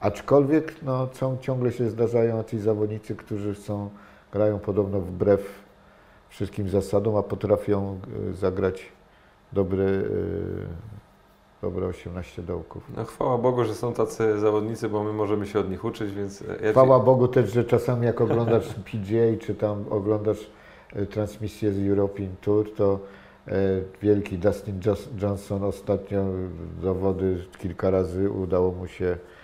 aczkolwiek 0.00 0.74
no, 0.82 1.08
ciągle 1.40 1.72
się 1.72 1.90
zdarzają 1.90 2.44
ci 2.44 2.58
zawodnicy, 2.58 3.14
którzy 3.14 3.54
są, 3.54 3.90
grają 4.32 4.58
podobno 4.58 5.00
wbrew 5.00 5.66
wszystkim 6.28 6.68
zasadom, 6.68 7.16
a 7.16 7.22
potrafią 7.22 8.00
e, 8.30 8.32
zagrać 8.32 8.92
dobre, 9.52 9.84
e, 9.84 10.02
dobre 11.62 11.86
18 11.86 12.42
dołków. 12.42 12.82
No 12.96 13.04
chwała 13.04 13.38
Bogu, 13.38 13.64
że 13.64 13.74
są 13.74 13.92
tacy 13.92 14.38
zawodnicy, 14.38 14.88
bo 14.88 15.04
my 15.04 15.12
możemy 15.12 15.46
się 15.46 15.58
od 15.58 15.70
nich 15.70 15.84
uczyć, 15.84 16.14
więc 16.14 16.44
ja 16.62 16.70
Chwała 16.70 17.00
Bogu 17.00 17.28
też, 17.28 17.52
że 17.52 17.64
czasami 17.64 18.06
jak 18.06 18.20
oglądasz 18.20 18.74
PGA, 18.92 19.46
czy 19.46 19.54
tam 19.54 19.84
oglądasz 19.90 20.50
e, 20.92 21.06
transmisję 21.06 21.72
z 21.72 21.88
European 21.88 22.30
Tour, 22.40 22.74
to 22.76 22.98
e, 23.48 23.52
wielki 24.02 24.38
Dustin 24.38 24.80
Johnson 25.22 25.64
ostatnio 25.64 26.24
zawody 26.82 27.44
kilka 27.58 27.90
razy 27.90 28.30
udało 28.30 28.72
mu 28.72 28.86
się 28.86 29.06
e, 29.06 29.35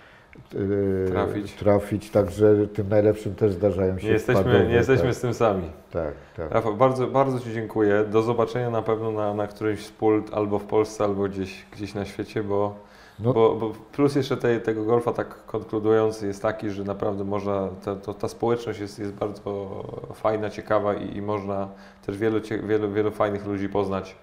Trafić. 1.07 1.53
trafić, 1.53 2.09
także 2.09 2.67
tym 2.67 2.89
najlepszym 2.89 3.35
też 3.35 3.51
zdarzają 3.53 3.99
się 3.99 4.07
nie 4.07 4.13
jesteśmy, 4.13 4.41
wpadowe, 4.41 4.65
nie 4.67 4.73
jesteśmy 4.73 5.05
tak, 5.05 5.15
z 5.15 5.21
tym 5.21 5.33
sami. 5.33 5.69
tak, 5.91 6.13
tak. 6.37 6.51
Rafał, 6.51 6.75
bardzo, 6.75 7.07
bardzo 7.07 7.39
Ci 7.39 7.53
dziękuję. 7.53 8.05
Do 8.11 8.21
zobaczenia 8.21 8.69
na 8.69 8.81
pewno 8.81 9.11
na, 9.11 9.33
na 9.33 9.47
którymś 9.47 9.85
z 9.85 9.91
pult 9.91 10.33
albo 10.33 10.59
w 10.59 10.63
Polsce, 10.63 11.03
albo 11.03 11.23
gdzieś, 11.23 11.65
gdzieś 11.71 11.93
na 11.93 12.05
świecie, 12.05 12.43
bo, 12.43 12.75
No. 13.19 13.33
bo, 13.33 13.55
bo 13.55 13.71
plus 13.91 14.15
jeszcze 14.15 14.37
tej, 14.37 14.61
tego 14.61 14.83
golfa 14.83 15.11
tak 15.13 15.45
konkludując 15.45 16.21
jest 16.21 16.41
taki, 16.41 16.69
że 16.69 16.83
naprawdę 16.83 17.23
można, 17.23 17.69
ta, 17.85 17.95
to, 17.95 18.13
ta 18.13 18.27
społeczność 18.27 18.79
jest, 18.79 18.99
jest 18.99 19.13
bardzo 19.13 19.83
fajna, 20.13 20.49
ciekawa 20.49 20.93
i, 20.93 21.17
i 21.17 21.21
można 21.21 21.67
też 22.05 22.17
wielu, 22.17 22.39
wielu, 22.63 22.91
wielu 22.91 23.11
fajnych 23.11 23.45
ludzi 23.45 23.69
poznać 23.69 24.15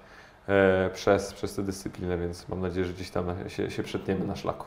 e, 0.49 0.91
przez, 0.95 1.32
przez 1.32 1.55
tę 1.55 1.62
dyscyplinę, 1.62 2.19
więc 2.19 2.49
mam 2.49 2.61
nadzieję, 2.61 2.87
że 2.87 2.93
gdzieś 2.93 3.11
tam 3.11 3.27
się, 3.49 3.70
się 3.70 3.82
przetniemy 3.82 4.27
na 4.27 4.37
szlaku. 4.37 4.66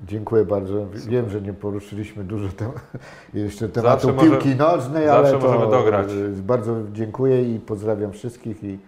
Dziękuję 0.00 0.44
bardzo. 0.44 0.86
Wiem, 0.92 1.30
że 1.30 1.40
nie 1.40 1.52
poruszyliśmy 1.52 2.24
dużo 2.24 2.48
tem 2.48 2.70
jeszcze 3.34 3.68
tematu 3.68 3.92
Zawsze 4.06 4.12
może- 4.12 4.30
piłki 4.30 4.56
nożnej, 4.56 5.08
ale 5.08 5.32
to 5.32 5.38
możemy 5.38 5.70
dograć. 5.70 6.08
e, 6.12 6.42
bardzo 6.42 6.76
dziękuję 6.92 7.54
i 7.54 7.60
pozdrawiam 7.60 8.12
wszystkich 8.12 8.64
i 8.64 8.78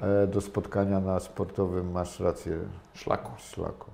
e, 0.00 0.26
do 0.26 0.40
spotkania 0.40 1.00
na 1.00 1.20
sportowym 1.20 1.90
Masz 1.90 2.20
rację 2.20 2.58
Szlaku. 2.94 3.30
szlaku. 3.38 3.90